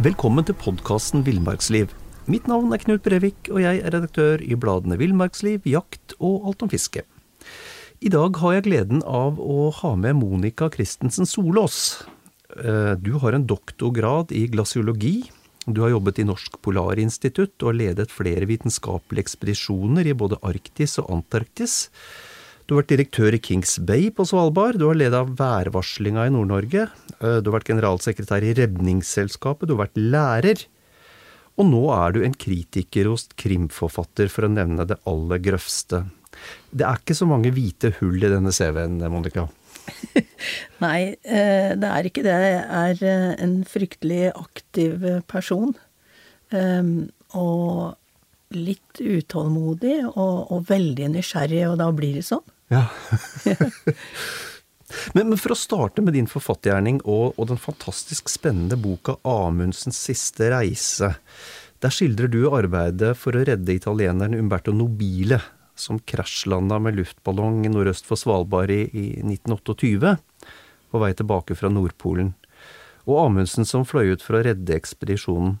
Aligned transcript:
Velkommen 0.00 0.46
til 0.48 0.56
podkasten 0.56 1.20
Villmarksliv. 1.26 1.90
Mitt 2.24 2.46
navn 2.48 2.70
er 2.72 2.80
Knut 2.80 3.02
Brevik, 3.04 3.50
og 3.52 3.58
jeg 3.60 3.82
er 3.82 3.92
redaktør 3.92 4.40
i 4.40 4.56
bladene 4.56 4.96
Villmarksliv, 4.96 5.66
Jakt 5.68 6.14
og 6.16 6.46
Alt 6.48 6.64
om 6.64 6.70
fiske. 6.72 7.02
I 8.00 8.08
dag 8.14 8.38
har 8.40 8.54
jeg 8.54 8.64
gleden 8.64 9.02
av 9.04 9.36
å 9.36 9.66
ha 9.76 9.90
med 10.00 10.16
Monica 10.16 10.70
Christensen 10.72 11.28
Solås. 11.28 12.06
Eh, 12.56 12.96
du 12.96 13.12
har 13.20 13.36
en 13.36 13.44
doktorgrad 13.44 14.32
i 14.32 14.46
glasiologi. 14.48 15.28
Du 15.68 15.82
har 15.84 15.92
jobbet 15.92 16.22
i 16.24 16.28
Norsk 16.30 16.56
Polarinstitutt 16.64 17.60
og 17.60 17.74
har 17.74 17.80
ledet 17.82 18.08
flere 18.14 18.48
vitenskapelige 18.48 19.26
ekspedisjoner 19.26 20.08
i 20.08 20.16
både 20.16 20.40
Arktis 20.40 20.96
og 21.04 21.12
Antarktis. 21.18 21.90
Du 22.64 22.72
har 22.72 22.86
vært 22.86 22.96
direktør 22.96 23.36
i 23.36 23.44
Kings 23.52 23.76
Bay 23.84 24.08
på 24.08 24.24
Svalbard. 24.24 24.80
Du 24.80 24.88
har 24.88 24.96
ledet 24.96 25.26
værvarslinga 25.36 26.24
i 26.24 26.32
Nord-Norge. 26.32 26.88
Eh, 27.20 27.38
du 27.40 27.50
har 27.50 27.58
vært 27.58 27.70
generalsekretær 27.72 28.44
i 28.46 28.54
Redningsselskapet. 28.56 29.68
Du 29.68 29.76
har 29.76 29.86
vært 29.86 30.00
lærer. 30.00 30.64
Og 31.60 31.68
nå 31.68 31.82
er 31.92 32.14
du 32.14 32.22
en 32.24 32.36
kritiker 32.36 33.10
hos 33.10 33.28
krimforfatter, 33.40 34.30
for 34.32 34.46
å 34.46 34.52
nevne 34.52 34.86
det 34.88 35.00
aller 35.10 35.42
grøvste. 35.44 36.06
Det 36.72 36.86
er 36.86 37.00
ikke 37.00 37.18
så 37.18 37.28
mange 37.28 37.52
hvite 37.52 37.92
hull 37.98 38.22
i 38.22 38.32
denne 38.32 38.52
CV-en, 38.54 39.00
Monica? 39.12 39.48
Nei, 40.84 41.16
eh, 41.20 41.72
det 41.76 41.90
er 41.90 42.08
ikke 42.08 42.24
det. 42.24 42.36
Jeg 42.40 42.64
er 42.80 43.04
eh, 43.04 43.30
en 43.44 43.58
fryktelig 43.68 44.30
aktiv 44.32 45.04
person. 45.30 45.76
Og 46.50 48.54
litt 48.56 48.98
utålmodig 48.98 50.00
og, 50.08 50.38
og 50.50 50.64
veldig 50.66 51.12
nysgjerrig, 51.12 51.60
og 51.68 51.76
da 51.78 51.86
blir 51.94 52.16
det 52.18 52.24
sånn. 52.26 52.42
Ja. 52.72 52.88
men, 55.14 55.28
men, 55.30 55.38
for 55.38 55.54
å 55.54 55.58
starte 55.58 56.02
med 56.04 56.16
din 56.16 56.28
forfattergjerning 56.30 57.00
og, 57.04 57.36
og, 57.36 57.46
den 57.50 57.60
fantastisk 57.60 58.30
spennende 58.32 58.78
boka 58.80 59.16
'Amundsens 59.22 59.98
siste 59.98 60.50
reise'. 60.52 61.14
Der 61.80 61.94
skildrer 61.94 62.28
du 62.28 62.50
arbeidet 62.52 63.14
for 63.16 63.36
å 63.36 63.44
redde 63.46 63.72
italieneren 63.72 64.36
Umberto 64.36 64.72
Nobile, 64.76 65.40
som 65.74 65.98
krasjlanda 65.98 66.76
med 66.82 66.98
luftballong 66.98 67.62
nordøst 67.72 68.04
for 68.08 68.20
Svalbard 68.20 68.72
i, 68.74 68.82
i 68.92 69.06
1928, 69.24 70.16
på 70.90 71.00
vei 71.00 71.12
tilbake 71.16 71.56
fra 71.56 71.70
Nordpolen. 71.72 72.34
Og 73.08 73.16
Amundsen 73.24 73.64
som 73.64 73.86
fløy 73.88 74.12
ut 74.12 74.24
for 74.24 74.36
å 74.36 74.44
redde 74.44 74.76
ekspedisjonen. 74.76 75.56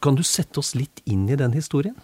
Kan 0.00 0.16
du 0.16 0.24
sette 0.24 0.62
oss 0.62 0.72
litt 0.78 1.02
inn 1.04 1.28
i 1.28 1.36
den 1.36 1.52
historien? 1.52 1.98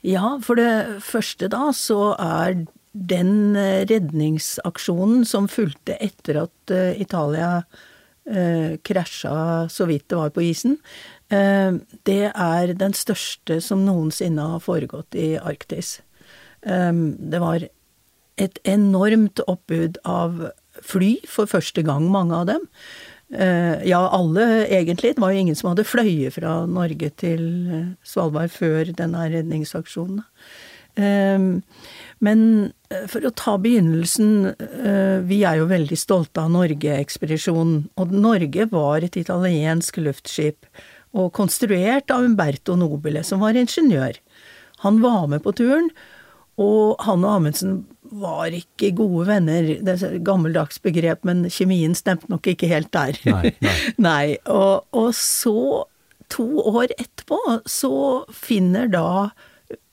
Ja, 0.00 0.38
for 0.40 0.56
det 0.56 1.02
første 1.04 1.50
da 1.52 1.68
så 1.76 2.14
er 2.16 2.64
den 2.92 3.56
eh, 3.56 3.86
redningsaksjonen 3.86 5.24
som 5.28 5.48
fulgte 5.50 5.96
etter 6.02 6.42
at 6.44 6.74
eh, 6.74 7.00
Italia 7.00 7.62
eh, 8.26 8.76
krasja 8.82 9.68
så 9.70 9.86
vidt 9.90 10.08
det 10.10 10.18
var 10.18 10.32
på 10.34 10.44
isen, 10.50 10.78
det 11.30 12.32
er 12.34 12.72
den 12.74 12.90
største 12.98 13.60
som 13.62 13.84
noensinne 13.86 14.42
har 14.56 14.62
foregått 14.64 15.14
i 15.14 15.36
Arktis. 15.38 16.00
Det 16.58 17.38
var 17.38 17.62
et 18.34 18.58
enormt 18.66 19.38
oppbud 19.46 20.00
av 20.02 20.40
fly 20.82 21.12
for 21.30 21.46
første 21.46 21.84
gang, 21.86 22.08
mange 22.10 22.34
av 22.34 22.48
dem. 22.50 22.66
Ja, 23.30 24.00
alle 24.10 24.48
egentlig. 24.66 25.14
Det 25.14 25.22
var 25.22 25.30
jo 25.30 25.44
ingen 25.44 25.60
som 25.60 25.70
hadde 25.70 25.86
fløyet 25.86 26.34
fra 26.40 26.64
Norge 26.66 27.12
til 27.22 27.46
Svalbard 28.02 28.50
før 28.58 28.90
denne 28.90 29.28
redningsaksjonen. 29.36 30.24
Men 32.20 32.42
eh, 32.90 33.06
for 33.08 33.24
å 33.24 33.32
ta 33.36 33.56
begynnelsen 33.60 34.52
eh, 34.52 35.18
Vi 35.26 35.40
er 35.48 35.60
jo 35.60 35.68
veldig 35.70 35.98
stolte 35.98 36.44
av 36.44 36.52
Norge-ekspedisjonen. 36.54 37.84
Og 38.00 38.14
Norge 38.14 38.68
var 38.72 39.06
et 39.06 39.18
italiensk 39.20 40.00
luftskip, 40.04 40.68
og 41.16 41.32
konstruert 41.34 42.12
av 42.14 42.26
Umberto 42.28 42.76
Nobile, 42.78 43.24
som 43.26 43.42
var 43.42 43.58
ingeniør. 43.58 44.20
Han 44.84 45.00
var 45.02 45.26
med 45.32 45.42
på 45.44 45.54
turen, 45.58 45.90
og 46.60 47.00
han 47.02 47.24
og 47.24 47.40
Amundsen 47.40 47.80
var 48.20 48.52
ikke 48.54 48.92
gode 48.98 49.26
venner. 49.28 49.68
Det 49.80 49.96
er 49.96 50.16
et 50.16 50.26
gammeldags 50.26 50.80
begrep, 50.82 51.24
men 51.26 51.46
kjemien 51.50 51.96
stemte 51.98 52.30
nok 52.30 52.46
ikke 52.52 52.68
helt 52.70 52.92
der. 52.94 53.18
Nei, 53.26 53.54
nei. 53.62 53.76
nei 54.08 54.24
og, 54.44 54.86
og 54.96 55.10
så, 55.16 55.86
to 56.30 56.46
år 56.62 56.92
etterpå, 56.94 57.40
så 57.66 57.94
finner 58.34 58.90
da 58.92 59.30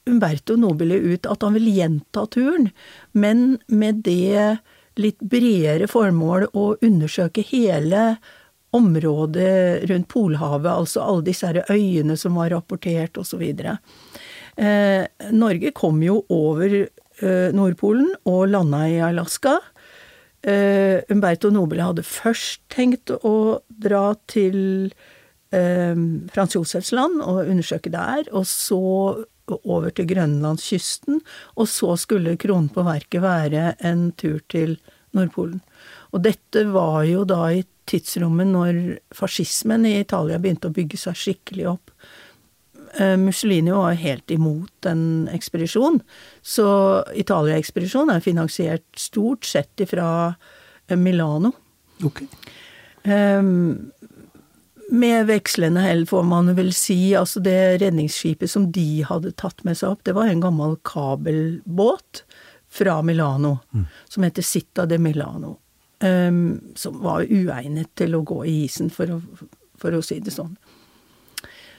Umberto 0.07 0.55
Nobile 0.59 0.97
ut 1.13 1.27
at 1.29 1.45
han 1.45 1.55
vil 1.57 1.69
gjenta 1.75 2.25
turen, 2.33 2.71
men 3.11 3.57
med 3.67 4.03
det 4.07 4.57
litt 4.97 5.21
bredere 5.21 5.87
formål 5.89 6.47
å 6.57 6.71
undersøke 6.81 7.43
hele 7.45 8.17
området 8.75 9.87
rundt 9.89 10.09
Polhavet, 10.11 10.71
altså 10.71 11.03
alle 11.05 11.25
disse 11.29 11.51
øyene 11.71 12.17
som 12.19 12.37
var 12.37 12.51
rapportert 12.53 13.17
osv. 13.19 13.43
Eh, 14.57 15.03
Norge 15.31 15.71
kom 15.77 16.01
jo 16.03 16.19
over 16.33 16.75
eh, 16.81 17.49
Nordpolen 17.55 18.11
og 18.27 18.47
landa 18.51 18.83
i 18.89 18.99
Alaska. 19.05 19.57
Eh, 20.47 20.99
Umberto 21.13 21.51
Nobile 21.53 21.87
hadde 21.87 22.05
først 22.05 22.65
tenkt 22.73 23.13
å 23.15 23.61
dra 23.67 24.11
til 24.29 24.59
eh, 25.55 25.95
Frans 26.33 26.57
Josefs 26.57 26.93
land 26.95 27.21
og 27.23 27.47
undersøke 27.47 27.93
der, 27.93 28.27
og 28.33 28.45
så 28.49 28.83
over 29.55 29.93
til 29.95 30.07
grønlandskysten, 30.09 31.21
og 31.55 31.69
så 31.71 31.95
skulle 31.99 32.37
kronen 32.39 32.69
på 32.73 32.85
verket 32.87 33.23
være 33.23 33.73
en 33.87 34.11
tur 34.19 34.39
til 34.51 34.77
Nordpolen. 35.15 35.61
Og 36.15 36.23
dette 36.25 36.63
var 36.71 37.03
jo 37.07 37.23
da 37.27 37.41
i 37.55 37.65
tidsrommet 37.87 38.49
når 38.51 38.79
fascismen 39.15 39.85
i 39.87 39.99
Italia 40.01 40.39
begynte 40.41 40.69
å 40.69 40.75
bygge 40.75 40.99
seg 40.99 41.19
skikkelig 41.19 41.69
opp. 41.71 41.93
Eh, 42.99 43.15
Mussolini 43.19 43.71
var 43.71 43.97
helt 43.99 44.31
imot 44.31 44.87
en 44.89 45.27
ekspedisjon, 45.33 45.99
så 46.41 46.67
Italia-ekspedisjonen 47.15 48.15
er 48.15 48.23
finansiert 48.25 48.87
stort 48.99 49.47
sett 49.47 49.83
ifra 49.83 50.09
eh, 50.87 50.97
Milano. 50.99 51.53
Okay. 52.03 52.27
Um, 53.07 53.91
med 54.89 55.27
vekslende 55.27 55.81
hell, 55.83 56.05
får 56.07 56.23
man 56.23 56.53
vel 56.55 56.73
si. 56.75 57.15
Altså, 57.15 57.41
det 57.43 57.81
redningsskipet 57.81 58.51
som 58.51 58.69
de 58.71 59.03
hadde 59.07 59.33
tatt 59.39 59.63
med 59.67 59.77
seg 59.79 59.95
opp, 59.95 60.03
det 60.07 60.15
var 60.17 60.31
en 60.31 60.43
gammel 60.43 60.77
kabelbåt 60.87 62.23
fra 62.71 63.01
Milano, 63.01 63.57
mm. 63.73 63.85
som 64.09 64.23
heter 64.23 64.45
Citta 64.45 64.85
de 64.85 64.99
Milano. 65.01 65.57
Um, 65.99 66.59
som 66.77 66.99
var 67.01 67.25
uegnet 67.25 67.89
til 67.97 68.13
å 68.13 68.21
gå 68.21 68.43
i 68.45 68.57
isen, 68.67 68.91
for 68.93 69.15
å, 69.15 69.21
for 69.81 69.97
å 69.97 70.03
si 70.05 70.19
det 70.21 70.35
sånn. 70.35 70.53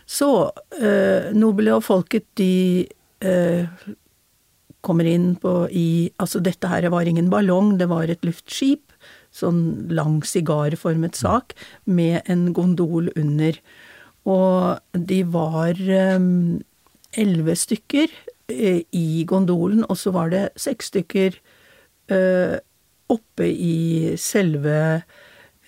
Så 0.08 0.28
uh, 0.48 1.28
Nobile 1.36 1.76
og 1.76 1.84
folket, 1.86 2.26
de 2.40 2.88
uh, 3.22 3.68
kommer 4.80 5.06
inn 5.06 5.34
på 5.38 5.52
i 5.70 5.88
Altså, 6.18 6.42
dette 6.42 6.70
her 6.70 6.88
var 6.90 7.06
ingen 7.06 7.30
ballong, 7.30 7.76
det 7.78 7.88
var 7.92 8.10
et 8.10 8.26
luftskip 8.26 8.87
sånn 9.38 9.88
lang 9.94 10.22
sigarformet 10.26 11.18
sak 11.18 11.54
med 11.86 12.22
en 12.26 12.52
gondol 12.56 13.12
under. 13.16 13.60
Og 14.28 14.76
de 14.92 15.24
var 15.32 15.78
ehm, 15.78 16.60
elleve 17.16 17.56
stykker 17.56 18.08
eh, 18.52 18.82
i 18.92 19.24
gondolen, 19.28 19.84
og 19.88 19.96
så 20.00 20.10
var 20.14 20.30
det 20.34 20.48
seks 20.60 20.86
stykker 20.92 21.30
uh, 22.12 22.56
oppe 23.08 23.46
i 23.48 24.16
selve 24.20 25.00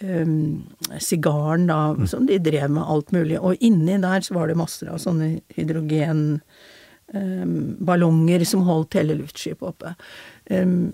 um, 0.04 0.60
sigaren, 1.00 1.66
da, 1.70 1.94
mm. 1.96 2.06
som 2.10 2.26
de 2.28 2.38
drev 2.42 2.70
med 2.72 2.84
alt 2.84 3.12
mulig. 3.16 3.38
Og 3.40 3.56
inni 3.64 3.96
der 4.02 4.20
så 4.24 4.34
var 4.36 4.46
det 4.48 4.60
masser 4.60 4.86
av 4.92 4.98
sånne 5.00 5.28
hydrogenballonger 5.56 8.40
um, 8.40 8.48
som 8.52 8.60
holdt 8.68 8.96
hele 9.00 9.14
luftskipet 9.22 9.68
oppe. 9.72 9.88
Um, 10.50 10.92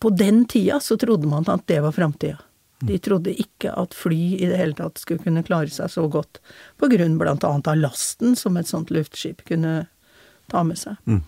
på 0.00 0.10
den 0.10 0.44
tida 0.50 0.80
så 0.80 0.96
trodde 1.00 1.28
man 1.30 1.46
at 1.48 1.66
det 1.70 1.80
var 1.84 1.94
framtida. 1.96 2.38
De 2.80 2.96
trodde 2.98 3.32
ikke 3.36 3.72
at 3.76 3.92
fly 3.92 4.38
i 4.38 4.46
det 4.48 4.56
hele 4.56 4.76
tatt 4.78 5.00
skulle 5.00 5.20
kunne 5.20 5.44
klare 5.44 5.68
seg 5.72 5.90
så 5.92 6.06
godt, 6.08 6.40
på 6.80 6.88
grunn 6.88 7.18
annet 7.20 7.68
av 7.68 7.76
lasten 7.76 8.36
som 8.36 8.56
et 8.56 8.70
sånt 8.70 8.90
luftskip 8.90 9.44
kunne 9.48 9.90
ta 10.48 10.64
med 10.64 10.80
seg. 10.80 10.96
Mm. 11.04 11.20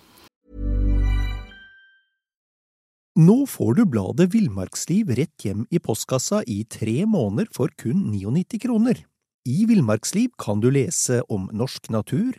Nå 3.20 3.42
får 3.44 3.74
du 3.76 3.82
bladet 3.84 4.30
Villmarksliv 4.32 5.10
rett 5.12 5.44
hjem 5.44 5.66
i 5.68 5.78
postkassa 5.84 6.40
i 6.48 6.62
tre 6.64 7.04
måneder 7.04 7.50
for 7.52 7.68
kun 7.76 8.06
99 8.08 8.62
kroner. 8.62 9.02
I 9.44 9.66
Villmarksliv 9.68 10.30
kan 10.40 10.62
du 10.64 10.70
lese 10.72 11.20
om 11.28 11.50
norsk 11.52 11.90
natur, 11.92 12.38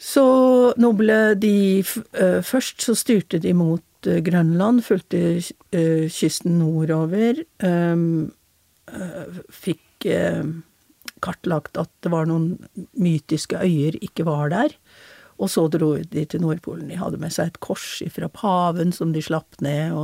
Så 0.00 0.24
nå 0.80 0.92
ble 0.96 1.20
de 1.36 1.54
uh, 1.84 2.40
Først 2.46 2.86
så 2.86 2.96
styrte 2.96 3.40
de 3.42 3.52
mot 3.56 4.08
uh, 4.08 4.18
Grønland, 4.24 4.80
fulgte 4.86 5.20
uh, 5.40 6.06
kysten 6.08 6.58
nordover. 6.62 7.44
Um, 7.62 8.32
fikk 9.52 10.08
kartlagt 11.22 11.76
at 11.78 11.90
det 12.02 12.10
var 12.10 12.26
noen 12.26 12.56
mytiske 12.98 13.60
øyer 13.60 13.98
ikke 14.02 14.24
var 14.26 14.50
der. 14.50 14.72
Og 15.40 15.52
så 15.52 15.66
dro 15.72 15.94
de 15.96 16.24
til 16.28 16.42
Nordpolen. 16.42 16.88
De 16.90 16.98
hadde 17.00 17.20
med 17.20 17.32
seg 17.32 17.52
et 17.52 17.60
kors 17.64 18.00
fra 18.12 18.28
paven 18.32 18.92
som 18.92 19.14
de 19.14 19.22
slapp 19.24 19.60
ned. 19.64 19.94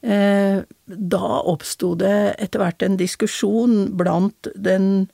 Eh, 0.00 0.58
da 0.86 1.28
oppsto 1.52 1.94
det 1.98 2.18
etter 2.38 2.62
hvert 2.62 2.84
en 2.86 2.98
diskusjon 2.98 3.96
blant 3.98 4.50
den 4.54 5.08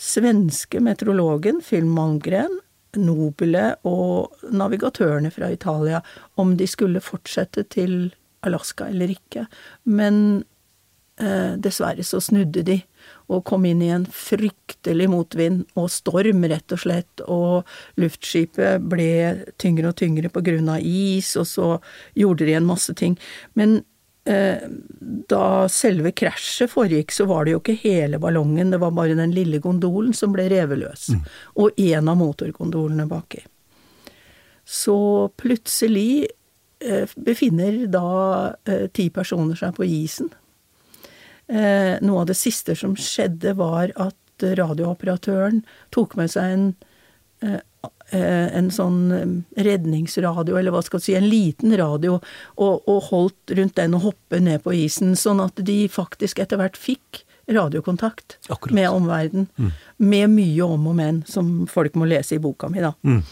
svenske 0.00 0.80
meteorologen 0.82 1.60
Phil 1.64 1.88
Malmgren, 1.88 2.60
Nobile 2.98 3.76
og 3.86 4.40
navigatørene 4.50 5.30
fra 5.30 5.52
Italia 5.52 6.00
om 6.40 6.56
de 6.58 6.66
skulle 6.66 7.02
fortsette 7.04 7.62
til 7.70 8.10
Alaska 8.42 8.88
eller 8.90 9.12
ikke. 9.12 9.44
Men 9.86 10.42
eh, 11.20 11.54
dessverre 11.60 12.02
så 12.06 12.18
snudde 12.24 12.64
de 12.66 12.80
og 13.30 13.44
kom 13.46 13.68
inn 13.68 13.84
i 13.84 13.92
en 13.94 14.08
fryktelig 14.10 15.06
motvind 15.12 15.62
og 15.78 15.86
storm, 15.92 16.42
rett 16.50 16.74
og 16.74 16.82
slett, 16.82 17.22
og 17.30 17.68
luftskipet 18.00 18.82
ble 18.90 19.12
tyngre 19.62 19.92
og 19.92 20.00
tyngre 20.00 20.32
på 20.32 20.42
grunn 20.48 20.72
av 20.72 20.82
is, 20.82 21.36
og 21.38 21.46
så 21.46 21.68
gjorde 22.18 22.48
de 22.48 22.58
en 22.58 22.66
masse 22.66 22.94
ting. 22.98 23.14
Men 23.54 23.82
da 24.22 25.44
selve 25.72 26.10
krasjet 26.12 26.70
foregikk, 26.70 27.10
så 27.14 27.24
var 27.26 27.46
det 27.46 27.54
jo 27.54 27.60
ikke 27.62 27.78
hele 27.80 28.18
ballongen, 28.20 28.68
det 28.70 28.78
var 28.82 28.92
bare 28.94 29.16
den 29.18 29.32
lille 29.34 29.58
gondolen 29.64 30.12
som 30.14 30.34
ble 30.34 30.44
revet 30.52 30.78
løs, 30.82 31.06
mm. 31.14 31.22
og 31.64 31.80
en 31.80 32.10
av 32.12 32.18
motorgondolene 32.20 33.08
baki. 33.10 33.40
Så 34.68 34.98
plutselig 35.40 36.28
eh, 36.84 37.16
befinner 37.16 37.80
da 37.90 38.04
eh, 38.68 38.86
ti 38.92 39.08
personer 39.14 39.58
seg 39.58 39.72
på 39.80 39.88
isen 39.88 40.30
Eh, 41.50 41.98
noe 42.06 42.22
av 42.22 42.28
det 42.30 42.36
siste 42.38 42.76
som 42.78 42.92
skjedde, 42.94 43.56
var 43.58 43.90
at 43.98 44.44
radiooperatøren 44.60 45.64
tok 45.94 46.14
med 46.16 46.30
seg 46.30 46.52
en, 46.54 46.68
eh, 47.42 47.54
eh, 47.54 47.60
en 48.10 48.72
sånn 48.74 49.44
redningsradio, 49.54 50.56
eller 50.58 50.74
hva 50.74 50.80
skal 50.82 50.98
du 50.98 51.04
si, 51.04 51.14
en 51.14 51.28
liten 51.30 51.70
radio, 51.78 52.16
og, 52.58 52.88
og 52.90 53.04
holdt 53.06 53.52
rundt 53.54 53.76
den 53.78 53.94
og 53.94 54.08
hoppet 54.08 54.42
ned 54.42 54.64
på 54.64 54.74
isen, 54.74 55.12
sånn 55.14 55.38
at 55.44 55.62
de 55.62 55.84
faktisk 55.92 56.42
etter 56.42 56.58
hvert 56.58 56.78
fikk 56.80 57.22
radiokontakt 57.50 58.38
Akkurat. 58.48 58.74
med 58.74 58.88
omverdenen. 58.90 59.46
Mm. 59.56 59.70
Med 59.96 60.30
mye 60.30 60.62
om 60.62 60.88
og 60.90 60.96
men, 60.98 61.22
som 61.26 61.52
folk 61.70 61.94
må 61.98 62.08
lese 62.10 62.36
i 62.36 62.42
boka 62.42 62.70
mi, 62.70 62.82
da. 62.82 62.92
Mm. 63.06 63.22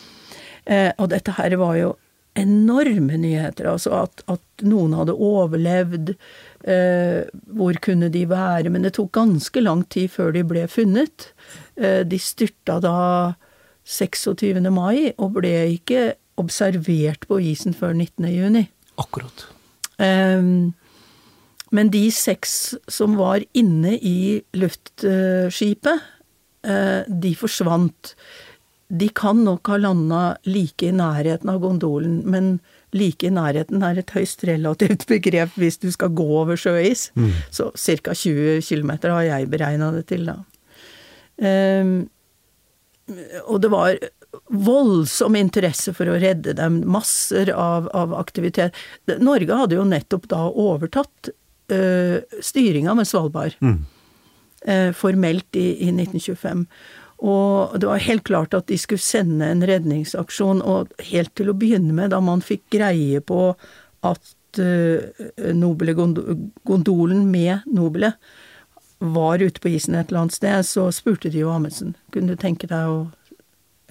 Eh, 0.68 0.92
og 0.98 1.10
dette 1.12 1.34
her 1.38 1.56
var 1.60 1.76
jo 1.78 1.96
enorme 2.38 3.18
nyheter. 3.18 3.68
Altså 3.70 3.94
at, 4.04 4.22
at 4.30 4.66
noen 4.66 4.94
hadde 4.98 5.16
overlevd. 5.16 6.14
Eh, 6.68 7.26
hvor 7.58 7.78
kunne 7.82 8.10
de 8.14 8.24
være? 8.30 8.70
Men 8.72 8.86
det 8.86 8.94
tok 8.98 9.12
ganske 9.16 9.62
lang 9.64 9.84
tid 9.90 10.12
før 10.14 10.34
de 10.36 10.44
ble 10.46 10.66
funnet. 10.70 11.30
Eh, 11.76 12.02
de 12.06 12.20
styrta 12.22 12.78
da 12.84 12.96
26. 13.88 14.60
mai, 14.74 15.12
og 15.16 15.38
ble 15.38 15.54
ikke 15.78 16.12
observert 16.38 17.24
på 17.28 17.40
isen 17.50 17.74
før 17.76 17.94
19. 17.96 18.28
juni. 18.30 18.66
Akkurat. 19.00 19.46
Um, 19.98 20.74
men 21.74 21.90
de 21.92 22.04
seks 22.14 22.76
som 22.90 23.16
var 23.18 23.44
inne 23.56 23.96
i 23.96 24.40
luftskipet, 24.56 26.04
uh, 26.68 27.02
de 27.08 27.32
forsvant. 27.38 28.12
De 28.88 29.08
kan 29.12 29.42
nok 29.44 29.68
ha 29.68 29.76
landa 29.80 30.22
like 30.48 30.86
i 30.86 30.94
nærheten 30.94 31.50
av 31.52 31.60
gondolen, 31.64 32.22
men 32.24 32.58
like 32.96 33.26
i 33.26 33.32
nærheten 33.32 33.82
er 33.84 34.00
et 34.00 34.14
høyst 34.16 34.46
relativt 34.48 35.04
begrep 35.12 35.56
hvis 35.60 35.80
du 35.82 35.90
skal 35.92 36.14
gå 36.16 36.28
over 36.42 36.60
sjøis. 36.60 37.08
Mm. 37.18 37.34
Så 37.52 37.70
ca. 37.76 38.14
20 38.14 38.62
km 38.64 38.94
har 39.08 39.26
jeg 39.26 39.50
beregna 39.52 39.90
det 39.96 40.06
til, 40.12 40.28
da. 40.30 40.38
Um, 41.38 42.08
og 43.44 43.60
det 43.62 43.70
var 43.72 43.98
voldsom 44.52 45.36
interesse 45.38 45.94
for 45.96 46.10
å 46.10 46.18
redde 46.20 46.54
dem. 46.58 46.82
Masser 46.88 47.50
av, 47.54 47.88
av 47.96 48.14
aktivitet. 48.18 48.76
Norge 49.20 49.60
hadde 49.60 49.78
jo 49.78 49.86
nettopp 49.88 50.28
da 50.30 50.44
overtatt 50.48 51.30
uh, 51.72 52.18
styringa 52.44 52.94
med 52.98 53.08
Svalbard. 53.08 53.56
Mm. 53.64 53.78
Uh, 54.66 54.90
formelt 54.96 55.56
i, 55.56 55.70
i 55.88 55.92
1925. 55.94 56.66
Og 57.18 57.78
det 57.80 57.88
var 57.88 58.04
helt 58.04 58.26
klart 58.28 58.54
at 58.54 58.68
de 58.70 58.78
skulle 58.78 59.02
sende 59.02 59.48
en 59.50 59.64
redningsaksjon, 59.66 60.62
og 60.62 60.92
helt 61.10 61.32
til 61.38 61.50
å 61.50 61.56
begynne 61.58 61.94
med, 61.96 62.12
da 62.14 62.20
man 62.22 62.44
fikk 62.44 62.68
greie 62.76 63.22
på 63.24 63.52
at 64.06 64.60
uh, 64.62 65.24
Nobele-gondolen 65.56 67.24
med 67.32 67.66
Nobile 67.66 68.14
var 68.98 69.42
ute 69.42 69.60
på 69.62 69.70
isen 69.70 69.94
et 69.94 70.10
eller 70.10 70.26
annet 70.26 70.38
sted, 70.38 70.66
så 70.66 70.88
spurte 70.94 71.30
de 71.30 71.44
jo 71.44 71.52
Amundsen 71.54 71.94
kunne 72.14 72.34
du 72.34 72.40
tenke 72.40 72.66
deg 72.70 72.90
å 72.90 72.98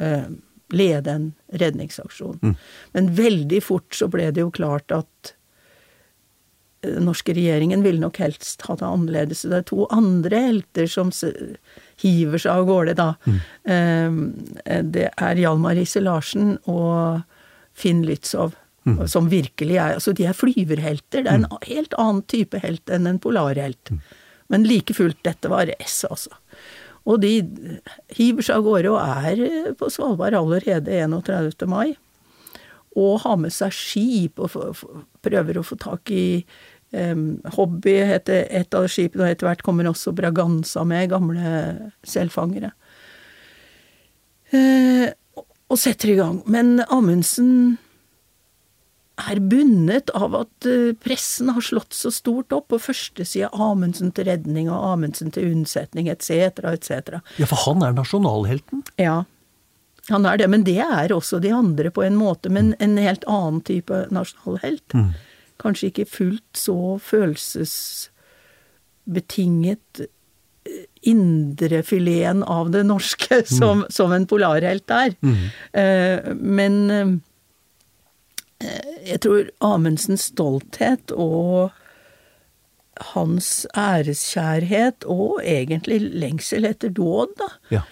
eh, 0.04 0.28
lede 0.76 1.14
en 1.14 1.28
redningsaksjon. 1.48 2.40
Mm. 2.44 2.56
Men 2.98 3.12
veldig 3.16 3.62
fort 3.64 3.96
så 3.96 4.10
ble 4.12 4.30
det 4.36 4.44
jo 4.44 4.52
klart 4.52 4.92
at 4.92 5.34
den 6.86 7.08
norske 7.08 7.34
regjeringen 7.34 7.82
ville 7.84 8.02
nok 8.04 8.20
helst 8.22 8.62
ha 8.68 8.76
det 8.78 8.86
annerledes. 8.86 9.46
Det 9.48 9.62
er 9.62 9.66
to 9.68 9.88
andre 9.94 10.42
helter 10.50 10.90
som 10.92 11.10
hiver 12.04 12.44
seg 12.44 12.52
av 12.52 12.68
gårde, 12.70 12.94
da. 13.00 13.08
Mm. 13.26 14.28
Det 14.94 15.08
er 15.10 15.42
Hjalmar 15.42 15.76
Riise-Larsen 15.80 16.56
og 16.70 17.24
Finn 17.78 18.06
Lützow. 18.08 18.54
Mm. 18.88 19.02
Som 19.12 19.28
virkelig 19.28 19.76
er 19.76 19.98
Altså, 19.98 20.14
de 20.16 20.30
er 20.30 20.38
flyverhelter. 20.38 21.26
Det 21.26 21.28
er 21.28 21.42
en 21.42 21.50
mm. 21.50 21.58
helt 21.68 21.98
annen 22.00 22.24
type 22.30 22.62
helt 22.64 22.94
enn 22.94 23.10
en 23.10 23.20
polarhelt. 23.20 23.92
Men 24.54 24.68
like 24.68 24.96
fullt, 24.96 25.20
dette 25.28 25.52
var 25.52 25.72
S, 25.80 26.04
altså. 26.08 26.36
Og 27.08 27.22
de 27.24 27.34
hiver 28.16 28.44
seg 28.44 28.60
av 28.60 28.66
gårde 28.66 28.92
og 28.92 29.00
er 29.00 29.76
på 29.80 29.90
Svalbard 29.92 30.36
allerede 30.36 31.04
31. 31.08 31.68
mai. 31.72 31.96
Og 32.98 33.22
har 33.24 33.38
med 33.40 33.54
seg 33.56 33.76
skip 33.76 34.42
og 34.44 34.82
prøver 35.24 35.60
å 35.60 35.68
få 35.68 35.80
tak 35.80 36.12
i 36.12 36.26
Um, 36.96 37.42
hobby 37.58 37.98
heter 38.08 38.46
et 38.48 38.76
av 38.78 38.86
skipene, 38.88 39.26
og 39.26 39.34
etter 39.34 39.50
hvert 39.50 39.64
kommer 39.66 39.90
også 39.90 40.14
Braganza 40.16 40.86
med, 40.88 41.10
gamle 41.12 41.50
selfangere. 42.08 42.70
Uh, 44.54 45.12
og 45.68 45.82
setter 45.82 46.14
i 46.14 46.16
gang. 46.16 46.40
Men 46.48 46.80
Amundsen 46.88 47.76
er 49.18 49.42
bundet 49.42 50.12
av 50.18 50.36
at 50.38 50.70
uh, 50.70 50.92
pressen 51.04 51.50
har 51.56 51.66
slått 51.66 51.96
så 51.98 52.12
stort 52.14 52.54
opp 52.56 52.70
på 52.74 52.82
førstesida 52.82 53.50
Amundsen 53.54 54.14
til 54.16 54.30
redning 54.30 54.70
og 54.70 54.94
Amundsen 54.94 55.34
til 55.34 55.50
unnsetning 55.52 56.10
etc., 56.12 56.62
etc. 56.74 57.18
Ja, 57.42 57.50
for 57.50 57.66
han 57.66 57.86
er 57.86 57.98
nasjonalhelten? 57.98 58.86
Ja. 59.02 59.24
Han 60.12 60.28
er 60.30 60.38
det, 60.40 60.48
men 60.54 60.64
det 60.64 60.80
er 60.80 61.12
også 61.12 61.42
de 61.44 61.50
andre 61.52 61.90
på 61.92 62.06
en 62.06 62.16
måte, 62.16 62.52
men 62.54 62.72
en 62.84 62.96
helt 63.02 63.26
annen 63.28 63.60
type 63.68 64.06
nasjonalhelt. 64.14 64.96
Mm 64.96 65.18
kanskje 65.62 65.92
ikke 65.92 66.08
fullt 66.10 66.58
så 66.58 66.98
følelsesbetinget 67.04 70.02
eh, 70.04 70.08
indrefileten 71.08 72.44
av 72.44 72.72
det 72.74 72.84
norske 72.88 73.36
mm. 73.42 73.46
som, 73.50 73.78
mm. 73.84 73.90
som 73.94 74.12
en 74.16 74.28
polarhelt 74.30 74.92
er. 74.94 75.12
Mm. 75.22 75.36
Eh, 75.82 76.18
men 76.38 76.92
eh, 76.92 77.08
jeg 78.62 79.20
tror 79.24 79.52
Amundsens 79.64 80.30
stolthet 80.32 81.14
og 81.14 81.76
hans 83.14 83.68
æreskjærhet 83.78 85.06
og 85.06 85.44
egentlig 85.44 86.00
lengsel 86.18 86.66
etter 86.66 86.90
dåd, 86.94 87.36
da. 87.38 87.52
Ja. 87.76 87.84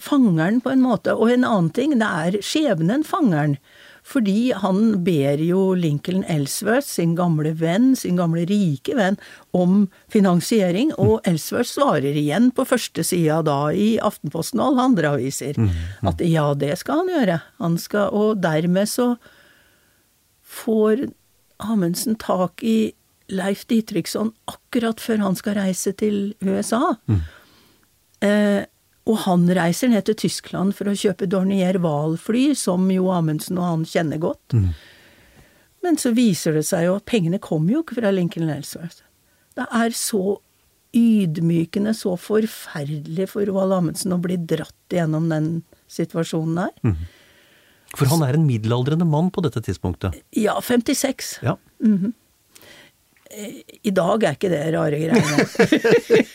Fangeren, 0.00 0.62
på 0.64 0.72
en 0.72 0.80
måte. 0.80 1.12
Og 1.12 1.28
en 1.34 1.44
annen 1.44 1.68
ting, 1.76 1.98
det 2.00 2.08
er 2.08 2.38
skjebnen 2.40 3.04
fangeren. 3.04 3.58
Fordi 4.06 4.54
han 4.54 5.02
ber 5.04 5.40
jo 5.42 5.74
Lincoln 5.74 6.22
Ellsworth, 6.30 6.86
sin 6.86 7.16
gamle 7.18 7.50
venn, 7.58 7.90
sin 7.98 8.16
gamle 8.16 8.46
rike 8.46 8.94
venn, 8.96 9.18
om 9.52 9.88
finansiering, 10.12 10.92
og 10.94 11.26
Ellsworth 11.26 11.72
svarer 11.74 12.14
igjen 12.16 12.52
på 12.54 12.64
første 12.70 13.02
sida 13.04 13.40
da 13.44 13.58
i 13.74 13.96
Aftenposten 13.98 14.62
og 14.62 14.70
alle 14.70 14.86
andre 14.92 15.14
aviser 15.18 15.58
at 16.06 16.22
ja, 16.22 16.52
det 16.54 16.76
skal 16.78 17.02
han 17.02 17.12
gjøre. 17.12 17.40
Han 17.58 17.80
skal, 17.82 18.14
og 18.14 18.38
dermed 18.46 18.88
så 18.88 19.16
får 20.56 21.06
Amundsen 21.62 22.16
tak 22.20 22.62
i 22.66 22.92
Leif 23.32 23.64
Ditriksson 23.70 24.30
akkurat 24.50 25.00
før 25.02 25.22
han 25.24 25.36
skal 25.38 25.56
reise 25.58 25.92
til 25.98 26.34
USA. 26.44 26.94
Eh, 28.24 28.62
og 29.06 29.20
han 29.22 29.46
reiser 29.54 29.90
ned 29.92 30.06
til 30.08 30.16
Tyskland 30.26 30.74
for 30.74 30.90
å 30.90 30.96
kjøpe 30.98 31.28
Dornier 31.30 31.78
Wahl-fly, 31.82 32.48
som 32.58 32.88
jo 32.90 33.10
Amundsen 33.14 33.58
og 33.60 33.68
han 33.68 33.84
kjenner 33.86 34.18
godt. 34.22 34.56
Men 35.86 35.98
så 36.02 36.10
viser 36.16 36.56
det 36.58 36.64
seg 36.66 36.88
jo 36.88 36.96
at 36.98 37.06
pengene 37.06 37.38
kommer 37.42 37.76
jo 37.76 37.84
ikke 37.84 38.00
fra 38.00 38.10
Lincoln 38.10 38.50
Ellsworth. 38.50 39.04
Det 39.56 39.66
er 39.70 39.94
så 39.94 40.38
ydmykende, 40.96 41.92
så 41.94 42.16
forferdelig 42.18 43.28
for 43.30 43.46
Roald 43.46 43.76
Amundsen 43.76 44.14
å 44.16 44.20
bli 44.22 44.38
dratt 44.48 44.94
gjennom 44.94 45.28
den 45.30 45.50
situasjonen 45.92 46.64
her. 46.64 46.74
For 47.94 48.10
han 48.10 48.24
er 48.26 48.36
en 48.36 48.46
middelaldrende 48.48 49.06
mann 49.08 49.30
på 49.30 49.44
dette 49.44 49.62
tidspunktet. 49.62 50.16
Ja, 50.34 50.58
56. 50.60 51.36
Ja. 51.46 51.56
I 53.86 53.92
dag 53.94 54.24
er 54.24 54.36
ikke 54.36 54.50
det 54.50 54.62
rare 54.74 54.98
greiene. 55.00 55.46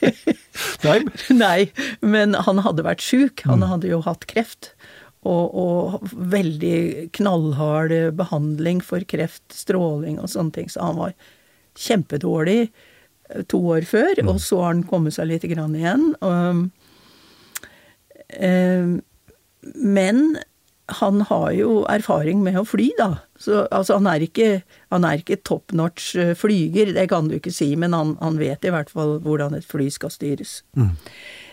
Nei, 0.86 0.98
Nei, 1.34 1.60
men 2.04 2.36
han 2.48 2.62
hadde 2.66 2.86
vært 2.88 3.04
sjuk. 3.04 3.44
Han 3.50 3.66
hadde 3.68 3.92
jo 3.92 4.02
hatt 4.06 4.28
kreft. 4.32 4.74
Og, 5.22 5.54
og 5.54 6.14
veldig 6.18 7.12
knallhard 7.14 7.94
behandling 8.18 8.82
for 8.82 9.06
kreft, 9.06 9.44
stråling 9.54 10.18
og 10.18 10.32
sånne 10.34 10.56
ting. 10.56 10.72
Så 10.72 10.82
han 10.82 10.98
var 10.98 11.14
kjempedårlig 11.78 12.62
eh, 12.66 13.44
to 13.52 13.62
år 13.76 13.86
før, 13.88 14.24
og 14.26 14.40
så 14.42 14.64
har 14.64 14.74
han 14.74 14.88
kommet 14.90 15.16
seg 15.16 15.30
litt 15.30 15.46
grann 15.52 15.78
igjen. 15.78 16.08
Og, 16.26 16.64
eh, 18.34 18.98
men 19.78 20.24
han 21.00 21.22
har 21.30 21.52
jo 21.56 21.82
erfaring 21.92 22.42
med 22.44 22.60
å 22.60 22.66
fly, 22.68 22.90
da. 22.98 23.10
Så 23.40 23.66
altså, 23.72 23.98
han 24.00 24.10
er 24.12 24.26
ikke, 24.26 24.50
han 24.94 25.08
er 25.08 25.22
ikke 25.22 25.40
top 25.48 25.74
notch 25.78 26.14
eh, 26.20 26.34
flyger, 26.38 26.94
det 26.98 27.08
kan 27.12 27.30
du 27.30 27.38
ikke 27.38 27.54
si, 27.54 27.72
men 27.80 27.96
han, 27.98 28.16
han 28.22 28.40
vet 28.42 28.66
i 28.68 28.74
hvert 28.74 28.92
fall 28.92 29.18
hvordan 29.24 29.58
et 29.58 29.68
fly 29.68 29.90
skal 29.94 30.14
styres. 30.14 30.60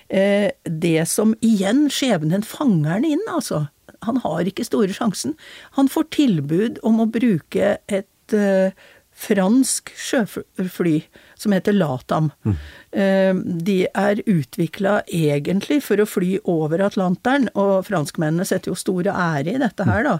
Eh, 0.08 0.50
det 0.64 1.08
som 1.10 1.34
igjen, 1.44 1.86
skjebnen 1.92 2.46
fanger 2.46 2.96
han 2.96 3.08
inn, 3.08 3.24
altså. 3.32 3.66
Han 4.06 4.20
har 4.22 4.46
ikke 4.46 4.66
store 4.66 4.94
sjansen. 4.94 5.34
Han 5.74 5.90
får 5.90 6.10
tilbud 6.14 6.78
om 6.86 7.00
å 7.02 7.10
bruke 7.10 7.76
et 7.90 8.36
eh, 8.36 8.76
fransk 9.18 9.90
sjøfly 9.98 11.00
som 11.38 11.54
heter 11.54 11.74
Latam. 11.74 12.30
Mm. 12.46 12.54
de 13.66 13.76
er 13.86 14.20
utvikla 14.24 15.02
egentlig 15.12 15.82
for 15.84 16.00
å 16.00 16.06
fly 16.08 16.38
over 16.48 16.80
Atlanteren, 16.86 17.50
og 17.58 17.84
franskmennene 17.86 18.46
setter 18.48 18.72
jo 18.72 18.78
store 18.78 19.12
ære 19.12 19.56
i 19.56 19.60
dette 19.60 19.84
her, 19.84 20.06
da. 20.06 20.14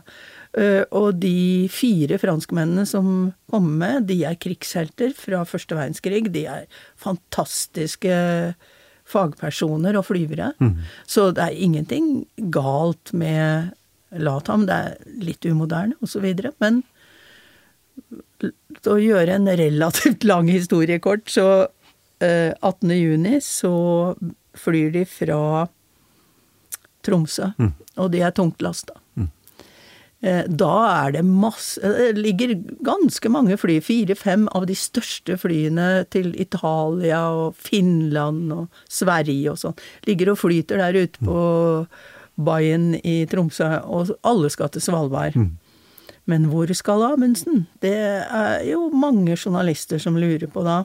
Eh, 0.59 0.83
og 0.97 1.21
de 1.23 1.69
fire 1.73 2.19
franskmennene 2.21 2.85
som 2.89 3.31
kommer 3.51 3.79
med, 3.83 4.09
de 4.11 4.23
er 4.29 4.39
krigshelter 4.41 5.15
fra 5.17 5.45
første 5.49 5.79
verdenskrig. 5.79 6.27
De 6.35 6.45
er 6.51 6.69
fantastiske 7.01 8.19
fagpersoner 9.09 9.97
og 9.97 10.09
flyvere. 10.11 10.53
Så 11.09 11.31
det 11.37 11.47
er 11.47 11.65
ingenting 11.65 12.27
galt 12.53 13.13
med 13.17 13.73
Latam. 14.13 14.67
Det 14.69 14.77
er 14.77 15.21
litt 15.25 15.45
umoderne 15.49 15.97
osv. 16.05 16.29
Men 16.61 16.83
til 18.41 18.93
å 18.93 18.99
gjøre 19.01 19.35
en 19.39 19.49
relativt 19.59 20.25
lang 20.25 20.49
historie 20.51 20.99
kort, 21.03 21.27
så 21.31 21.67
eh, 22.21 22.53
18. 22.63 22.95
juni 22.95 23.41
så 23.45 23.73
flyr 24.59 24.93
de 24.95 25.05
fra 25.09 25.67
Tromsø, 27.07 27.53
og 27.97 28.13
de 28.13 28.23
er 28.27 28.35
tungt 28.37 28.61
Mm. 29.17 29.29
Eh, 30.21 30.45
Da 30.51 31.07
er 31.07 31.13
det 31.13 31.25
masse 31.25 31.79
Det 31.79 32.19
ligger 32.19 32.57
ganske 32.83 33.31
mange 33.31 33.57
fly, 33.57 33.79
fire-fem 33.81 34.49
av 34.53 34.67
de 34.67 34.75
største 34.75 35.37
flyene 35.39 36.05
til 36.11 36.35
Italia 36.41 37.21
og 37.31 37.55
Finland 37.55 38.53
og 38.53 38.67
Sverige 38.91 39.53
og 39.53 39.59
sånn, 39.63 39.79
ligger 40.07 40.33
og 40.35 40.39
flyter 40.43 40.79
der 40.83 40.99
ute 41.07 41.19
på 41.23 41.87
baien 42.39 42.93
i 43.03 43.25
Tromsø, 43.27 43.81
og 43.87 44.11
alle 44.23 44.51
skal 44.51 44.69
til 44.71 44.83
Svalbard. 44.83 45.35
Men 46.29 46.51
hvor 46.53 46.71
skal 46.77 47.07
Amundsen? 47.07 47.65
Det 47.81 47.95
er 47.95 48.67
jo 48.69 48.89
mange 48.93 49.37
journalister 49.37 50.01
som 50.03 50.19
lurer 50.21 50.49
på 50.53 50.65
da. 50.67 50.83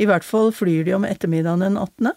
I 0.00 0.06
hvert 0.08 0.24
fall 0.24 0.52
flyr 0.54 0.84
de 0.86 0.94
om 0.96 1.08
ettermiddagen 1.08 1.64
den 1.64 1.80
18., 1.80 2.12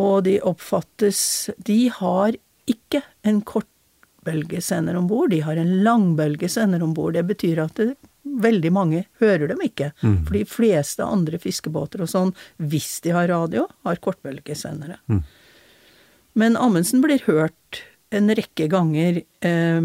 og 0.00 0.22
de 0.24 0.36
oppfattes 0.46 1.50
De 1.66 1.90
har 1.92 2.36
ikke 2.70 3.02
en 3.26 3.40
kortbølgesender 3.42 4.96
om 4.96 5.08
bord, 5.10 5.32
de 5.32 5.40
har 5.44 5.58
en 5.58 5.72
langbølgesender 5.84 6.82
om 6.84 6.94
bord. 6.94 7.16
Det 7.18 7.24
betyr 7.26 7.64
at 7.64 7.74
det, 7.80 7.96
veldig 8.22 8.70
mange 8.72 9.04
hører 9.20 9.48
dem 9.50 9.60
ikke. 9.64 9.90
For 10.26 10.36
de 10.36 10.44
fleste 10.48 11.04
andre 11.04 11.40
fiskebåter 11.42 12.04
og 12.04 12.10
sånn, 12.12 12.32
hvis 12.62 13.00
de 13.04 13.14
har 13.16 13.28
radio, 13.32 13.66
har 13.84 14.00
kortbølgesendere. 14.04 15.00
Men 16.38 16.56
Amundsen 16.56 17.02
blir 17.02 17.24
hørt 17.26 17.82
en 18.14 18.30
rekke 18.34 18.68
ganger, 18.70 19.22
eh, 19.42 19.80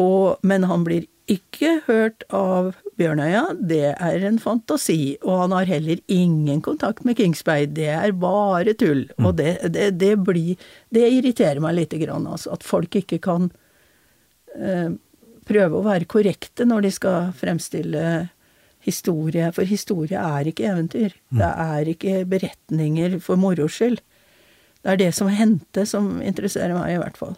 og, 0.00 0.38
men 0.46 0.64
han 0.68 0.84
blir 0.86 1.08
ikke 1.30 1.76
hørt 1.86 2.24
av 2.34 2.72
Bjørnøya, 2.98 3.44
det 3.56 3.94
er 3.94 4.24
en 4.26 4.40
fantasi. 4.42 5.16
Og 5.22 5.44
han 5.44 5.54
har 5.54 5.70
heller 5.70 6.00
ingen 6.10 6.60
kontakt 6.64 7.04
med 7.06 7.16
Kingsberg, 7.20 7.74
det 7.76 7.88
er 7.94 8.14
bare 8.16 8.74
tull. 8.78 9.06
Og 9.22 9.36
det, 9.38 9.56
det, 9.74 9.92
det 10.00 10.16
blir 10.26 10.58
Det 10.92 11.06
irriterer 11.08 11.62
meg 11.62 11.76
lite 11.78 12.00
grann, 12.02 12.26
altså. 12.26 12.52
At 12.56 12.66
folk 12.66 12.96
ikke 12.98 13.20
kan 13.22 13.50
eh, 14.58 14.92
prøve 15.48 15.78
å 15.78 15.86
være 15.86 16.10
korrekte 16.10 16.66
når 16.68 16.86
de 16.86 16.94
skal 16.98 17.32
fremstille 17.38 18.06
historie. 18.82 19.52
For 19.54 19.68
historie 19.68 20.18
er 20.18 20.50
ikke 20.50 20.66
eventyr. 20.72 21.14
Det 21.30 21.52
er 21.66 21.92
ikke 21.94 22.24
beretninger 22.28 23.20
for 23.22 23.40
moro 23.40 23.68
skyld. 23.70 24.02
Det 24.82 24.90
er 24.90 24.98
det 24.98 25.12
som 25.14 25.30
hendte 25.30 25.86
som 25.86 26.16
interesserer 26.18 26.74
meg, 26.74 26.96
i 26.96 26.98
hvert 26.98 27.18
fall. 27.18 27.36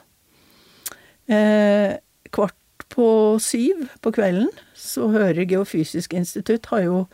Eh, 1.28 2.00
kvart 2.32 2.86
på 2.94 3.36
syv 3.42 3.88
på 4.02 4.12
kvelden 4.14 4.48
så 4.78 5.08
hører 5.12 5.46
Geofysisk 5.48 6.14
institutt 6.14 6.66
har 6.72 6.84
jo 6.86 7.04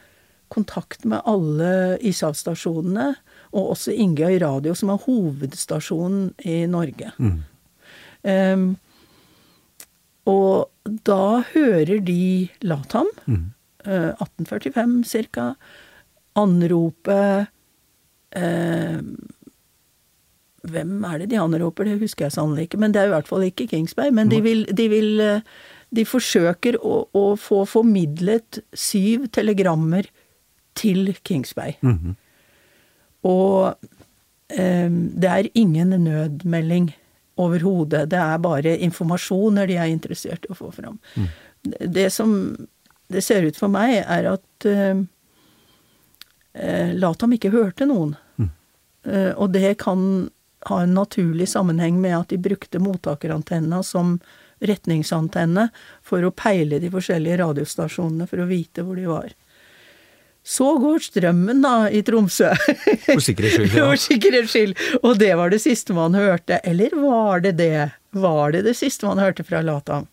kontakt 0.50 1.05
med 1.07 1.23
alle 1.31 1.99
ishavsstasjonene, 2.02 3.14
og 3.55 3.73
også 3.76 3.95
Ingøy 3.95 4.40
Radio, 4.43 4.75
som 4.75 4.90
er 4.90 5.05
hovedstasjonen 5.05 6.33
i 6.43 6.64
Norge. 6.71 7.12
Em, 8.26 8.64
og 10.26 10.71
da 11.07 11.43
hører 11.52 12.02
de 12.02 12.49
Latam, 12.67 13.09
eh, 13.87 14.11
1845 14.19 15.05
cirka, 15.07 15.55
anrope 16.38 17.47
eh, 18.33 18.99
Hvem 20.69 21.05
er 21.09 21.23
det 21.23 21.31
de 21.31 21.40
anroper, 21.40 21.88
det 21.88 22.00
husker 22.02 22.26
jeg 22.26 22.37
sannelig 22.37 22.69
ikke, 22.69 22.81
men 22.83 22.93
det 22.93 23.02
er 23.02 23.11
i 23.11 23.14
hvert 23.14 23.29
fall 23.29 23.47
ikke 23.47 23.69
Kingsberg. 23.71 24.12
Men 24.17 24.29
de 24.33 24.40
vil, 24.45 24.67
de 24.76 24.88
vil 24.93 25.21
eh, 25.25 25.45
De 25.90 26.05
forsøker 26.07 26.76
å, 26.87 27.09
å 27.11 27.35
få 27.35 27.64
formidlet 27.67 28.61
syv 28.79 29.25
telegrammer 29.35 30.07
til 30.79 31.17
Kingsbay. 31.26 31.73
Og 33.26 33.75
um, 33.75 35.00
det 35.19 35.31
er 35.33 35.49
ingen 35.59 35.97
nødmelding 36.05 36.93
overhodet. 37.43 38.05
Det 38.12 38.21
er 38.21 38.38
bare 38.38 38.76
informasjoner 38.87 39.67
de 39.67 39.81
er 39.83 39.90
interessert 39.90 40.47
i 40.47 40.52
å 40.55 40.59
få 40.61 40.71
fram. 40.71 41.00
Det 41.64 42.07
som 42.14 42.37
det 43.11 43.25
ser 43.26 43.43
ut 43.49 43.59
for 43.59 43.73
meg, 43.73 44.05
er 44.07 44.31
at 44.31 44.67
eh, 44.71 45.00
Latam 46.95 47.35
ikke 47.35 47.50
hørte 47.50 47.88
noen. 47.90 48.14
Eh, 49.07 49.33
og 49.35 49.50
det 49.55 49.79
kan 49.81 50.29
ha 50.69 50.83
en 50.83 50.95
naturlig 50.95 51.49
sammenheng 51.49 52.00
med 52.00 52.19
at 52.19 52.33
de 52.33 52.38
brukte 52.43 52.83
mottakerantenna 52.83 53.83
som 53.87 54.19
retningsantenne 54.61 55.71
for 56.05 56.25
å 56.25 56.33
peile 56.37 56.81
de 56.83 56.90
forskjellige 56.93 57.38
radiostasjonene 57.40 58.26
for 58.29 58.43
å 58.43 58.49
vite 58.50 58.85
hvor 58.85 58.99
de 59.00 59.07
var. 59.09 59.31
Så 60.43 60.73
går 60.81 61.02
strømmen, 61.05 61.61
da, 61.64 61.90
i 61.93 62.00
Tromsø. 62.05 62.49
For 63.05 63.21
sikkerhets 63.23 63.59
skyld, 63.59 63.75
ja. 63.76 63.85
For 63.90 64.00
sikkerhets 64.00 64.55
skyld. 64.55 64.79
Og 65.02 65.19
det 65.21 65.35
var 65.37 65.52
det 65.52 65.61
siste 65.62 65.97
man 65.97 66.17
hørte. 66.17 66.62
Eller 66.64 66.95
var 66.97 67.45
det 67.45 67.59
det? 67.61 67.90
Var 68.17 68.57
det 68.57 68.64
det 68.67 68.75
siste 68.79 69.07
man 69.09 69.21
hørte 69.21 69.45
fra 69.47 69.61
Latam? 69.64 70.09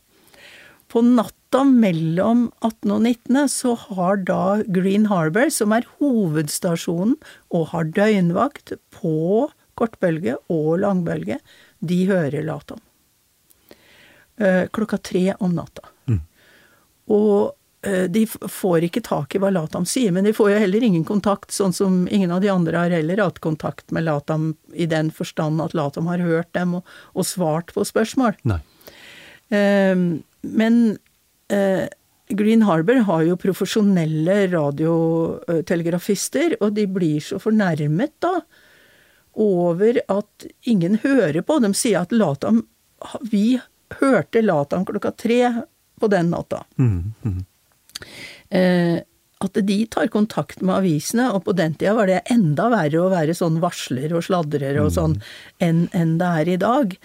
På 0.91 1.01
natta 1.03 1.63
mellom 1.67 2.49
18. 2.59 2.91
og 2.91 3.01
19. 3.01 3.39
så 3.51 3.73
har 3.87 4.19
da 4.27 4.59
Green 4.67 5.07
Harbour, 5.11 5.49
som 5.51 5.73
er 5.75 5.87
hovedstasjonen 5.99 7.15
og 7.55 7.71
har 7.71 7.89
døgnvakt 7.95 8.75
på 8.95 9.47
kortbølge 9.77 10.37
og 10.53 10.79
langbølge, 10.83 11.37
de 11.79 12.01
hører 12.09 12.43
Latam. 12.47 12.81
eh, 14.37 14.67
klokka 14.73 14.97
tre 14.97 15.33
om 15.39 15.55
natta. 15.55 15.81
Mm. 16.05 16.19
Og 17.13 17.51
eh, 17.87 18.05
de 18.11 18.25
får 18.27 18.83
ikke 18.87 19.01
tak 19.05 19.35
i 19.35 19.39
hva 19.41 19.49
Latam 19.53 19.85
sier, 19.89 20.11
men 20.13 20.23
de 20.27 20.33
får 20.35 20.51
jo 20.51 20.59
heller 20.63 20.83
ingen 20.85 21.05
kontakt, 21.07 21.51
sånn 21.55 21.73
som 21.73 22.07
ingen 22.11 22.31
av 22.33 22.41
de 22.43 22.49
andre 22.53 22.77
har 22.77 22.91
heller 22.93 23.17
hatt 23.23 23.39
kontakt 23.43 23.91
med 23.95 24.03
Latam 24.07 24.43
i 24.73 24.85
den 24.89 25.11
forstand 25.11 25.61
at 25.63 25.73
Latam 25.77 26.07
har 26.11 26.19
hørt 26.23 26.51
dem 26.57 26.75
og, 26.79 26.83
og 27.13 27.25
svart 27.27 27.73
på 27.75 27.81
spørsmål. 27.87 28.33
Eh, 29.49 29.95
men 30.47 30.97
eh, 31.53 31.85
Green 32.27 32.61
Harbour 32.67 32.95
har 33.07 33.21
jo 33.23 33.37
profesjonelle 33.39 34.49
radiotelegrafister, 34.51 36.57
og 36.59 36.73
de 36.75 36.83
blir 36.91 37.21
så 37.23 37.39
fornærmet 37.39 38.11
da 38.23 38.41
over 39.37 39.99
at 40.07 40.47
ingen 40.65 40.97
hører 41.03 41.41
på. 41.45 41.59
De 41.63 41.73
sier 41.77 42.01
at 42.01 42.15
Latam 42.15 42.63
Vi 43.29 43.59
hørte 43.99 44.41
Latam 44.41 44.85
klokka 44.85 45.11
tre 45.13 45.41
på 45.99 46.09
den 46.11 46.31
natta. 46.33 46.63
Mm, 46.77 47.13
mm. 47.21 47.45
Eh, 48.49 48.97
at 49.37 49.59
de 49.69 49.77
tar 49.85 50.09
kontakt 50.09 50.61
med 50.65 50.79
avisene, 50.79 51.29
og 51.33 51.45
på 51.45 51.53
den 51.57 51.75
tida 51.77 51.93
var 51.97 52.09
det 52.09 52.23
enda 52.33 52.71
verre 52.73 53.03
å 53.03 53.11
være 53.13 53.35
sånn 53.37 53.59
varsler 53.61 54.15
og 54.17 54.25
sladrer 54.25 54.79
og 54.81 54.89
sånn 54.95 55.19
enn 55.61 55.85
en 55.93 56.15
det 56.17 56.29
er 56.41 56.53
i 56.55 56.59
dag. 56.61 56.95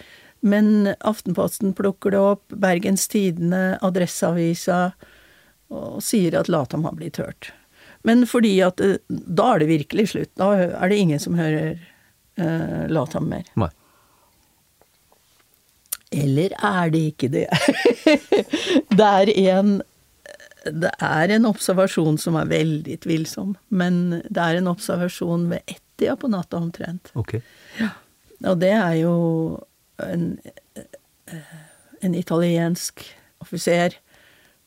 Men 0.42 0.94
Aftenposten 1.04 1.74
plukker 1.76 2.14
det 2.14 2.22
opp, 2.32 2.44
Bergens 2.48 3.04
Tidende, 3.12 3.78
Adresseavisa, 3.84 4.94
og 5.72 6.00
sier 6.04 6.34
at 6.40 6.48
Latam 6.52 6.88
har 6.88 6.96
blitt 6.96 7.20
hørt. 7.20 7.52
Men 8.02 8.24
fordi 8.26 8.56
at 8.64 8.80
eh, 8.82 8.98
da 9.08 9.52
er 9.54 9.62
det 9.62 9.70
virkelig 9.70 10.08
slutt. 10.12 10.32
Da 10.40 10.50
er 10.58 10.90
det 10.90 10.98
ingen 10.98 11.20
som 11.22 11.38
hører 11.38 11.76
eh, 12.36 12.84
Latam 12.92 13.28
mer. 13.32 13.48
Nei. 13.60 13.70
Eller 16.12 16.52
er 16.60 16.92
det 16.92 17.06
ikke 17.12 17.30
det? 17.32 17.46
det 18.98 19.08
er 19.08 19.32
en 19.56 19.80
det 20.62 20.92
er 21.02 21.32
en 21.34 21.48
observasjon 21.48 22.20
som 22.22 22.36
er 22.38 22.46
veldig 22.46 23.00
tvilsom, 23.02 23.56
men 23.74 24.20
det 24.30 24.38
er 24.38 24.60
en 24.60 24.70
observasjon 24.70 25.48
ved 25.50 25.64
ett-tida 25.66 26.14
på 26.14 26.30
natta 26.30 26.60
omtrent. 26.60 27.10
Ok. 27.18 27.34
Og 28.46 28.60
det 28.60 28.70
er 28.76 28.94
jo 29.00 29.16
en, 30.06 30.36
en 31.98 32.14
italiensk 32.14 33.02
offiser 33.42 33.98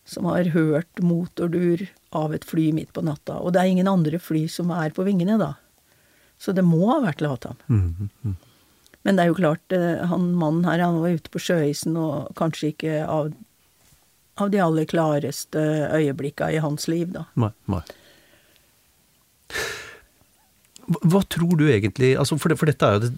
som 0.05 0.27
har 0.29 0.51
hørt 0.53 1.01
motordur 1.01 1.87
av 2.15 2.35
et 2.35 2.45
fly 2.45 2.69
midt 2.75 2.91
på 2.93 3.03
natta. 3.05 3.39
Og 3.39 3.55
det 3.55 3.63
er 3.63 3.71
ingen 3.71 3.89
andre 3.89 4.19
fly 4.21 4.45
som 4.51 4.71
er 4.75 4.93
på 4.95 5.05
vingene 5.07 5.39
da. 5.41 5.55
Så 6.41 6.53
det 6.55 6.65
må 6.67 6.83
ha 6.91 6.99
vært 7.03 7.23
Latam. 7.23 7.57
Mm, 7.71 8.09
mm. 8.25 8.35
Men 9.05 9.17
det 9.17 9.23
er 9.23 9.29
jo 9.29 9.37
klart, 9.37 9.75
eh, 9.75 10.01
han 10.09 10.31
mannen 10.37 10.65
her 10.65 10.81
han 10.81 10.97
var 11.03 11.13
ute 11.13 11.31
på 11.33 11.41
sjøisen 11.41 11.97
og 12.01 12.31
kanskje 12.39 12.71
ikke 12.73 13.03
av, 13.05 13.29
av 14.41 14.49
de 14.53 14.61
aller 14.63 14.89
klareste 14.89 15.61
øyeblikka 15.93 16.49
i 16.51 16.61
hans 16.63 16.89
liv, 16.91 17.13
da. 17.13 17.27
Nei. 17.37 17.51
nei. 17.71 17.83
Hva, 20.85 20.99
hva 21.13 21.21
tror 21.33 21.55
du 21.57 21.65
egentlig 21.69 22.11
altså 22.17 22.37
for, 22.37 22.51
det, 22.51 22.59
for 22.61 22.69
dette 22.69 22.85
er 22.85 22.97
jo 22.97 23.07
det, 23.07 23.13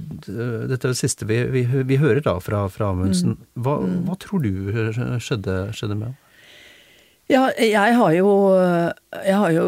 dette 0.72 0.88
er 0.88 0.94
det 0.94 1.00
siste 1.00 1.26
vi, 1.28 1.42
vi, 1.52 1.66
vi 1.88 1.98
hører 2.00 2.22
da 2.24 2.38
fra, 2.44 2.62
fra 2.72 2.94
Amundsen. 2.94 3.36
Hva, 3.60 3.80
hva 4.08 4.16
tror 4.24 4.44
du 4.44 4.72
skjedde, 5.24 5.58
skjedde 5.76 5.98
med 5.98 6.12
ham? 6.12 6.18
Ja, 7.28 7.50
jeg 7.60 7.96
har 8.00 8.14
jo 8.16 8.30
Jeg 8.56 9.36
har 9.36 9.52
jo 9.52 9.66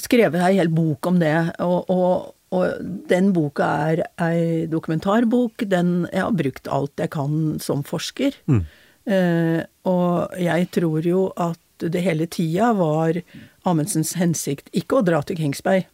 skrevet 0.00 0.42
ei 0.44 0.58
hel 0.58 0.70
bok 0.72 1.08
om 1.10 1.20
det, 1.22 1.34
og, 1.64 1.88
og, 1.92 2.34
og 2.54 2.90
den 3.10 3.32
boka 3.36 3.68
er 3.90 4.02
ei 4.24 4.66
dokumentarbok. 4.70 5.66
Den 5.70 6.08
Jeg 6.12 6.24
har 6.24 6.36
brukt 6.36 6.68
alt 6.68 7.00
jeg 7.00 7.12
kan 7.14 7.58
som 7.62 7.84
forsker. 7.86 8.36
Mm. 8.46 8.64
Eh, 9.08 9.60
og 9.88 10.36
jeg 10.40 10.68
tror 10.76 11.06
jo 11.06 11.28
at 11.40 11.60
det 11.78 12.02
hele 12.02 12.26
tida 12.26 12.72
var 12.76 13.20
Amundsens 13.68 14.16
hensikt 14.18 14.68
ikke 14.76 14.98
å 14.98 15.06
dra 15.06 15.22
til 15.22 15.38
Kingsberg. 15.38 15.86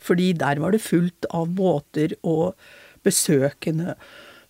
Fordi 0.00 0.32
der 0.36 0.60
var 0.60 0.74
det 0.74 0.84
fullt 0.84 1.26
av 1.32 1.48
båter 1.56 2.12
og 2.20 2.52
besøkende 3.06 3.96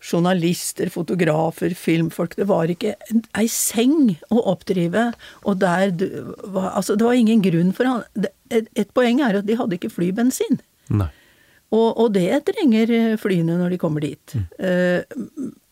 journalister, 0.01 0.89
fotografer, 0.91 1.75
filmfolk. 1.77 2.35
Det 2.37 2.47
var 2.49 2.71
ikke 2.73 2.95
ei 3.37 3.47
seng 3.53 4.17
å 4.33 4.43
oppdrive. 4.55 5.11
Og 5.45 5.59
der 5.61 5.91
du- 5.91 6.35
var, 6.45 6.73
altså, 6.77 6.97
det 6.97 7.05
var 7.05 7.13
ingen 7.15 7.43
grunn 7.43 7.73
for 7.77 7.85
han 7.85 8.05
Et, 8.51 8.67
et 8.75 8.89
poeng 8.93 9.21
er 9.23 9.37
at 9.39 9.47
de 9.47 9.55
hadde 9.55 9.77
ikke 9.79 9.93
flybensin. 9.93 10.59
Nei. 10.91 11.07
Og, 11.71 11.95
og 12.03 12.13
det 12.17 12.45
trenger 12.49 13.17
flyene 13.17 13.55
når 13.61 13.71
de 13.71 13.79
kommer 13.79 14.01
dit. 14.03 14.33
Eh, 14.59 15.05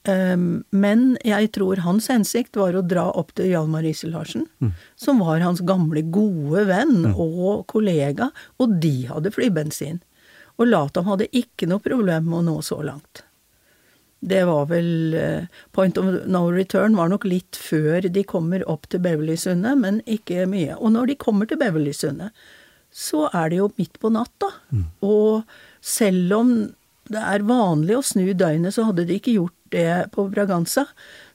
eh, 0.06 0.36
men 0.70 1.16
jeg 1.26 1.50
tror 1.56 1.80
hans 1.82 2.06
hensikt 2.06 2.54
var 2.54 2.78
å 2.78 2.84
dra 2.86 3.08
opp 3.10 3.32
til 3.34 3.50
Hjalmar 3.50 3.82
Riise-Larsen, 3.82 4.46
som 4.94 5.18
var 5.18 5.40
hans 5.42 5.58
gamle, 5.66 6.04
gode 6.06 6.68
venn 6.70 7.08
og 7.16 7.66
kollega, 7.66 8.30
og 8.62 8.78
de 8.78 9.06
hadde 9.10 9.34
flybensin. 9.34 9.98
Og 10.58 10.70
Latam 10.70 11.10
hadde 11.10 11.26
ikke 11.34 11.66
noe 11.66 11.82
problem 11.82 12.30
med 12.30 12.38
å 12.38 12.46
nå 12.46 12.56
så 12.62 12.78
langt. 12.86 13.24
Det 14.20 14.40
var 14.48 14.66
vel 14.66 15.14
eh, 15.14 15.44
Point 15.72 15.98
of 16.00 16.08
no 16.26 16.48
return 16.50 16.96
var 16.98 17.10
nok 17.12 17.26
litt 17.28 17.58
før 17.58 18.08
de 18.10 18.24
kommer 18.26 18.64
opp 18.70 18.88
til 18.90 19.02
Beverlysundet, 19.04 19.78
men 19.78 20.00
ikke 20.10 20.48
mye. 20.50 20.74
Og 20.78 20.94
når 20.96 21.12
de 21.12 21.20
kommer 21.22 21.46
til 21.46 21.60
Beverlysundet, 21.60 22.34
så 22.90 23.28
er 23.36 23.52
det 23.52 23.60
jo 23.60 23.70
midt 23.78 24.00
på 24.02 24.10
natta. 24.10 24.48
Og 25.04 25.44
selv 25.84 26.34
om 26.34 26.52
det 27.08 27.20
er 27.20 27.46
vanlig 27.46 27.96
å 27.96 28.04
snu 28.04 28.26
døgnet, 28.34 28.74
så 28.74 28.88
hadde 28.88 29.06
de 29.08 29.16
ikke 29.20 29.36
gjort 29.36 29.54
det 29.72 30.10
på 30.12 30.26
Braganza. 30.32 30.86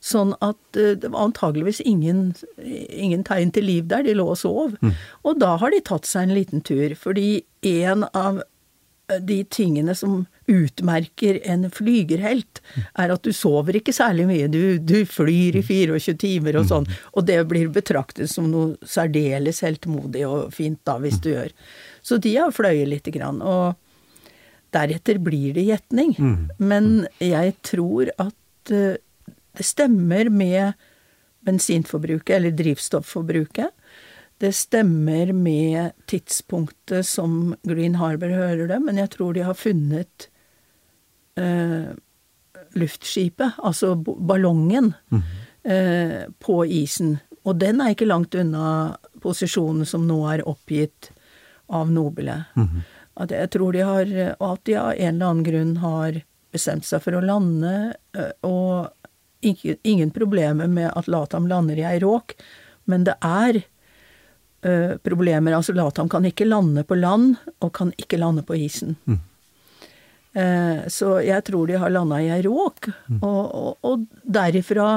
Sånn 0.04 0.34
at 0.44 0.80
eh, 0.80 0.98
det 1.00 1.14
var 1.14 1.30
antageligvis 1.30 1.80
ingen, 1.88 2.34
ingen 2.60 3.24
tegn 3.24 3.54
til 3.56 3.70
liv 3.70 3.88
der, 3.88 4.04
de 4.04 4.18
lå 4.18 4.28
og 4.34 4.40
sov. 4.42 4.76
Og 5.24 5.40
da 5.40 5.56
har 5.62 5.72
de 5.74 5.82
tatt 5.86 6.10
seg 6.10 6.28
en 6.28 6.36
liten 6.36 6.66
tur, 6.66 6.98
fordi 7.00 7.46
en 7.64 8.06
av 8.12 8.44
de 9.24 9.44
tingene 9.52 9.96
som 9.96 10.26
utmerker 10.52 11.40
en 11.50 11.68
flygerhelt, 11.72 12.62
er 13.00 13.14
at 13.14 13.24
du 13.24 13.32
sover 13.36 13.78
ikke 13.80 13.96
særlig 13.96 14.28
mye. 14.30 14.50
Du, 14.52 14.78
du 14.80 15.04
flyr 15.10 15.60
i 15.60 15.64
24 15.64 16.18
timer 16.20 16.60
og 16.60 16.68
sånn, 16.72 16.88
og 17.14 17.28
det 17.30 17.40
blir 17.50 17.72
betraktet 17.74 18.32
som 18.32 18.50
noe 18.52 18.76
særdeles 18.88 19.64
heltmodig 19.66 20.26
og 20.28 20.54
fint 20.56 20.82
da, 20.88 20.98
hvis 21.04 21.22
du 21.24 21.32
gjør. 21.34 21.54
Så 22.04 22.20
de 22.22 22.36
har 22.38 22.54
fløyet 22.56 22.92
lite 22.92 23.14
grann. 23.16 23.42
Og 23.42 23.80
deretter 24.74 25.20
blir 25.22 25.54
det 25.56 25.68
gjetning. 25.70 26.16
Men 26.58 27.08
jeg 27.24 27.56
tror 27.66 28.12
at 28.18 28.74
eh, 28.74 29.00
det 29.54 29.66
stemmer 29.68 30.32
med 30.34 30.74
bensinforbruket, 31.46 32.36
eller 32.38 32.56
drivstofforbruket. 32.58 33.70
Det 34.42 34.52
stemmer 34.56 35.34
med 35.36 35.92
tidspunktet 36.10 37.06
som 37.08 37.56
Green 37.64 37.96
Harbour 37.96 38.34
hører 38.34 38.68
det, 38.68 38.80
men 38.84 38.98
jeg 39.00 39.12
tror 39.14 39.36
de 39.36 39.46
har 39.46 39.58
funnet 39.60 40.28
eh, 41.40 41.94
luftskipet, 42.74 43.60
altså 43.64 43.96
ballongen, 43.96 44.94
ballongen, 45.12 45.24
eh, 45.64 46.26
på 46.40 46.66
isen. 46.66 47.18
Og 47.44 47.60
den 47.60 47.82
er 47.82 47.94
ikke 47.94 48.10
langt 48.10 48.36
unna 48.36 48.98
posisjonen 49.24 49.86
som 49.88 50.08
nå 50.08 50.20
er 50.32 50.48
oppgitt 50.48 51.12
av 51.74 51.92
Nobile. 51.92 52.46
At 53.16 53.32
jeg 53.32 53.50
tror 53.54 53.74
de 53.76 53.84
har, 53.86 54.14
og 54.40 54.48
at 54.56 54.64
de 54.66 54.76
av 54.80 54.94
en 54.94 55.16
eller 55.16 55.28
annen 55.28 55.46
grunn 55.46 55.76
har 55.84 56.24
bestemt 56.54 56.86
seg 56.86 57.02
for 57.04 57.18
å 57.18 57.24
lande, 57.26 57.94
eh, 58.18 58.32
og 58.48 58.90
ikke, 59.44 59.78
ingen 59.84 60.12
problemer 60.16 60.70
med 60.72 60.92
at 60.96 61.10
Latam 61.12 61.48
lander 61.50 61.80
i 61.80 61.86
ei 61.88 62.00
råk, 62.04 62.36
men 62.86 63.06
det 63.08 63.16
er 63.22 63.62
eh, 64.64 64.96
problemer. 65.04 65.56
Altså 65.58 65.76
Latam 65.76 66.10
kan 66.10 66.26
ikke 66.26 66.48
lande 66.48 66.86
på 66.88 66.98
land, 67.00 67.36
og 67.60 67.74
kan 67.76 67.94
ikke 67.98 68.22
lande 68.22 68.46
på 68.48 68.58
isen. 68.60 68.96
Eh, 69.10 69.22
så 70.34 71.20
jeg 71.22 71.44
tror 71.46 71.70
de 71.70 71.76
har 71.78 71.92
landa 71.94 72.18
i 72.18 72.32
ei 72.34 72.42
råk, 72.42 72.88
og, 73.20 73.42
og, 73.54 73.74
og 73.86 74.06
derifra 74.26 74.96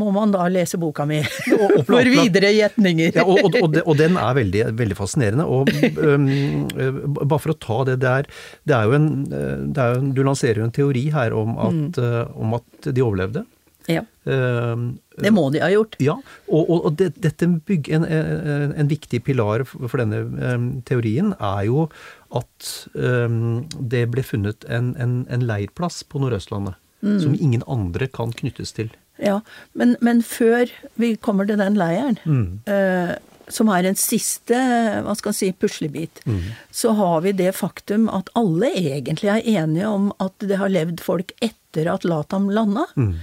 må 0.00 0.08
man 0.14 0.32
da 0.32 0.46
lese 0.48 0.78
boka 0.80 1.04
mi 1.08 1.20
og 1.58 1.82
for 1.88 2.08
videre 2.08 2.52
gjetninger. 2.56 3.18
Ja, 3.18 3.26
og, 3.28 3.58
og, 3.60 3.96
den 3.98 4.16
er 4.16 4.36
veldig, 4.38 4.64
veldig 4.78 4.98
fascinerende. 4.98 5.44
Og 5.44 5.68
øh, 5.68 7.02
bare 7.20 7.40
for 7.42 7.52
å 7.52 7.58
ta 7.60 7.80
det 7.90 7.98
der 8.04 8.28
det 8.68 8.76
er 8.76 8.88
jo 8.88 8.96
en, 8.96 9.10
øh, 9.28 9.66
er 9.76 9.98
jo, 9.98 10.12
Du 10.16 10.22
lanserer 10.24 10.62
jo 10.62 10.68
en 10.68 10.74
teori 10.74 11.08
her 11.12 11.36
om 11.36 11.58
at, 11.60 12.00
mm. 12.00 12.38
om 12.40 12.56
at 12.60 12.88
de 12.88 13.04
overlevde. 13.04 13.44
Ja, 13.90 14.06
Uh, 14.22 14.94
det 15.18 15.32
må 15.34 15.48
de 15.50 15.58
ha 15.58 15.66
gjort. 15.72 15.96
ja, 15.98 16.12
og, 16.46 16.60
og, 16.70 16.84
og 16.86 16.92
det, 17.00 17.08
dette 17.24 17.48
bygg, 17.66 17.88
en, 17.90 18.04
en, 18.06 18.86
viktig 18.86 19.18
pilar 19.26 19.64
for 19.66 19.98
denne 19.98 20.20
um, 20.54 20.68
teorien 20.86 21.32
er 21.34 21.64
jo 21.66 21.88
at 22.34 22.68
um, 22.94 23.68
det 23.78 24.06
ble 24.12 24.22
funnet 24.24 24.64
en, 24.68 24.92
en, 24.96 25.26
en 25.30 25.44
leirplass 25.48 26.02
på 26.08 26.20
Nordøstlandet. 26.22 26.78
Som 27.02 27.32
ingen 27.34 27.64
andre 27.66 28.06
kan 28.06 28.30
knyttes 28.30 28.70
til. 28.76 28.92
Ja, 29.18 29.40
men, 29.74 29.96
men 30.00 30.20
før 30.22 30.70
vi 31.02 31.16
kommer 31.18 31.48
til 31.50 31.58
den 31.58 31.74
leiren, 31.74 32.18
Mm. 32.24 32.60
uh, 32.70 33.16
som 33.52 33.68
er 33.74 33.84
en 33.90 33.98
siste 33.98 34.54
hva 35.02 35.12
skal 35.18 35.34
si, 35.34 35.50
puslebit, 35.52 36.22
Mm. 36.24 36.38
så 36.70 36.92
har 36.94 37.20
vi 37.26 37.32
det 37.32 37.50
faktum 37.58 38.06
at 38.08 38.30
alle 38.38 38.70
egentlig 38.70 39.28
er 39.34 39.42
enige 39.64 39.88
om 39.90 40.12
at 40.22 40.32
det 40.38 40.60
har 40.62 40.70
levd 40.70 41.02
folk 41.02 41.34
etter 41.42 41.90
at 41.92 42.06
Latam 42.06 42.46
landa. 42.54 42.86
Mm. 42.96 43.16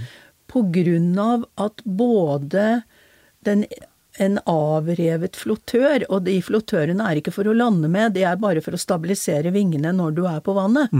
på 0.50 0.64
grunn 0.74 1.18
av 1.22 1.44
at 1.62 1.82
både 1.86 2.82
den, 3.46 3.64
en 4.20 4.38
avrevet 4.50 5.36
flottør, 5.40 6.04
og 6.10 6.26
de 6.28 6.38
flottørene 6.44 7.06
er 7.10 7.20
ikke 7.22 7.32
for 7.36 7.48
å 7.48 7.56
lande 7.56 7.88
med, 7.92 8.14
de 8.18 8.24
er 8.28 8.40
bare 8.42 8.62
for 8.66 8.76
å 8.76 8.82
stabilisere 8.82 9.52
vingene 9.56 9.94
når 9.96 10.16
du 10.18 10.24
er 10.28 10.40
på 10.46 10.56
vannet. 10.58 10.92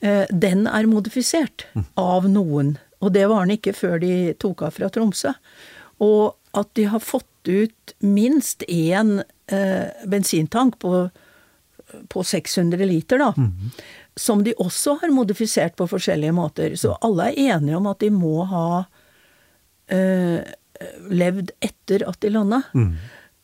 Eh, 0.00 0.26
Den 0.32 0.66
er 0.66 0.88
modifisert 0.88 1.66
av 2.00 2.28
noen, 2.28 2.78
og 3.00 3.12
det 3.12 3.26
var 3.28 3.44
den 3.46 3.58
ikke 3.58 3.74
før 3.76 3.98
de 4.00 4.32
tok 4.40 4.62
av 4.62 4.76
fra 4.78 4.88
Tromsø. 4.92 5.34
Og 6.00 6.36
at 6.56 6.70
de 6.74 6.86
har 6.88 7.00
fått 7.04 7.26
ut 7.48 7.92
minst 8.00 8.64
én 8.68 9.20
eh, 9.52 9.88
bensintank 10.08 10.78
på, 10.80 11.10
på 12.08 12.24
600 12.24 12.86
liter, 12.88 13.18
da. 13.20 13.34
Som 14.16 14.42
de 14.44 14.52
også 14.60 14.98
har 15.00 15.12
modifisert 15.14 15.76
på 15.78 15.86
forskjellige 15.88 16.32
måter. 16.36 16.74
Så 16.76 16.96
alle 17.00 17.30
er 17.30 17.54
enige 17.56 17.76
om 17.78 17.86
at 17.92 18.00
de 18.02 18.10
må 18.12 18.42
ha 18.50 18.84
eh, 19.88 20.40
levd 21.10 21.50
etter 21.60 22.04
at 22.08 22.20
de 22.22 22.30
landa. 22.34 22.62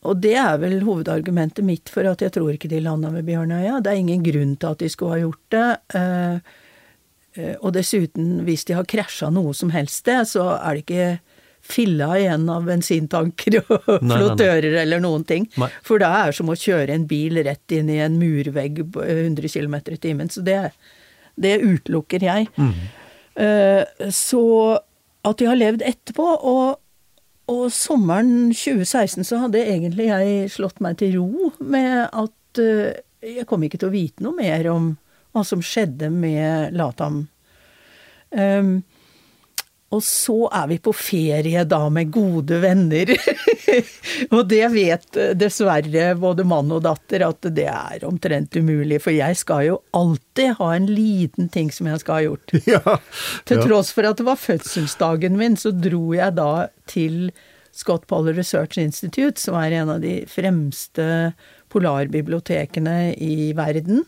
Og 0.07 0.19
det 0.21 0.35
er 0.39 0.59
vel 0.61 0.79
hovedargumentet 0.85 1.65
mitt 1.65 1.89
for 1.91 2.05
at 2.07 2.21
jeg 2.23 2.31
tror 2.35 2.53
ikke 2.53 2.69
de 2.71 2.79
landa 2.85 3.09
ved 3.11 3.25
Bjørnøya. 3.27 3.79
Det 3.83 3.91
er 3.91 3.99
ingen 4.01 4.23
grunn 4.23 4.53
til 4.61 4.69
at 4.69 4.79
de 4.83 4.89
skulle 4.93 5.15
ha 5.17 5.23
gjort 5.23 5.41
det. 5.51 5.77
eh, 5.99 6.35
eh, 7.35 7.55
Og 7.61 7.73
dessuten, 7.73 8.43
hvis 8.45 8.63
de 8.65 8.73
har 8.77 8.85
krasja 8.85 9.29
noe 9.33 9.53
som 9.57 9.69
helst 9.73 10.03
sted, 10.05 10.23
så 10.29 10.45
er 10.61 10.77
det 10.77 10.85
ikke 10.85 11.19
filla 11.67 12.13
igjen 12.15 12.45
av 12.49 12.63
bensintanker 12.69 13.57
og 13.65 13.83
flottører 13.99 14.77
eller 14.85 15.01
noen 15.03 15.25
ting. 15.27 15.49
Nei. 15.57 15.67
For 15.83 15.99
det 15.99 16.07
er 16.07 16.31
som 16.31 16.47
å 16.53 16.55
kjøre 16.55 16.93
en 16.93 17.07
bil 17.09 17.41
rett 17.43 17.75
inn 17.75 17.89
i 17.91 17.97
en 17.99 18.15
murvegg 18.21 18.85
på 18.93 19.03
100 19.03 19.49
km 19.51 19.75
i 19.91 19.97
timen. 19.97 20.29
Så 20.31 20.45
det, 20.45 20.71
det 21.35 21.57
utelukker 21.65 22.23
jeg. 22.23 22.47
Mm. 22.55 22.73
Så 24.13 24.43
at 25.27 25.37
de 25.41 25.49
har 25.49 25.59
levd 25.59 25.83
etterpå, 25.83 26.25
og, 26.47 26.77
og 27.47 27.67
sommeren 27.71 28.51
2016 28.51 29.23
så 29.27 29.41
hadde 29.45 29.63
egentlig 29.63 30.09
jeg 30.09 30.51
slått 30.51 30.81
meg 30.83 30.97
til 30.99 31.15
ro 31.17 31.51
med 31.63 32.07
at 32.11 32.61
uh, 32.61 32.91
jeg 33.23 33.47
kom 33.47 33.63
ikke 33.63 33.79
til 33.81 33.89
å 33.89 33.95
vite 33.95 34.25
noe 34.25 34.35
mer 34.35 34.67
om 34.71 34.91
hva 35.35 35.43
som 35.47 35.61
skjedde 35.63 36.09
med 36.11 36.75
Latam. 36.75 37.25
Um, 38.31 38.81
og 39.95 40.01
så 40.03 40.49
er 40.51 40.65
vi 40.67 40.77
på 40.83 40.91
ferie 40.91 41.61
da 41.63 41.79
med 41.93 42.09
gode 42.11 42.57
venner. 42.59 43.13
og 44.35 44.41
det 44.51 44.65
vet 44.73 45.19
dessverre 45.39 46.09
både 46.19 46.43
mann 46.47 46.73
og 46.75 46.83
datter 46.83 47.23
at 47.23 47.47
det 47.55 47.69
er 47.71 48.03
omtrent 48.07 48.57
umulig, 48.59 48.99
for 49.03 49.15
jeg 49.15 49.37
skal 49.39 49.63
jo 49.69 49.77
alltid 49.95 50.57
ha 50.59 50.73
en 50.75 50.89
liten 50.91 51.47
ting 51.53 51.71
som 51.71 51.87
jeg 51.87 52.03
skal 52.03 52.19
ha 52.19 52.25
gjort. 52.27 52.55
Ja. 52.67 52.97
Til 53.47 53.61
ja. 53.61 53.63
tross 53.63 53.93
for 53.95 54.09
at 54.09 54.19
det 54.19 54.25
var 54.27 54.39
fødselsdagen 54.41 55.37
min, 55.39 55.55
så 55.55 55.71
dro 55.71 56.11
jeg 56.17 56.35
da 56.35 56.67
til 56.91 57.29
Scott 57.71 58.03
Poller 58.11 58.35
Research 58.35 58.75
Institute, 58.81 59.39
som 59.39 59.55
er 59.55 59.77
en 59.79 59.93
av 59.95 60.03
de 60.03 60.19
fremste 60.27 61.31
polarbibliotekene 61.71 63.13
i 63.23 63.53
verden. 63.55 64.03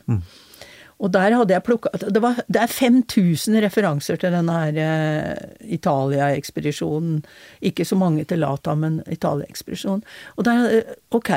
Og 1.00 1.12
der 1.16 1.32
hadde 1.32 1.54
jeg 1.56 1.64
plukka 1.64 1.90
det, 2.12 2.20
var- 2.22 2.42
det 2.52 2.60
er 2.60 2.68
5000 2.68 3.56
referanser 3.64 4.18
til 4.20 4.34
denne 4.36 4.52
her 4.52 4.80
eh, 4.84 5.70
Italia-ekspedisjonen. 5.78 7.22
Ikke 7.62 7.86
så 7.88 7.96
mange 7.96 8.26
til 8.28 8.40
Lata, 8.44 8.76
men 8.76 9.00
Italia-ekspedisjonen. 9.08 10.04
Og 10.38 10.44
der 10.46 10.66
eh, 10.80 10.94
Ok, 11.16 11.30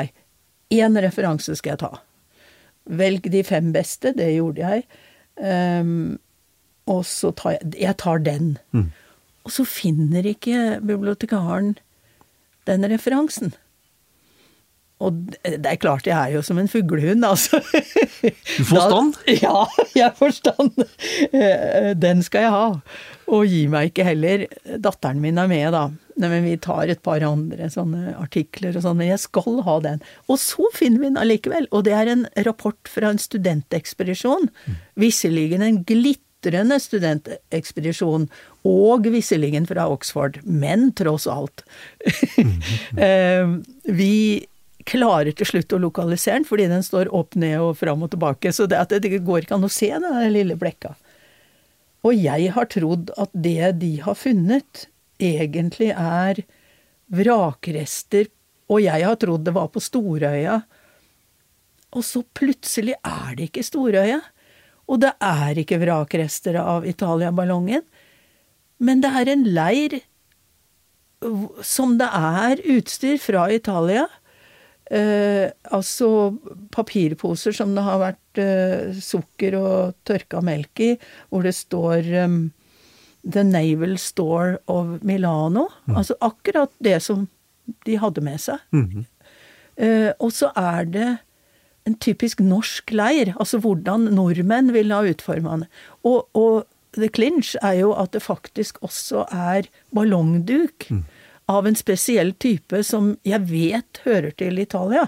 én 0.73 0.99
referanse 1.01 1.55
skal 1.55 1.71
jeg 1.77 1.79
ta. 1.85 1.93
Velg 2.91 3.29
de 3.31 3.43
fem 3.47 3.71
beste, 3.73 4.11
det 4.17 4.33
gjorde 4.35 4.59
jeg. 4.67 4.83
Um, 5.39 6.19
og 6.91 7.05
så 7.07 7.31
tar 7.31 7.55
jeg 7.55 7.73
Jeg 7.79 7.97
tar 7.97 8.19
den. 8.19 8.57
Og 9.45 9.51
så 9.51 9.63
finner 9.65 10.23
ikke 10.27 10.79
bibliotekaren 10.83 11.77
den 12.67 12.83
referansen. 12.91 13.53
Og 15.03 15.17
det 15.43 15.65
er 15.67 15.79
klart, 15.81 16.07
jeg 16.07 16.15
er 16.15 16.35
jo 16.37 16.41
som 16.45 16.59
en 16.61 16.69
fuglehund, 16.71 17.25
altså. 17.27 17.59
Du 17.63 18.63
får 18.69 18.87
Da- 18.93 19.33
Ja, 19.43 19.65
jeg 19.97 20.15
får 20.19 20.35
stand. 20.39 20.85
Eh, 21.33 21.91
Den 21.99 22.23
skal 22.23 22.45
jeg 22.47 22.53
ha. 22.55 22.65
Og 23.33 23.45
gi 23.49 23.65
meg 23.71 23.91
ikke 23.91 24.05
heller. 24.07 24.45
Datteren 24.83 25.21
min 25.23 25.37
er 25.41 25.47
med, 25.51 25.69
da. 25.75 25.85
Nei, 26.19 26.27
men 26.29 26.43
vi 26.45 26.57
tar 26.61 26.91
et 26.93 26.99
par 27.01 27.23
andre 27.25 27.67
sånne 27.73 28.11
artikler 28.21 28.75
og 28.77 28.83
sånn, 28.85 28.99
men 28.99 29.07
jeg 29.09 29.21
skal 29.23 29.63
ha 29.65 29.79
den. 29.81 30.03
Og 30.29 30.37
så 30.37 30.67
finner 30.75 31.01
vi 31.01 31.09
den 31.09 31.17
allikevel. 31.21 31.65
Og 31.73 31.87
det 31.87 31.95
er 31.97 32.11
en 32.11 32.27
rapport 32.45 32.91
fra 32.91 33.09
en 33.09 33.17
studentekspedisjon. 33.23 34.51
Visserligen 35.01 35.65
en 35.65 35.79
glitrende 35.89 36.77
studentekspedisjon, 36.83 38.27
og 38.67 39.07
visserligen 39.11 39.65
fra 39.67 39.87
Oxford, 39.91 40.37
men 40.45 40.91
tross 40.99 41.25
alt. 41.31 41.65
Eh, 42.97 43.47
vi 43.89 44.45
klarer 44.89 45.35
til 45.35 45.49
slutt 45.49 45.73
å 45.75 45.81
lokalisere 45.81 46.41
den, 46.41 46.47
fordi 46.47 46.67
den 46.71 46.85
står 46.85 47.11
opp 47.15 47.37
ned 47.39 47.59
og 47.61 47.77
fram 47.79 48.03
og 48.05 48.13
tilbake, 48.13 48.51
så 48.53 48.67
det, 48.69 48.79
at 48.79 48.93
det 49.03 49.21
går 49.23 49.43
ikke 49.43 49.57
an 49.57 49.67
å 49.67 49.71
se 49.71 49.89
den 49.91 50.19
lille 50.33 50.57
blekka. 50.59 50.93
Og 52.03 52.17
jeg 52.19 52.51
har 52.51 52.67
trodd 52.71 53.13
at 53.19 53.31
det 53.31 53.73
de 53.79 53.95
har 54.03 54.17
funnet, 54.19 54.87
egentlig 55.23 55.93
er 55.95 56.43
vrakrester, 57.13 58.27
og 58.71 58.81
jeg 58.83 59.05
har 59.05 59.19
trodd 59.21 59.45
det 59.47 59.53
var 59.55 59.69
på 59.71 59.83
Storøya. 59.83 60.61
Og 61.93 62.03
så 62.03 62.23
plutselig 62.35 62.95
er 62.99 63.35
det 63.37 63.49
ikke 63.51 63.65
Storøya, 63.65 64.19
og 64.89 64.99
det 65.03 65.13
er 65.23 65.59
ikke 65.61 65.79
vrakrester 65.79 66.57
av 66.59 66.87
Italia-ballongen, 66.87 67.85
men 68.83 69.03
det 69.03 69.13
er 69.15 69.31
en 69.31 69.45
leir 69.55 70.01
som 71.63 71.95
det 71.99 72.09
er 72.11 72.59
utstyr 72.73 73.15
fra 73.21 73.45
Italia. 73.53 74.09
Eh, 74.93 75.49
altså 75.73 76.07
papirposer 76.73 77.55
som 77.57 77.71
det 77.73 77.85
har 77.85 78.01
vært 78.01 78.41
eh, 78.41 78.91
sukker 79.01 79.55
og 79.57 79.95
tørka 80.05 80.43
melk 80.45 80.83
i, 80.85 80.91
hvor 81.31 81.47
det 81.47 81.55
står 81.57 82.09
um, 82.27 82.37
The 83.25 83.45
Naval 83.47 83.97
Store 83.97 84.59
of 84.69 84.99
Milano. 85.01 85.69
Altså 85.89 86.17
akkurat 86.21 86.73
det 86.83 86.99
som 87.05 87.25
de 87.87 87.97
hadde 87.97 88.21
med 88.21 88.41
seg. 88.43 88.61
Eh, 89.81 90.11
og 90.19 90.33
så 90.35 90.51
er 90.59 90.89
det 90.93 91.09
en 91.89 91.97
typisk 91.99 92.39
norsk 92.43 92.93
leir, 92.95 93.33
altså 93.41 93.59
hvordan 93.63 94.05
nordmenn 94.13 94.71
ville 94.75 94.95
ha 94.95 95.09
utforma 95.09 95.57
den. 95.57 95.65
Og, 96.07 96.29
og 96.37 96.63
the 96.95 97.09
clinch 97.09 97.55
er 97.61 97.79
jo 97.81 97.91
at 97.97 98.13
det 98.13 98.21
faktisk 98.23 98.77
også 98.85 99.25
er 99.33 99.67
ballongduk 99.95 100.87
av 101.51 101.67
en 101.67 101.75
spesiell 101.75 102.33
type 102.39 102.83
som 102.87 103.13
jeg 103.27 103.41
vet 103.49 104.01
hører 104.05 104.31
til 104.39 104.61
Italia. 104.61 105.07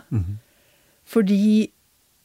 Fordi 1.06 1.72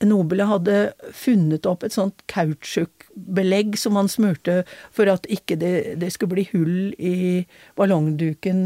Nobile 0.01 0.47
hadde 0.49 0.77
funnet 1.13 1.67
opp 1.69 1.85
et 1.85 1.93
sånt 1.93 2.23
kautsjukbelegg 2.33 3.77
som 3.77 3.99
han 4.01 4.09
smurte 4.09 4.63
for 4.97 5.11
at 5.13 5.29
ikke 5.29 5.59
det, 5.61 5.75
det 6.01 6.09
skulle 6.15 6.39
bli 6.39 6.47
hull 6.55 6.95
i 6.97 7.45
ballongduken 7.77 8.63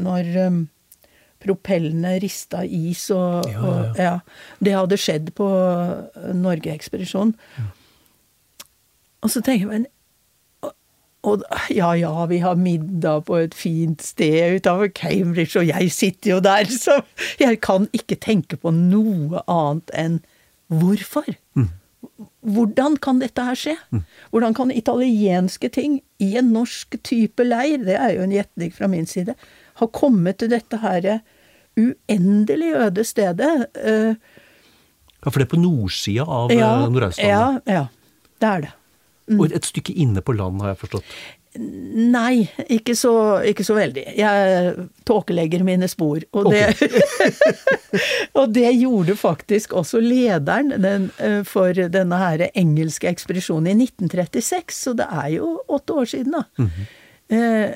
når 0.00 0.30
um, 0.48 0.62
propellene 1.44 2.16
rista 2.24 2.64
is 2.64 3.04
og 3.14 3.44
Ja, 3.52 3.52
ja, 3.52 3.60
og 3.60 4.00
ja. 4.00 4.14
Det 4.64 4.78
hadde 4.78 4.98
skjedd 4.98 5.34
på 5.36 5.48
Norgeekspedisjonen. 5.48 7.36
Norge-ekspedisjonen. 7.36 7.36
Og 9.22 9.32
så 9.32 9.42
tenker 9.42 9.66
jeg 9.66 9.70
men 9.72 9.86
og 11.28 11.44
ja 11.74 11.92
ja, 11.98 12.12
vi 12.30 12.38
har 12.42 12.58
middag 12.58 13.26
på 13.28 13.36
et 13.42 13.54
fint 13.56 14.02
sted 14.04 14.58
utenfor 14.58 14.90
Cambridge, 14.96 15.58
og 15.60 15.68
jeg 15.68 15.92
sitter 15.94 16.34
jo 16.36 16.38
der, 16.44 16.70
så 16.72 17.00
jeg 17.40 17.60
kan 17.64 17.88
ikke 17.96 18.18
tenke 18.20 18.58
på 18.60 18.72
noe 18.74 19.42
annet 19.46 19.92
enn 19.94 20.18
hvorfor? 20.68 21.28
Hvordan 22.48 22.96
kan 23.02 23.20
dette 23.20 23.42
her 23.44 23.56
skje? 23.58 23.76
Hvordan 24.32 24.54
kan 24.56 24.70
italienske 24.72 25.68
ting 25.74 26.00
i 26.22 26.32
en 26.40 26.52
norsk 26.54 26.96
type 27.04 27.44
leir, 27.44 27.82
det 27.84 27.96
er 27.98 28.14
jo 28.16 28.24
en 28.26 28.34
gjetning 28.34 28.72
fra 28.74 28.88
min 28.90 29.06
side, 29.08 29.34
ha 29.78 29.86
kommet 29.94 30.40
til 30.42 30.50
dette 30.52 30.80
her 30.82 31.18
uendelig 31.78 32.74
øde 32.74 33.04
stedet? 33.06 33.66
eh, 33.74 34.14
Ja, 35.18 35.30
for 35.30 35.40
det 35.40 35.48
er 35.48 35.50
på 35.50 35.58
nordsida 35.58 36.22
av 36.22 36.52
ja, 36.54 36.74
ja, 36.86 37.08
ja, 37.18 37.46
ja, 37.66 37.86
det 38.38 38.48
er 38.48 38.60
det. 38.68 38.74
Og 39.36 39.52
et 39.52 39.66
stykke 39.68 39.92
inne 39.92 40.22
på 40.24 40.32
land, 40.36 40.62
har 40.64 40.72
jeg 40.72 40.82
forstått. 40.86 41.16
Nei, 41.58 42.44
ikke 42.70 42.94
så, 42.94 43.12
ikke 43.48 43.64
så 43.66 43.74
veldig. 43.78 44.04
Jeg 44.18 44.86
tåkelegger 45.08 45.64
mine 45.66 45.88
spor. 45.90 46.22
Og 46.36 46.50
det, 46.52 46.62
og 48.38 48.52
det 48.54 48.68
gjorde 48.76 49.16
faktisk 49.18 49.74
også 49.78 50.02
lederen 50.04 50.74
den, 50.76 51.08
eh, 51.24 51.40
for 51.48 51.74
denne 51.74 52.20
her 52.20 52.46
engelske 52.52 53.08
ekspedisjonen 53.10 53.72
i 53.72 53.88
1936, 53.88 54.76
så 54.76 54.94
det 54.98 55.08
er 55.08 55.30
jo 55.38 55.54
åtte 55.66 55.96
år 55.98 56.10
siden, 56.12 56.36
da. 56.36 56.68
eh, 57.32 57.72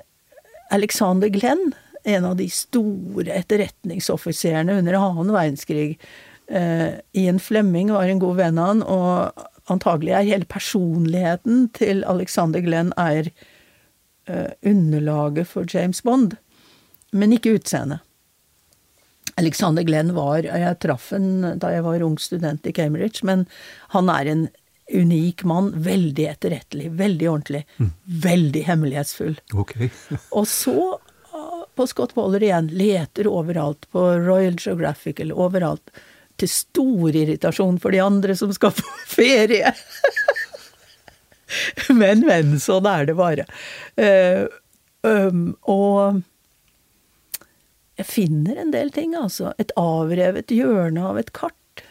Alexander 0.73 1.33
Glenn, 1.33 1.73
en 2.05 2.29
av 2.29 2.37
de 2.39 2.49
store 2.53 3.33
etterretningsoffiserene 3.35 4.79
under 4.83 5.01
annen 5.01 5.33
verdenskrig, 5.35 5.97
eh, 6.49 7.01
Ian 7.19 7.41
Flemming 7.43 7.93
var 7.95 8.11
en 8.11 8.23
god 8.23 8.39
venn 8.45 8.61
av 8.61 8.71
han, 8.73 8.85
og 8.85 9.49
antagelig 9.73 10.15
er 10.17 10.29
hele 10.29 10.49
personligheten 10.49 11.67
til 11.77 12.05
Alexander 12.09 12.63
Glenn 12.65 12.93
er 13.01 13.33
eh, 14.29 14.51
underlaget 14.63 15.51
for 15.51 15.69
James 15.69 16.03
Bond, 16.07 16.37
men 17.13 17.35
ikke 17.37 17.57
utseendet. 17.59 18.05
Alexander 19.41 19.83
Glenn 19.83 20.13
var 20.13 20.45
Jeg 20.45 20.79
traff 20.85 21.11
ham 21.15 21.55
da 21.57 21.71
jeg 21.73 21.85
var 21.87 22.03
ung 22.05 22.19
student 22.21 22.67
i 22.69 22.73
Cambridge, 22.77 23.25
men 23.25 23.47
han 23.95 24.11
er 24.13 24.29
en 24.29 24.43
unik 24.93 25.45
mann. 25.49 25.73
Veldig 25.83 26.27
etterrettelig, 26.29 26.91
veldig 26.99 27.31
ordentlig. 27.31 27.63
Veldig 28.05 28.65
hemmelighetsfull. 28.69 29.39
Okay. 29.55 29.89
Og 30.39 30.49
så 30.49 30.77
ah, 31.33 31.63
på 31.75 31.87
Scott 31.89 32.17
Waller 32.19 32.45
igjen. 32.45 32.69
Leter 32.77 33.31
overalt. 33.31 33.89
På 33.93 34.11
Royal 34.21 34.59
Geographic 34.61 35.21
eller 35.21 35.39
overalt. 35.39 35.95
Til 36.43 36.51
stor 36.51 37.15
irritasjon 37.15 37.79
for 37.83 37.95
de 37.95 38.03
andre 38.03 38.35
som 38.39 38.53
skal 38.55 38.75
på 38.75 38.87
ferie. 39.17 39.73
men, 41.95 42.27
men, 42.27 42.59
sånn 42.63 42.89
er 42.89 43.09
det 43.09 43.17
bare. 43.19 43.47
Uh, 44.01 44.51
um, 45.07 45.53
og 45.71 46.23
jeg 48.01 48.09
finner 48.09 48.59
en 48.59 48.73
del 48.75 48.91
ting, 48.95 49.17
altså. 49.19 49.53
Et 49.63 49.73
avrevet 49.79 50.51
hjørne 50.51 51.05
av 51.13 51.21
et 51.21 51.33
kart. 51.37 51.85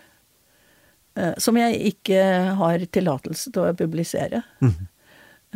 Uh, 1.17 1.35
som 1.39 1.59
jeg 1.59 1.77
ikke 1.93 2.23
har 2.59 2.87
tillatelse 2.91 3.51
til 3.53 3.67
å 3.67 3.75
publisere. 3.77 4.43
Mm. 4.63 4.73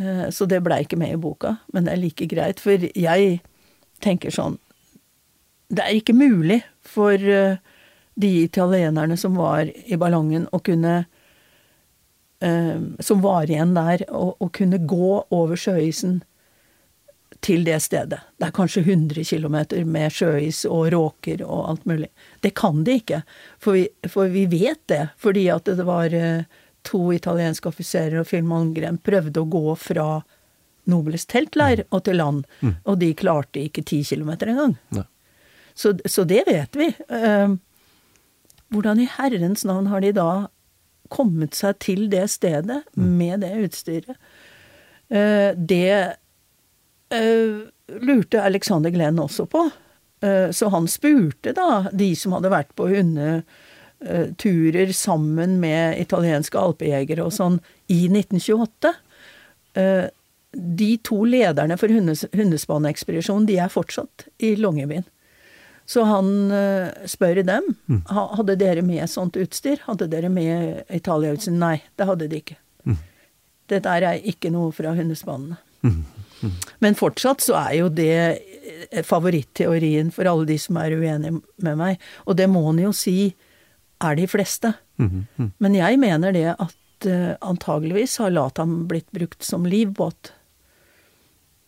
Uh, 0.00 0.26
så 0.32 0.48
det 0.48 0.62
blei 0.64 0.82
ikke 0.84 0.98
med 1.00 1.16
i 1.16 1.20
boka, 1.20 1.56
men 1.74 1.88
det 1.88 1.96
er 1.96 2.02
like 2.02 2.28
greit. 2.30 2.62
For 2.62 2.88
jeg 2.88 3.40
tenker 4.04 4.34
sånn 4.34 4.58
Det 5.72 5.82
er 5.82 5.96
ikke 5.98 6.14
mulig 6.14 6.60
for 6.86 7.18
eh, 7.18 7.56
de 8.16 8.32
italienerne 8.42 9.16
som 9.20 9.36
var 9.36 9.68
i 9.68 9.98
ballongen, 10.00 10.48
og 10.52 10.64
kunne 10.70 11.04
Som 13.00 13.22
var 13.24 13.48
igjen 13.48 13.70
der, 13.72 14.02
og 14.12 14.50
kunne 14.52 14.76
gå 14.78 15.24
over 15.32 15.56
sjøisen 15.56 16.18
til 17.40 17.64
det 17.64 17.80
stedet. 17.82 18.20
Det 18.38 18.48
er 18.48 18.54
kanskje 18.54 18.82
100 18.82 19.24
km 19.24 19.56
med 19.88 20.12
sjøis 20.12 20.64
og 20.68 20.90
råker 20.92 21.42
og 21.46 21.70
alt 21.70 21.84
mulig. 21.88 22.08
Det 22.40 22.54
kan 22.58 22.84
de 22.84 22.98
ikke, 23.00 23.22
for 23.62 23.76
vi, 23.76 23.86
for 24.10 24.32
vi 24.32 24.46
vet 24.50 24.80
det. 24.90 25.02
Fordi 25.18 25.46
at 25.54 25.68
det 25.68 25.86
var 25.86 26.14
eh, 26.14 26.46
to 26.86 27.02
italienske 27.14 27.68
offiserer 27.68 28.20
og 28.20 28.28
Film 28.30 28.50
Malmgren 28.52 28.98
prøvde 28.98 29.42
å 29.42 29.50
gå 29.50 29.76
fra 29.80 30.08
Nobles 30.86 31.26
teltleir 31.26 31.82
og 31.90 32.04
til 32.06 32.20
land, 32.20 32.44
mm. 32.60 32.74
og 32.86 32.98
de 33.00 33.10
klarte 33.18 33.64
ikke 33.64 33.82
10 33.82 34.04
kilometer 34.06 34.52
engang. 34.52 34.76
Så, 35.74 35.96
så 36.06 36.24
det 36.24 36.44
vet 36.46 36.78
vi. 36.78 36.86
Eh, 38.66 38.74
hvordan 38.74 39.00
i 39.00 39.08
herrens 39.18 39.64
navn 39.64 39.86
har 39.86 40.00
de 40.00 40.12
da 40.12 40.48
kommet 41.08 41.54
seg 41.54 41.78
til 41.78 42.10
det 42.10 42.30
stedet 42.30 42.82
mm. 42.96 43.18
med 43.18 43.40
det 43.40 43.54
utstyret? 43.62 44.16
Eh, 45.08 45.54
det 45.54 46.16
uh, 47.14 47.60
lurte 48.02 48.42
Alexander 48.42 48.90
Glenn 48.90 49.18
også 49.18 49.46
på. 49.46 49.70
Uh, 50.24 50.50
så 50.50 50.68
han 50.68 50.88
spurte 50.88 51.52
da 51.54 51.88
de 51.92 52.16
som 52.18 52.32
hadde 52.34 52.50
vært 52.50 52.74
på 52.74 52.88
hundeturer 52.90 54.92
sammen 54.92 55.60
med 55.62 56.00
italienske 56.02 56.58
alpejegere 56.58 57.24
og 57.26 57.32
sånn 57.36 57.60
i 57.86 58.08
1928. 58.10 58.94
Uh, 59.78 60.06
de 60.56 60.96
to 61.04 61.24
lederne 61.28 61.76
for 61.78 61.88
hundes, 61.92 62.24
hundespanekspedisjonen, 62.34 63.46
de 63.46 63.58
er 63.60 63.68
fortsatt 63.70 64.26
i 64.42 64.56
Longyearbyen. 64.58 65.04
Så 65.86 66.02
han 66.06 66.30
uh, 66.50 66.90
spør 67.06 67.42
dem 67.46 67.68
mm. 67.86 68.02
hadde 68.10 68.56
dere 68.58 68.82
med 68.82 69.06
sånt 69.10 69.38
utstyr. 69.38 69.78
Hadde 69.86 70.08
dere 70.10 70.30
med 70.32 70.82
Italia-utstyr? 70.90 71.54
Nei, 71.54 71.78
det 71.98 72.08
hadde 72.08 72.28
de 72.30 72.40
ikke. 72.42 72.58
Mm. 72.86 72.98
Det 73.70 73.82
er 73.86 74.06
ikke 74.26 74.50
noe 74.54 74.74
fra 74.74 74.94
hundespanene. 74.98 75.60
Mm. 75.86 76.02
Men 76.82 76.98
fortsatt 76.98 77.44
så 77.44 77.54
er 77.60 77.76
jo 77.78 77.86
det 77.88 79.02
favoritteorien 79.06 80.10
for 80.12 80.28
alle 80.28 80.46
de 80.48 80.56
som 80.60 80.78
er 80.80 80.96
uenige 80.98 81.38
med 81.62 81.78
meg. 81.78 82.02
Og 82.26 82.36
det 82.38 82.48
må 82.50 82.64
en 82.70 82.82
jo 82.82 82.90
si 82.94 83.30
er 84.04 84.18
de 84.18 84.26
fleste. 84.28 84.74
Men 84.98 85.76
jeg 85.78 86.00
mener 86.02 86.34
det 86.34 86.48
at 86.52 87.08
uh, 87.08 87.36
antageligvis 87.46 88.18
har 88.22 88.34
Latam 88.34 88.82
blitt 88.90 89.08
brukt 89.14 89.46
som 89.46 89.68
livbåt. 89.68 90.32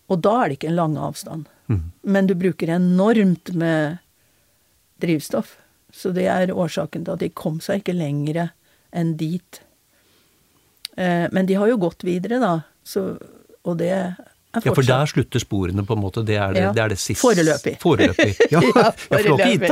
Og 0.09 0.21
da 0.25 0.35
er 0.43 0.51
det 0.51 0.59
ikke 0.59 0.73
en 0.73 0.81
lang 0.81 0.99
avstand. 1.01 1.49
Men 2.03 2.29
du 2.29 2.35
bruker 2.39 2.71
enormt 2.73 3.53
med 3.53 3.99
drivstoff. 5.03 5.57
Så 5.95 6.13
det 6.13 6.27
er 6.29 6.53
årsaken 6.53 7.07
til 7.07 7.17
at 7.17 7.25
de 7.25 7.31
kom 7.33 7.63
seg 7.65 7.83
ikke 7.83 7.97
lengre 7.97 8.51
enn 8.97 9.15
dit. 9.21 9.63
Uh, 10.99 11.29
men 11.33 11.47
de 11.49 11.57
har 11.59 11.71
jo 11.71 11.79
gått 11.81 12.05
videre, 12.05 12.41
da. 12.43 12.55
Så, 12.87 13.13
og 13.65 13.79
det 13.81 13.93
er 13.95 14.17
fortsatt 14.19 14.67
ja, 14.67 14.75
for 14.75 14.89
der 14.89 15.11
slutter 15.11 15.43
sporene, 15.43 15.85
på 15.87 15.95
en 15.95 16.03
måte. 16.03 16.25
Det 16.27 16.37
er 16.41 16.55
det, 16.57 16.63
ja. 16.65 16.73
det, 16.75 16.83
er 16.83 16.93
det 16.95 16.99
siste. 17.01 17.21
Foreløpig. 17.23 17.77
Foreløpig. 17.83 18.35
Ja, 18.55 18.63
ja 18.65 18.91
foreløpig. 19.05 19.71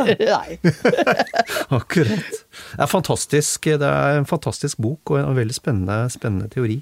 Akkurat. 1.81 2.41
Det 2.77 2.85
er 2.85 2.91
fantastisk. 2.91 3.71
Det 3.81 3.91
er 3.91 4.21
en 4.21 4.29
fantastisk 4.29 4.81
bok 4.83 5.15
og 5.15 5.21
en 5.23 5.37
veldig 5.37 5.57
spennende, 5.57 5.99
spennende 6.13 6.49
teori. 6.53 6.81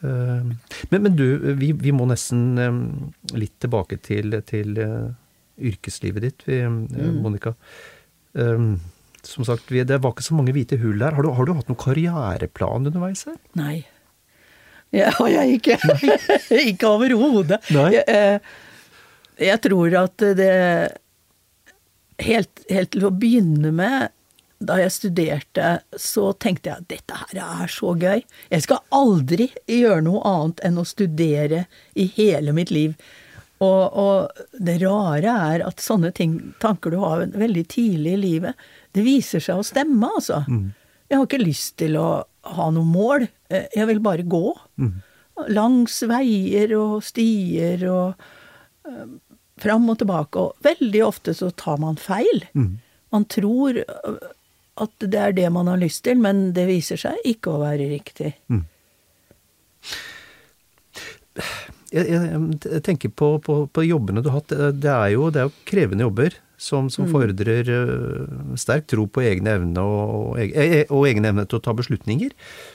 Eh, 0.00 0.52
men, 0.88 1.02
men 1.02 1.16
du, 1.16 1.26
vi, 1.60 1.72
vi, 1.72 1.92
må 1.92 2.08
nesten 2.08 2.44
eh, 2.58 2.80
litt 3.36 3.58
tilbake 3.60 4.00
til, 4.04 4.40
til 4.48 4.80
yrkeslivet 5.60 6.26
ditt, 6.26 6.46
vi, 6.48 6.62
mm. 6.64 7.20
Monica. 7.20 7.54
Um, 8.32 8.78
som 9.26 9.44
sagt, 9.44 9.68
det 9.68 9.98
var 10.00 10.14
ikke 10.14 10.24
så 10.24 10.36
mange 10.36 10.54
hvite 10.56 10.78
hull 10.80 11.00
der. 11.02 11.16
Har 11.16 11.26
du, 11.26 11.32
har 11.36 11.46
du 11.46 11.52
hatt 11.56 11.68
noen 11.68 11.80
karriereplan 11.80 12.88
underveis 12.88 13.26
her? 13.28 13.36
Nei. 13.58 13.82
Ja, 14.96 15.10
har 15.18 15.28
jeg 15.30 15.60
ikke. 15.60 15.76
ikke 16.72 16.88
overhodet. 16.88 17.60
Jeg, 17.70 18.02
eh, 18.08 18.40
jeg 19.40 19.60
tror 19.66 19.98
at 20.00 20.24
det 20.38 20.54
helt, 22.24 22.64
helt 22.70 22.90
til 22.94 23.06
å 23.06 23.12
begynne 23.14 23.72
med, 23.74 24.10
da 24.60 24.76
jeg 24.76 24.92
studerte, 24.92 25.68
så 25.96 26.30
tenkte 26.36 26.68
jeg 26.68 26.82
at 26.82 26.90
dette 26.90 27.20
her 27.22 27.40
er 27.46 27.70
så 27.72 27.94
gøy. 27.96 28.20
Jeg 28.52 28.66
skal 28.66 28.82
aldri 28.92 29.48
gjøre 29.64 30.02
noe 30.04 30.20
annet 30.28 30.60
enn 30.68 30.80
å 30.80 30.88
studere 30.88 31.64
i 31.96 32.10
hele 32.18 32.52
mitt 32.56 32.72
liv. 32.74 32.96
Og, 33.60 33.96
og, 34.00 34.44
det 34.56 34.78
rare 34.80 35.32
er 35.52 35.64
at 35.66 35.82
sånne 35.84 36.12
ting, 36.16 36.38
tanker 36.62 36.94
du 36.94 37.00
har 37.02 37.26
veldig 37.28 37.64
tidlig 37.68 38.14
i 38.16 38.20
livet, 38.22 38.68
det 38.96 39.04
viser 39.04 39.42
seg 39.44 39.60
å 39.60 39.66
stemme, 39.66 40.08
altså. 40.16 40.42
Mm. 40.48 40.70
Jeg 41.10 41.18
har 41.18 41.26
ikke 41.26 41.42
lyst 41.42 41.76
til 41.82 41.98
å 42.00 42.08
ha 42.56 42.68
noe 42.72 42.88
mål. 42.88 43.26
Eh, 43.50 43.66
jeg 43.76 43.88
vil 43.90 44.00
bare 44.04 44.24
gå. 44.24 44.44
Mm. 44.80 44.92
Langs 45.50 45.98
veier 46.08 46.72
og 46.76 47.00
stier 47.04 47.82
og 47.90 48.24
uh, 48.88 49.06
fram 49.60 49.88
og 49.90 49.98
tilbake. 50.00 50.44
Og 50.44 50.64
veldig 50.64 51.02
ofte 51.06 51.34
så 51.36 51.50
tar 51.50 51.80
man 51.82 51.98
feil. 52.00 52.44
Mm. 52.54 52.78
Man 53.10 53.26
tror 53.32 53.80
eh, 53.82 54.28
at 54.80 54.94
det 55.02 55.20
er 55.20 55.36
det 55.36 55.48
man 55.52 55.68
har 55.68 55.80
lyst 55.82 56.04
til, 56.06 56.20
men 56.22 56.50
det 56.56 56.68
viser 56.70 57.00
seg 57.00 57.20
ikke 57.28 57.56
å 57.56 57.62
være 57.64 57.90
riktig. 57.90 58.32
Mm. 58.52 58.64
Jeg, 61.90 62.06
jeg, 62.06 62.42
jeg, 62.62 62.82
tenker 62.86 63.10
på, 63.10 63.32
på, 63.42 63.64
på, 63.66 63.82
jobbene 63.82 64.22
du 64.22 64.30
har 64.30 64.40
hatt. 64.40 64.52
Det 64.78 64.90
er 64.92 65.08
jo, 65.16 65.26
det 65.34 65.42
er 65.42 65.48
jo 65.48 65.66
krevende 65.66 66.06
jobber 66.06 66.36
som, 66.60 66.90
som 66.92 67.06
mm. 67.06 67.12
fordrer 67.14 67.70
uh, 67.72 68.56
sterk 68.60 68.86
tro 68.90 69.06
på 69.08 69.24
egne 69.24 69.56
evne 69.56 69.82
og, 69.82 70.12
og, 70.36 70.42
e, 70.42 70.84
og, 70.84 71.06
egen 71.08 71.26
evne 71.26 71.46
til 71.48 71.58
å 71.58 71.64
ta 71.64 71.74
beslutninger. 71.76 72.34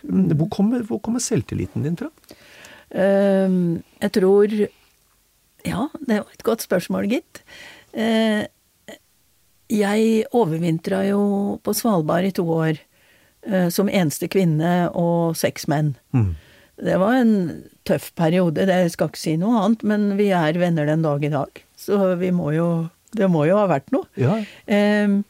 Mm. 0.09 0.33
Hvor 0.39 0.49
kommer, 0.57 0.81
hvor 0.87 0.99
kommer 1.05 1.23
selvtilliten 1.23 1.85
din 1.85 1.95
fra? 1.99 2.09
Uh, 2.89 3.77
jeg 4.01 4.11
tror 4.19 4.57
Ja, 5.65 5.87
det 5.97 6.19
var 6.19 6.33
et 6.33 6.45
godt 6.45 6.65
spørsmål, 6.65 7.07
gitt. 7.13 7.41
Uh, 7.95 8.43
jeg 9.71 10.25
overvintra 10.35 10.99
jo 11.07 11.21
på 11.65 11.73
Svalbard 11.73 12.27
i 12.27 12.35
to 12.35 12.45
år 12.53 12.81
som 13.73 13.85
eneste 13.85 14.25
kvinne 14.33 14.87
og 14.97 15.35
seks 15.37 15.67
menn. 15.69 15.91
Mm. 16.17 16.31
Det 16.81 16.95
var 16.97 17.17
en 17.19 17.33
tøff 17.85 18.11
periode, 18.17 18.65
det 18.67 18.91
skal 18.93 19.11
ikke 19.11 19.21
si 19.21 19.35
noe 19.37 19.61
annet, 19.61 19.85
men 19.87 20.11
vi 20.19 20.31
er 20.33 20.57
venner 20.59 20.89
den 20.89 21.05
dag 21.05 21.23
i 21.23 21.33
dag. 21.33 21.63
Så 21.77 22.15
vi 22.19 22.31
må 22.33 22.51
jo 22.55 22.69
det 23.15 23.27
må 23.31 23.45
jo 23.47 23.57
ha 23.59 23.65
vært 23.69 23.91
noe. 23.95 24.07
Ja. 24.19 24.37
Um, 24.67 25.21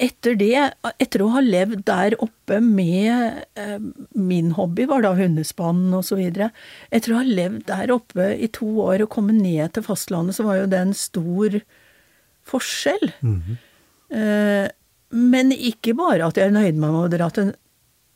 etter 0.00 0.36
det, 0.40 0.54
etter 1.02 1.22
å 1.22 1.30
ha 1.34 1.42
levd 1.44 1.82
der 1.88 2.14
oppe 2.24 2.56
med 2.64 3.42
eh, 3.60 3.82
Min 4.16 4.54
hobby 4.56 4.86
var 4.88 5.04
da 5.04 5.10
hundespann 5.18 5.90
og 5.92 6.06
så 6.08 6.16
videre. 6.16 6.48
Etter 6.88 7.12
å 7.12 7.18
ha 7.18 7.26
levd 7.26 7.66
der 7.68 7.92
oppe 7.92 8.30
i 8.32 8.48
to 8.48 8.68
år 8.86 9.04
og 9.04 9.10
komme 9.12 9.36
ned 9.36 9.74
til 9.76 9.84
fastlandet, 9.84 10.38
så 10.38 10.46
var 10.48 10.62
jo 10.62 10.70
det 10.72 10.80
en 10.80 10.96
stor 10.96 11.58
forskjell. 12.48 13.12
Mm 13.20 13.42
-hmm. 13.42 14.70
men 15.10 15.52
ikke 15.52 15.94
bare 15.94 16.26
at 16.26 16.36
jeg 16.36 16.46
er 16.46 16.56
nøyd 16.56 16.74
med 16.74 16.90
å 16.90 17.08
dra 17.08 17.30
til 17.30 17.52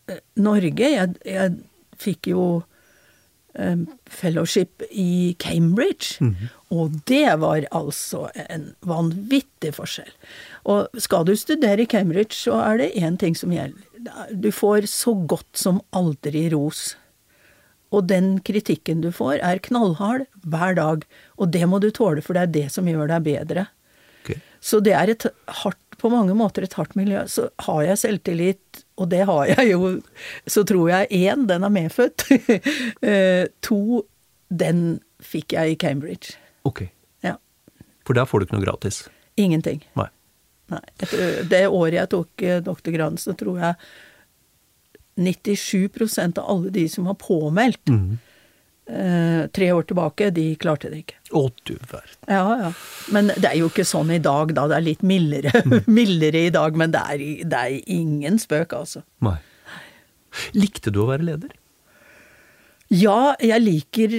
eh, 0.09 0.25
Norge. 0.37 0.89
Jeg, 0.89 1.15
jeg 1.25 1.53
fikk 1.99 2.33
jo 2.33 2.65
fellowship 4.11 4.83
i 4.91 5.37
Cambridge. 5.39 6.19
Mm 6.21 6.35
-hmm. 6.35 6.49
Og 6.71 6.91
det 7.07 7.41
var 7.41 7.67
altså 7.71 8.31
en 8.51 8.75
vanvittig 8.81 9.75
forskjell. 9.75 10.11
Og 10.65 10.89
skal 10.99 11.25
du 11.25 11.37
studere 11.37 11.83
i 11.83 11.87
Cambridge, 11.87 12.35
så 12.35 12.53
er 12.53 12.77
det 12.77 12.93
én 12.97 13.17
ting 13.17 13.37
som 13.37 13.53
gjelder. 13.53 13.81
Du 14.33 14.51
får 14.51 14.87
så 14.87 15.15
godt 15.27 15.59
som 15.59 15.81
aldri 15.93 16.51
ros. 16.51 16.97
Og 17.93 18.09
den 18.09 18.41
kritikken 18.41 19.01
du 19.01 19.13
får, 19.13 19.39
er 19.43 19.59
knallhard 19.59 20.27
hver 20.43 20.75
dag. 20.75 21.05
Og 21.39 21.53
det 21.53 21.69
må 21.69 21.79
du 21.79 21.91
tåle, 21.91 22.23
for 22.23 22.35
det 22.35 22.43
er 22.43 22.47
det 22.47 22.73
som 22.73 22.89
gjør 22.89 23.07
deg 23.09 23.23
bedre. 23.23 23.67
Okay. 24.25 24.41
Så 24.61 24.81
det 24.81 24.95
er 24.97 25.13
et 25.13 25.27
hardt, 25.47 25.79
på 26.01 26.11
mange 26.13 26.35
måter 26.37 26.65
et 26.67 26.77
hardt 26.79 26.95
miljø. 26.99 27.23
Så 27.31 27.49
har 27.67 27.83
jeg 27.87 28.01
selvtillit, 28.01 28.85
og 29.01 29.11
det 29.13 29.25
har 29.29 29.51
jeg 29.53 29.71
jo, 29.73 29.93
så 30.47 30.65
tror 30.69 30.91
jeg 30.93 31.11
én, 31.25 31.47
den 31.51 31.67
er 31.67 31.73
medfødt. 31.73 32.27
Eh, 33.05 33.47
to, 33.65 34.03
den 34.49 35.01
fikk 35.23 35.53
jeg 35.57 35.75
i 35.75 35.79
Cambridge. 35.81 36.39
Ok. 36.65 36.87
Ja. 37.25 37.35
For 38.07 38.17
der 38.17 38.29
får 38.29 38.41
du 38.41 38.47
ikke 38.47 38.57
noe 38.57 38.65
gratis. 38.65 39.03
Ingenting. 39.41 39.83
Nei. 39.99 40.09
Nei. 40.73 40.81
Etter 41.05 41.45
det 41.51 41.67
året 41.69 41.99
jeg 41.99 42.13
tok 42.15 42.45
eh, 42.47 42.61
doktorgraden, 42.65 43.21
så 43.21 43.35
tror 43.37 43.61
jeg 43.61 43.75
97% 45.21 46.41
av 46.41 46.49
alle 46.51 46.73
de 46.75 46.87
som 46.91 47.07
var 47.11 47.19
påmeldt 47.21 47.93
eh, 48.91 49.47
tre 49.55 49.71
år 49.73 49.87
tilbake, 49.89 50.31
de 50.35 50.47
klarte 50.61 50.91
det 50.93 51.03
ikke. 51.05 51.19
Å, 51.35 51.45
du 51.65 51.75
verden. 51.91 52.19
Ja, 52.29 52.45
ja. 52.61 52.71
Men 53.15 53.33
det 53.35 53.51
er 53.51 53.59
jo 53.61 53.71
ikke 53.73 53.87
sånn 53.89 54.13
i 54.15 54.21
dag, 54.23 54.55
da. 54.57 54.67
Det 54.71 54.79
er 54.79 54.87
litt 54.87 55.05
mildere, 55.07 55.65
mildere 55.99 56.47
i 56.49 56.53
dag. 56.55 56.79
Men 56.81 56.95
det 56.95 57.03
er, 57.15 57.27
det 57.55 57.61
er 57.61 57.93
ingen 57.97 58.41
spøk, 58.43 58.77
altså. 58.77 59.05
Nei. 59.25 59.39
Likte 60.57 60.91
du 60.95 61.05
å 61.05 61.11
være 61.13 61.27
leder? 61.29 61.53
Ja, 62.93 63.35
jeg 63.43 63.63
liker 63.65 64.17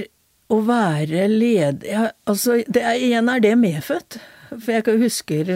å 0.51 0.59
være 0.65 1.25
leder 1.31 1.87
jeg, 1.89 2.13
Altså, 2.29 2.59
det 2.69 2.81
er, 2.81 3.01
igjen 3.01 3.29
er 3.31 3.43
det 3.43 3.55
medfødt. 3.59 4.19
For 4.53 4.71
jeg 4.77 4.85
kan 4.87 5.01
husker 5.01 5.51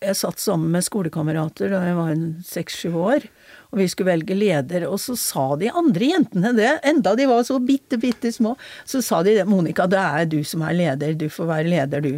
jeg 0.00 0.16
satt 0.16 0.40
sammen 0.40 0.72
med 0.72 0.84
skolekamerater 0.86 1.72
da 1.72 1.82
jeg 1.84 1.96
var 1.98 2.12
seks-sju 2.46 2.94
år, 2.96 3.26
og 3.70 3.78
vi 3.78 3.86
skulle 3.90 4.10
velge 4.10 4.34
leder, 4.34 4.86
og 4.88 4.98
så 5.02 5.14
sa 5.18 5.44
de 5.60 5.70
andre 5.70 6.10
jentene 6.12 6.52
det, 6.56 6.70
enda 6.90 7.14
de 7.18 7.26
var 7.30 7.44
så 7.46 7.60
bitte, 7.62 8.00
bitte 8.02 8.32
små, 8.34 8.56
så 8.88 9.02
sa 9.04 9.22
de 9.26 9.36
det, 9.38 9.46
Monica, 9.48 9.86
det 9.90 10.00
er 10.00 10.30
du 10.30 10.40
som 10.46 10.64
er 10.66 10.76
leder, 10.78 11.14
du 11.18 11.28
får 11.30 11.50
være 11.50 11.70
leder, 11.70 12.02
du. 12.04 12.14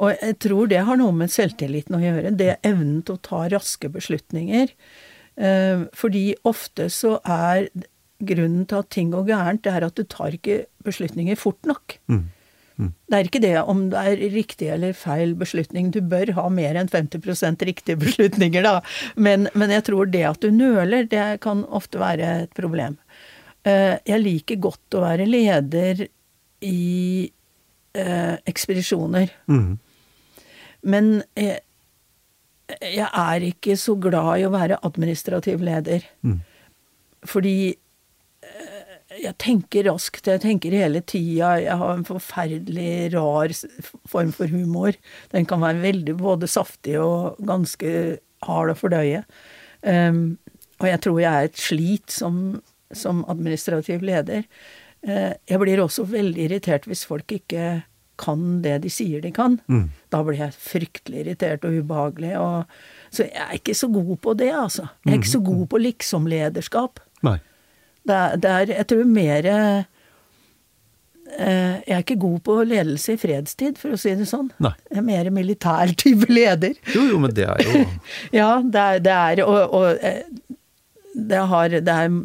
Og 0.00 0.14
jeg 0.14 0.38
tror 0.44 0.70
det 0.72 0.84
har 0.88 1.00
noe 1.00 1.14
med 1.16 1.32
selvtilliten 1.32 1.98
å 1.98 2.04
gjøre, 2.04 2.36
det 2.38 2.54
er 2.54 2.70
evnen 2.72 3.02
til 3.04 3.18
å 3.18 3.24
ta 3.28 3.44
raske 3.52 3.90
beslutninger. 3.92 4.72
Eh, 5.36 5.84
fordi 5.96 6.24
ofte 6.48 6.88
så 6.92 7.18
er 7.20 7.68
grunnen 8.24 8.64
til 8.70 8.80
at 8.80 8.92
ting 8.94 9.12
går 9.12 9.28
gærent, 9.28 9.64
det 9.66 9.74
er 9.74 9.86
at 9.88 9.98
du 9.98 10.06
tar 10.08 10.36
ikke 10.36 10.64
beslutninger 10.86 11.36
fort 11.40 11.60
nok. 11.68 11.98
Det 12.80 13.18
er 13.18 13.28
ikke 13.28 13.42
det 13.42 13.54
om 13.62 13.84
det 13.92 14.00
er 14.00 14.22
riktig 14.34 14.68
eller 14.74 14.96
feil 14.98 15.34
beslutning. 15.38 15.92
Du 15.94 16.00
bør 16.00 16.32
ha 16.38 16.48
mer 16.50 16.74
enn 16.80 16.90
50% 16.90 17.62
riktige 17.68 18.00
beslutninger, 18.00 18.64
da. 18.66 18.80
Men, 19.16 19.48
men 19.54 19.70
jeg 19.70 19.86
tror 19.90 20.10
det 20.10 20.24
at 20.26 20.42
du 20.42 20.50
nøler, 20.50 21.06
det 21.10 21.40
kan 21.44 21.62
ofte 21.70 22.02
være 22.02 22.32
et 22.46 22.56
problem. 22.58 22.98
Eh, 23.64 23.96
Jeg 24.06 24.20
liker 24.24 24.60
godt 24.60 24.98
å 24.98 25.04
være 25.04 25.28
leder 25.28 26.06
i 26.64 27.30
eh, 27.94 28.34
ekspedisjoner. 28.50 29.30
Mm. 29.46 29.78
Men 30.84 31.22
jeg, 31.38 31.62
jeg 32.82 33.08
er 33.08 33.46
ikke 33.52 33.76
så 33.80 33.94
glad 34.00 34.40
i 34.40 34.48
å 34.48 34.52
være 34.52 34.82
administrativ 34.84 35.62
leder. 35.64 36.04
Fordi 37.24 37.56
eh, 37.70 37.78
jeg 39.22 39.34
tenker 39.42 39.86
raskt, 39.88 40.28
jeg 40.28 40.42
tenker 40.42 40.74
hele 40.74 41.02
tida. 41.06 41.54
Jeg 41.62 41.78
har 41.80 41.94
en 41.94 42.06
forferdelig 42.06 43.14
rar 43.14 43.54
form 44.10 44.32
for 44.34 44.50
humor. 44.50 44.96
Den 45.34 45.46
kan 45.48 45.62
være 45.62 45.82
veldig 45.84 46.16
både 46.20 46.50
saftig 46.50 46.96
og 47.00 47.40
ganske 47.46 48.18
hard 48.44 48.72
å 48.72 48.78
fordøye. 48.78 49.24
Um, 49.84 50.38
og 50.80 50.88
jeg 50.90 51.02
tror 51.04 51.20
jeg 51.20 51.30
er 51.30 51.48
et 51.50 51.60
slit 51.60 52.14
som, 52.14 52.38
som 52.92 53.24
administrativ 53.30 54.04
leder. 54.04 54.46
Uh, 55.06 55.32
jeg 55.48 55.60
blir 55.62 55.82
også 55.84 56.06
veldig 56.08 56.48
irritert 56.48 56.88
hvis 56.90 57.06
folk 57.08 57.36
ikke 57.36 57.84
kan 58.20 58.60
det 58.62 58.76
de 58.84 58.90
sier 58.92 59.22
de 59.24 59.32
kan. 59.34 59.56
Da 60.14 60.20
blir 60.22 60.38
jeg 60.38 60.54
fryktelig 60.54 61.24
irritert 61.24 61.64
og 61.66 61.80
ubehagelig. 61.80 62.36
Og, 62.38 62.76
så 63.10 63.26
jeg 63.26 63.42
er 63.42 63.56
ikke 63.58 63.74
så 63.74 63.88
god 63.90 64.14
på 64.22 64.36
det, 64.38 64.52
altså. 64.54 64.86
Jeg 65.02 65.12
er 65.12 65.18
ikke 65.18 65.34
så 65.34 65.42
god 65.44 65.66
på 65.72 65.80
liksom-lederskap. 65.82 67.02
Nei. 67.26 67.40
Det 68.04 68.14
er, 68.14 68.36
det 68.40 68.50
er 68.52 68.72
jeg 68.74 68.86
tror 68.90 69.04
mer 69.08 69.46
eh, 69.48 69.84
Jeg 71.34 71.94
er 71.96 72.02
ikke 72.02 72.20
god 72.20 72.40
på 72.46 72.58
ledelse 72.68 73.16
i 73.16 73.20
fredstid, 73.20 73.78
for 73.80 73.96
å 73.96 74.00
si 74.00 74.12
det 74.18 74.28
sånn. 74.28 74.50
Nei. 74.62 74.74
Jeg 74.90 75.00
er 75.00 75.06
mer 75.08 75.30
militær 75.34 75.94
type 76.04 76.28
leder. 76.30 76.76
Jo, 76.94 77.06
jo, 77.14 77.20
men 77.22 77.34
det 77.36 77.48
er 77.48 77.64
jo 77.64 77.84
Ja, 78.40 78.50
det 78.60 78.84
er, 78.84 79.04
det 79.04 79.18
er 79.18 79.44
og, 79.46 79.76
og 79.80 80.04
eh, 80.04 80.22
det 81.14 81.44
har 81.50 81.74
det 81.74 81.94
er, 81.94 82.16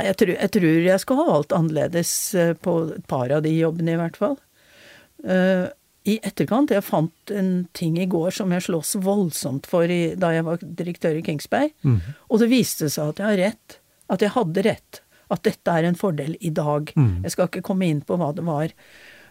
jeg, 0.00 0.16
tror, 0.16 0.32
jeg 0.34 0.52
tror 0.56 0.86
jeg 0.86 1.02
skulle 1.02 1.24
ha 1.26 1.34
valgt 1.34 1.52
annerledes 1.56 2.14
eh, 2.34 2.54
på 2.56 2.76
et 2.96 3.04
par 3.10 3.32
av 3.34 3.44
de 3.44 3.52
jobbene, 3.52 3.94
i 3.94 4.00
hvert 4.00 4.18
fall. 4.18 4.38
Uh, 5.20 5.68
I 6.08 6.14
etterkant 6.24 6.70
Jeg 6.72 6.80
fant 6.86 7.32
en 7.36 7.50
ting 7.76 7.98
i 8.00 8.06
går 8.08 8.32
som 8.32 8.54
jeg 8.54 8.64
slåss 8.64 8.94
voldsomt 9.04 9.68
for 9.68 9.90
i, 9.92 10.14
da 10.16 10.32
jeg 10.32 10.46
var 10.46 10.62
direktør 10.64 11.18
i 11.18 11.24
Kingsberg. 11.26 11.74
Og 12.30 12.40
det 12.40 12.48
viste 12.52 12.88
seg 12.88 13.12
at 13.12 13.20
jeg 13.20 13.28
har 13.28 13.40
rett. 13.50 13.76
At 14.10 14.24
jeg 14.24 14.32
hadde 14.34 14.64
rett. 14.64 15.02
At 15.30 15.44
dette 15.46 15.70
er 15.78 15.86
en 15.88 15.98
fordel 15.98 16.36
i 16.40 16.50
dag. 16.50 16.92
Jeg 17.24 17.34
skal 17.34 17.50
ikke 17.50 17.64
komme 17.70 17.86
inn 17.86 18.02
på 18.06 18.18
hva 18.20 18.32
det 18.34 18.44
var. 18.46 18.74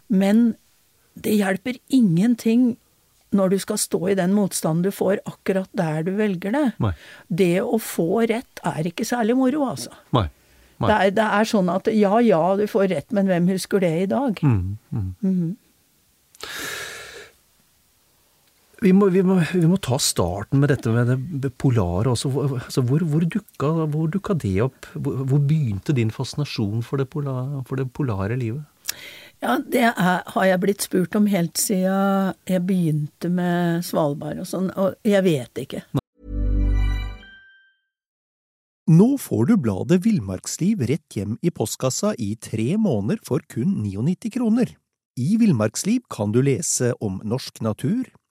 Men 0.08 0.54
det 1.20 1.36
hjelper 1.36 1.80
ingenting 1.94 2.78
når 3.36 3.54
du 3.54 3.60
skal 3.62 3.78
stå 3.78 4.00
i 4.10 4.18
den 4.18 4.34
motstanden 4.34 4.88
du 4.88 4.92
får 4.96 5.20
akkurat 5.30 5.70
der 5.78 6.02
du 6.08 6.16
velger 6.18 6.56
det. 6.56 6.66
Nei. 6.82 6.94
Det 7.28 7.62
å 7.62 7.78
få 7.82 8.24
rett 8.30 8.62
er 8.66 8.90
ikke 8.90 9.06
særlig 9.06 9.36
moro, 9.38 9.68
altså. 9.70 9.94
Nei. 10.16 10.26
Nei. 10.80 10.88
Det 10.88 10.96
er, 10.96 11.16
det 11.20 11.28
er 11.38 11.50
sånn 11.52 11.70
at 11.74 11.90
ja, 11.92 12.14
ja, 12.24 12.44
du 12.56 12.64
får 12.72 12.88
rett, 12.94 13.10
men 13.16 13.28
hvem 13.30 13.50
husker 13.52 13.84
det 13.84 13.92
i 14.06 14.08
dag? 14.10 14.40
Mm. 14.40 15.58
Vi 18.80 18.94
må, 18.96 19.10
vi, 19.12 19.22
må, 19.26 19.36
vi 19.52 19.68
må 19.68 19.76
ta 19.84 19.98
starten 20.00 20.62
med 20.62 20.72
dette 20.72 20.92
med 20.94 21.10
det 21.44 21.52
polare 21.60 22.14
også. 22.14 22.32
Altså, 22.48 22.84
hvor, 22.88 23.04
hvor, 23.12 23.26
dukka, 23.28 23.72
hvor 23.92 24.08
dukka 24.12 24.36
det 24.40 24.56
opp? 24.70 24.88
Hvor, 24.96 25.24
hvor 25.28 25.42
begynte 25.44 25.96
din 25.96 26.14
fascinasjon 26.16 26.86
for 26.88 27.02
det, 27.02 27.10
pola, 27.12 27.64
for 27.68 27.82
det 27.82 27.90
polare 27.92 28.40
livet? 28.40 28.64
Ja, 29.44 29.58
det 29.60 29.84
er, 29.90 30.22
har 30.32 30.46
jeg 30.48 30.62
blitt 30.64 30.84
spurt 30.84 31.16
om 31.16 31.28
helt 31.32 31.60
siden 31.60 32.36
jeg 32.48 32.64
begynte 32.68 33.32
med 33.32 33.84
Svalbard 33.88 34.40
og 34.44 34.48
sånn, 34.48 34.72
og 34.80 34.96
jeg 35.08 35.24
vet 35.28 35.64
ikke. 35.64 35.84
Nå 38.90 39.10
får 39.22 39.52
du 39.52 39.54
bladet 39.62 40.00
Villmarksliv 40.02 40.82
rett 40.90 41.16
hjem 41.20 41.36
i 41.46 41.52
postkassa 41.54 42.16
i 42.18 42.32
tre 42.42 42.72
måneder 42.82 43.20
for 43.28 43.44
kun 43.52 43.84
99 43.84 44.32
kroner. 44.34 44.72
I 45.20 45.36
Villmarksliv 45.38 46.08
kan 46.12 46.32
du 46.34 46.42
lese 46.42 46.94
om 47.04 47.20
norsk 47.28 47.62
natur, 47.62 48.08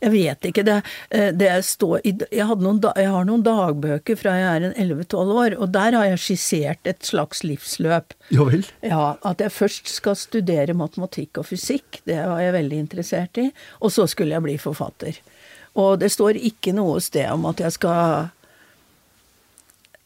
Jeg 0.00 0.12
vet 0.14 0.46
ikke. 0.48 0.64
Det, 0.64 0.76
eh, 1.10 1.28
det 1.36 1.50
står 1.66 2.00
i, 2.08 2.14
jeg, 2.32 2.58
noen, 2.62 2.80
jeg 2.96 3.12
har 3.12 3.26
noen 3.28 3.44
dagbøker 3.44 4.16
fra 4.18 4.36
jeg 4.38 4.48
er 4.48 4.68
en 4.70 4.76
11-12 4.96 5.34
år, 5.44 5.56
og 5.60 5.72
der 5.74 5.96
har 5.98 6.08
jeg 6.08 6.22
skissert 6.24 6.88
et 6.88 7.04
slags 7.06 7.44
livsløp. 7.44 8.16
Ja 8.32 8.46
vel? 8.48 8.64
Ja, 8.80 9.16
At 9.26 9.44
jeg 9.44 9.52
først 9.52 9.92
skal 9.92 10.16
studere 10.16 10.76
matematikk 10.76 11.42
og 11.42 11.50
fysikk, 11.50 12.00
det 12.08 12.18
var 12.22 12.40
jeg 12.40 12.56
veldig 12.56 12.82
interessert 12.86 13.40
i. 13.40 13.50
Og 13.80 13.92
så 13.92 14.08
skulle 14.08 14.36
jeg 14.36 14.46
bli 14.46 14.56
forfatter. 14.60 15.20
Og 15.78 16.00
det 16.00 16.10
står 16.10 16.40
ikke 16.40 16.74
noe 16.74 16.98
sted 17.04 17.28
om 17.30 17.44
at 17.50 17.60
jeg 17.62 17.76
skal 17.76 18.30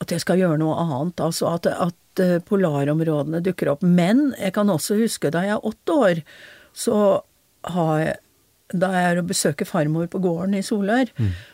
at 0.03 0.13
jeg 0.13 0.21
skal 0.25 0.41
gjøre 0.43 0.61
noe 0.61 0.77
annet. 0.83 1.23
Altså 1.23 1.55
at, 1.55 1.69
at 1.71 2.23
eh, 2.23 2.41
polarområdene 2.45 3.41
dukker 3.45 3.73
opp. 3.73 3.87
Men 3.87 4.33
jeg 4.41 4.53
kan 4.57 4.73
også 4.73 4.99
huske 5.01 5.33
da 5.33 5.45
jeg 5.47 5.57
er 5.57 5.71
åtte 5.71 5.97
år, 6.09 6.21
så 6.77 6.99
har 7.75 7.99
jeg 8.03 8.21
da 8.73 8.89
jeg 8.95 9.11
er 9.11 9.19
og 9.21 9.29
besøker 9.29 9.69
farmor 9.69 10.07
på 10.09 10.21
gården 10.25 10.55
i 10.57 10.63
Solør, 10.65 11.11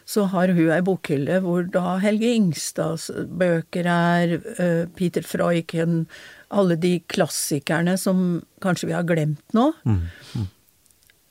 så 0.07 0.29
har 0.31 0.53
hun 0.55 0.71
ei 0.71 0.81
bokhylle 0.87 1.41
hvor 1.43 1.67
da 1.67 1.97
Helge 1.99 2.31
Ingstads 2.39 3.11
bøker 3.27 3.89
er, 3.91 4.37
uh, 4.61 4.87
Peter 4.95 5.27
Freuchen, 5.27 6.07
alle 6.51 6.77
de 6.79 7.01
klassikerne 7.11 7.97
som 7.99 8.41
kanskje 8.63 8.91
vi 8.91 8.97
har 8.97 9.07
glemt 9.09 9.55
nå. 9.57 9.73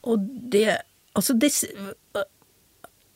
Og 0.04 0.30
det 0.52 0.82
Altså, 1.18 1.34
det, 1.34 1.50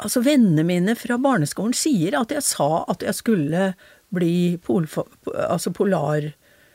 altså 0.02 0.22
vennene 0.26 0.64
mine 0.68 0.96
fra 0.98 1.16
barneskolen 1.22 1.76
sier 1.78 2.18
at 2.20 2.34
jeg 2.34 2.44
sa 2.44 2.84
at 2.92 3.06
jeg 3.06 3.16
skulle 3.16 3.68
bli 4.14 4.58
polfa, 4.66 5.06
altså 5.48 5.72
polar 5.72 6.26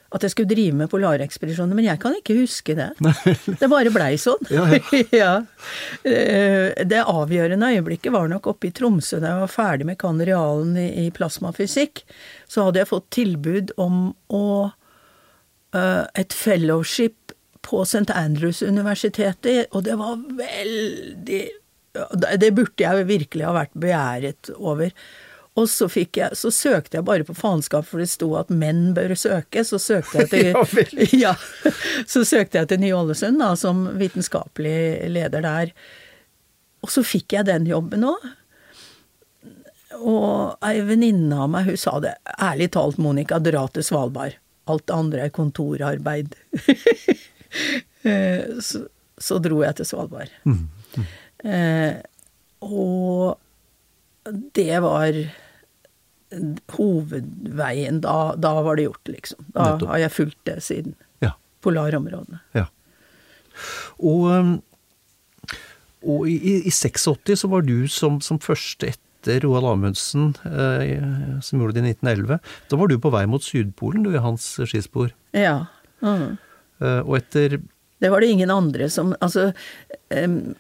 At 0.09 0.25
jeg 0.25 0.33
skulle 0.33 0.49
drive 0.49 0.73
med 0.73 0.89
polarekspedisjoner, 0.89 1.77
men 1.77 1.85
jeg 1.85 2.01
kan 2.01 2.15
ikke 2.17 2.39
huske 2.39 2.73
det. 2.79 2.89
Det 3.61 3.69
bare 3.69 3.93
blei 3.93 4.15
sånn. 4.21 4.41
Ja, 4.49 4.65
ja. 4.73 5.03
ja. 5.21 5.33
Det 6.89 7.03
avgjørende 7.05 7.69
øyeblikket 7.75 8.15
var 8.15 8.31
nok 8.33 8.49
oppe 8.55 8.71
i 8.71 8.73
Tromsø 8.73 9.21
da 9.21 9.35
jeg 9.35 9.43
var 9.43 9.53
ferdig 9.53 9.89
med 9.91 10.01
kandialen 10.01 10.79
i, 10.81 10.89
i 11.05 11.07
plasmafysikk. 11.13 12.07
Så 12.49 12.65
hadde 12.65 12.81
jeg 12.81 12.89
fått 12.89 13.11
tilbud 13.19 13.75
om 13.77 14.09
å 14.33 14.45
eh, 15.77 16.05
et 16.25 16.33
fellowship 16.33 17.37
på 17.69 17.85
St. 17.85 18.09
Andrews-universitetet, 18.15 19.69
og 19.77 19.85
det 19.85 19.97
var 20.01 20.17
veldig 20.41 21.43
Det 22.39 22.55
burde 22.55 22.85
jeg 22.85 23.09
virkelig 23.09 23.45
ha 23.45 23.55
vært 23.57 23.77
begjæret 23.77 24.51
over. 24.57 24.93
Og 25.59 25.67
så, 25.71 25.89
jeg, 25.91 26.31
så 26.39 26.53
søkte 26.55 27.01
jeg 27.01 27.07
bare 27.09 27.27
på 27.27 27.35
faenskap, 27.35 27.87
for 27.89 27.99
det 27.99 28.11
sto 28.13 28.31
at 28.39 28.53
menn 28.55 28.93
bør 28.95 29.17
søke. 29.19 29.65
Så 29.67 29.81
søkte 29.83 30.23
jeg 30.23 30.31
til, 30.31 31.09
Ja 31.25 31.35
så 32.07 32.25
søkte 32.27 32.61
jeg 32.61 32.71
til 32.71 32.83
Ny-Ålesund 32.83 33.41
da, 33.41 33.53
som 33.59 33.87
vitenskapelig 33.99 35.09
leder 35.13 35.45
der. 35.45 35.73
Og 36.85 36.93
så 36.93 37.03
fikk 37.07 37.35
jeg 37.39 37.49
den 37.49 37.67
jobben 37.69 38.07
òg. 38.07 38.29
Og 39.99 40.67
ei 40.69 40.83
venninne 40.87 41.41
av 41.43 41.51
meg, 41.51 41.71
hun 41.71 41.81
sa 41.81 41.97
det. 42.03 42.15
Ærlig 42.39 42.71
talt, 42.77 43.01
Monica, 43.03 43.41
dra 43.43 43.65
til 43.73 43.87
Svalbard. 43.87 44.37
Alt 44.69 44.87
det 44.87 44.99
andre 44.99 45.27
er 45.27 45.35
kontorarbeid. 45.35 46.39
Eh, 48.07 48.61
så, 48.63 48.83
så 49.19 49.39
dro 49.43 49.57
jeg 49.65 49.75
til 49.79 49.87
Svalbard. 49.89 50.31
Eh, 51.43 51.97
og 52.63 53.41
det 54.55 54.77
var 54.85 55.17
hovedveien. 56.76 58.01
Da, 58.05 58.35
da 58.37 58.55
var 58.62 58.76
det 58.79 58.89
gjort, 58.89 59.09
liksom. 59.09 59.39
Da 59.55 59.72
Nettopp. 59.74 59.89
har 59.93 59.99
jeg 60.05 60.12
fulgt 60.14 60.41
det 60.49 60.57
siden. 60.64 60.95
Ja. 61.24 61.33
Polarområdene. 61.64 62.41
ja. 62.57 62.66
Og, 63.99 64.29
um, 64.31 64.51
og 66.07 66.29
i, 66.31 66.37
i- 66.39 66.66
i 66.68 66.70
86 66.70 67.35
så 67.41 67.49
var 67.51 67.64
du 67.66 67.89
som, 67.91 68.20
som 68.22 68.39
første 68.39 68.93
etter 68.93 69.41
Roald 69.43 69.66
Amundsen, 69.66 70.29
eh, 70.47 71.41
som 71.43 71.59
gjorde 71.59 71.74
det 71.74 71.83
i 71.83 71.89
1911, 71.97 72.39
da 72.70 72.76
var 72.79 72.87
du 72.93 72.95
på 73.03 73.11
vei 73.11 73.24
mot 73.26 73.43
Sydpolen, 73.43 74.05
du, 74.07 74.12
i 74.14 74.22
hans 74.22 74.47
skispor. 74.62 75.11
Ja. 75.35 75.64
Mm. 76.01 76.37
Eh, 76.81 77.01
og 77.03 77.16
etter 77.18 77.59
Det 77.99 78.12
var 78.12 78.20
det 78.22 78.29
ingen 78.31 78.51
andre 78.55 78.87
som 78.89 79.11
Altså, 79.20 79.49
em, 80.14 80.55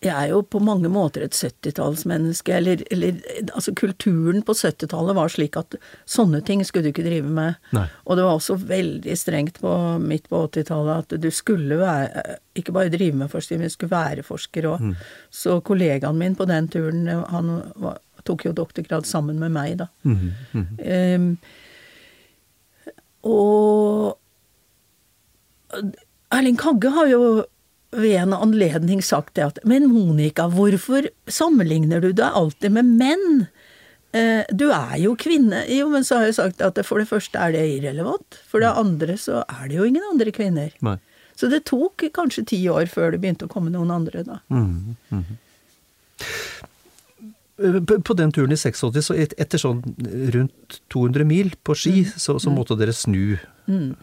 jeg 0.00 0.16
er 0.16 0.30
jo 0.32 0.40
på 0.48 0.62
mange 0.64 0.88
måter 0.88 1.26
et 1.26 1.36
70-tallsmenneske, 1.36 2.54
eller, 2.56 2.80
eller 2.90 3.18
Altså, 3.52 3.74
kulturen 3.76 4.40
på 4.46 4.54
70-tallet 4.56 5.16
var 5.18 5.32
slik 5.32 5.58
at 5.60 5.76
sånne 6.08 6.40
ting 6.46 6.62
skulle 6.64 6.88
du 6.88 6.92
ikke 6.94 7.04
drive 7.04 7.28
med. 7.28 7.58
Nei. 7.76 7.84
Og 8.08 8.16
det 8.16 8.24
var 8.24 8.38
også 8.38 8.56
veldig 8.70 9.16
strengt 9.20 9.60
på 9.60 9.74
midt 10.00 10.30
på 10.32 10.40
80-tallet 10.48 11.04
at 11.04 11.20
du 11.20 11.28
skulle 11.34 11.76
være 11.82 12.38
Ikke 12.56 12.72
bare 12.72 12.92
drive 12.92 13.20
med 13.20 13.32
forskning, 13.32 13.60
men 13.60 13.68
du 13.68 13.76
skulle 13.76 13.92
være 13.92 14.24
forsker 14.24 14.70
òg. 14.72 14.88
Så 15.28 15.60
kollegaen 15.68 16.18
min 16.18 16.36
på 16.38 16.48
den 16.48 16.72
turen, 16.72 17.04
han 17.06 17.52
var, 17.76 18.00
tok 18.24 18.48
jo 18.48 18.56
doktorgrad 18.56 19.04
sammen 19.08 19.38
med 19.40 19.52
meg, 19.52 19.78
da. 19.84 19.90
Mm 20.02 20.32
-hmm. 20.52 21.16
um, 21.16 21.36
og 23.22 24.16
Erling 26.32 26.56
Kagge 26.58 26.90
har 26.90 27.06
jo 27.06 27.44
ved 27.90 28.16
en 28.20 28.34
anledning 28.36 29.02
sagt 29.02 29.34
det 29.34 29.46
at 29.46 29.58
Men 29.66 29.88
Monica, 29.90 30.46
hvorfor 30.48 31.08
sammenligner 31.26 32.00
du 32.02 32.12
deg 32.12 32.36
alltid 32.38 32.72
med 32.76 32.84
menn? 33.00 33.46
Eh, 34.12 34.44
Du 34.52 34.70
er 34.70 34.96
jo 34.98 35.16
kvinne. 35.18 35.64
Jo, 35.68 35.88
men 35.90 36.06
så 36.06 36.20
har 36.20 36.30
jeg 36.30 36.38
sagt 36.38 36.62
at 36.62 36.78
for 36.86 37.02
det 37.02 37.08
første 37.10 37.38
er 37.38 37.52
det 37.54 37.66
irrelevant. 37.78 38.40
For 38.46 38.62
det 38.62 38.70
andre 38.70 39.16
så 39.18 39.44
er 39.48 39.68
det 39.68 39.78
jo 39.78 39.86
ingen 39.88 40.06
andre 40.10 40.30
kvinner. 40.34 40.70
Nei. 40.82 40.98
Så 41.34 41.48
det 41.48 41.64
tok 41.70 42.04
kanskje 42.12 42.46
ti 42.46 42.58
år 42.68 42.90
før 42.90 43.14
det 43.14 43.20
begynte 43.22 43.46
å 43.48 43.52
komme 43.52 43.70
noen 43.72 43.90
andre, 43.94 44.24
da. 44.26 44.40
Mm, 44.52 44.96
mhm. 45.08 45.38
Eh, 47.60 47.80
På 47.80 48.14
den 48.16 48.32
turen 48.32 48.52
i 48.52 48.56
86, 48.56 49.04
så 49.04 49.14
et, 49.16 49.34
etter 49.40 49.60
sånn 49.60 49.82
rundt 50.34 50.80
200 50.92 51.24
mil 51.28 51.52
på 51.64 51.76
ski, 51.76 52.04
så, 52.08 52.38
så 52.40 52.52
måtte 52.52 52.76
dere 52.80 52.94
snu 52.96 53.38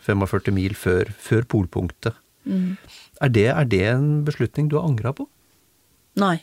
45 0.06 0.54
mil 0.54 0.76
før, 0.78 1.10
før 1.18 1.46
polpunktet. 1.50 2.18
Er, 3.22 3.30
det, 3.34 3.47
er 3.53 3.65
det 3.65 3.82
en 3.93 4.09
beslutning 4.28 4.70
du 4.70 4.78
har 4.80 4.88
angra 4.89 5.13
på? 5.18 5.26
Nei. 6.22 6.38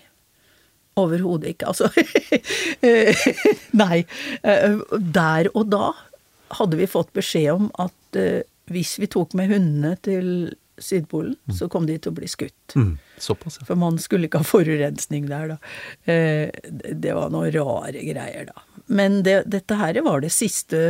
Overhodet 0.98 1.54
ikke, 1.54 1.66
altså. 1.72 1.88
Nei. 3.84 4.04
Eh, 4.42 4.76
Der 5.14 5.48
og 5.54 5.70
da 5.72 5.92
hadde 6.58 6.78
vi 6.78 6.86
fått 6.90 7.12
beskjed 7.16 7.50
om 7.56 7.70
at 7.82 8.18
eh, 8.20 8.42
hvis 8.70 8.96
vi 9.02 9.08
tok 9.10 9.34
med 9.38 9.50
hundene 9.52 9.94
til 10.06 10.28
Sydpolen, 10.80 11.36
så 11.54 11.68
kom 11.70 11.84
de 11.86 11.94
til 12.02 12.10
å 12.10 12.16
bli 12.16 12.26
skutt. 12.26 12.74
Mm, 12.74 12.96
såpass, 13.22 13.60
ja. 13.60 13.66
For 13.68 13.78
man 13.78 13.94
skulle 14.02 14.26
ikke 14.26 14.40
ha 14.42 14.46
forurensning 14.48 15.28
der, 15.30 15.52
da. 15.52 15.58
Eh, 16.10 16.50
Det 16.90 17.12
var 17.14 17.30
noen 17.30 17.52
rare 17.54 18.00
greier, 18.02 18.48
da. 18.48 18.64
Men 18.90 19.20
det, 19.26 19.44
dette 19.54 19.78
her 19.78 20.00
var 20.02 20.24
det 20.24 20.32
siste 20.34 20.80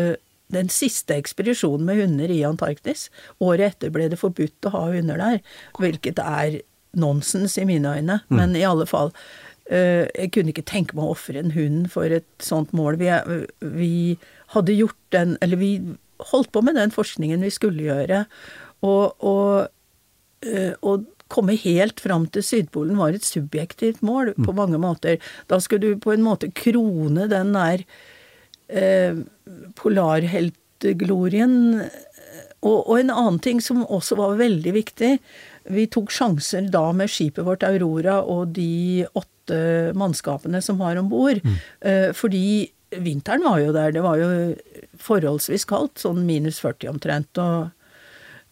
den 0.53 0.69
siste 0.73 1.17
ekspedisjonen 1.17 1.87
med 1.89 2.03
hunder 2.03 2.31
i 2.33 2.43
Antarktis. 2.47 3.09
Året 3.43 3.75
etter 3.75 3.93
ble 3.95 4.11
det 4.13 4.21
forbudt 4.21 4.69
å 4.69 4.75
ha 4.75 4.85
hunder 4.93 5.21
der, 5.21 5.41
hvilket 5.81 6.21
er 6.21 6.61
nonsens 6.99 7.57
i 7.59 7.67
mine 7.69 7.97
øyne. 7.97 8.21
Men 8.29 8.57
i 8.59 8.67
alle 8.67 8.89
fall, 8.91 9.15
Uh, 9.65 10.05
jeg 10.13 10.29
kunne 10.35 10.53
ikke 10.53 10.67
tenke 10.69 10.93
meg 10.93 11.07
å 11.07 11.15
ofre 11.15 11.41
en 11.41 11.55
hund 11.55 11.87
for 11.89 12.13
et 12.13 12.27
sånt 12.45 12.75
mål. 12.77 12.99
Vi, 13.01 13.09
vi 13.73 13.95
hadde 14.53 14.75
gjort 14.77 14.99
den 15.17 15.39
Eller 15.41 15.57
vi 15.57 15.71
holdt 16.21 16.51
på 16.53 16.61
med 16.61 16.77
den 16.77 16.93
forskningen 16.93 17.41
vi 17.41 17.49
skulle 17.49 17.87
gjøre. 17.87 18.27
Og, 18.85 19.25
og, 19.25 19.71
uh, 20.45 20.75
og 20.85 21.07
komme 21.33 21.57
helt 21.57 22.03
fram 22.05 22.27
til 22.29 22.45
Sydpolen 22.45 23.01
var 23.01 23.17
et 23.17 23.25
subjektivt 23.25 24.05
mål 24.05 24.35
på 24.37 24.53
mange 24.53 24.77
måter. 24.77 25.17
Da 25.49 25.57
skulle 25.65 25.95
du 25.95 26.03
på 26.05 26.13
en 26.13 26.27
måte 26.27 26.53
krone 26.53 27.25
den 27.33 27.57
der 27.57 27.87
eh, 28.69 29.17
polarheltglorien. 29.81 31.57
Og, 32.65 32.79
og 32.89 32.95
en 32.99 33.13
annen 33.13 33.41
ting 33.45 33.61
som 33.61 33.85
også 33.85 34.17
var 34.17 34.39
veldig 34.41 34.73
viktig. 34.77 35.19
Vi 35.75 35.87
tok 35.93 36.13
sjanser 36.13 36.69
da 36.73 36.91
med 36.97 37.13
skipet 37.13 37.45
vårt 37.45 37.65
Aurora 37.67 38.23
og 38.23 38.55
de 38.57 39.05
åtte 39.13 39.61
mannskapene 39.97 40.63
som 40.65 40.81
var 40.81 40.97
om 40.97 41.11
bord. 41.13 41.41
Eh, 41.85 42.11
fordi 42.17 42.71
vinteren 43.05 43.45
var 43.45 43.61
jo 43.61 43.73
der. 43.77 43.93
Det 43.93 44.03
var 44.05 44.21
jo 44.21 44.29
forholdsvis 45.01 45.67
kaldt, 45.69 45.99
sånn 46.01 46.25
minus 46.29 46.61
40 46.65 46.93
omtrent. 46.95 47.41
og 47.43 47.71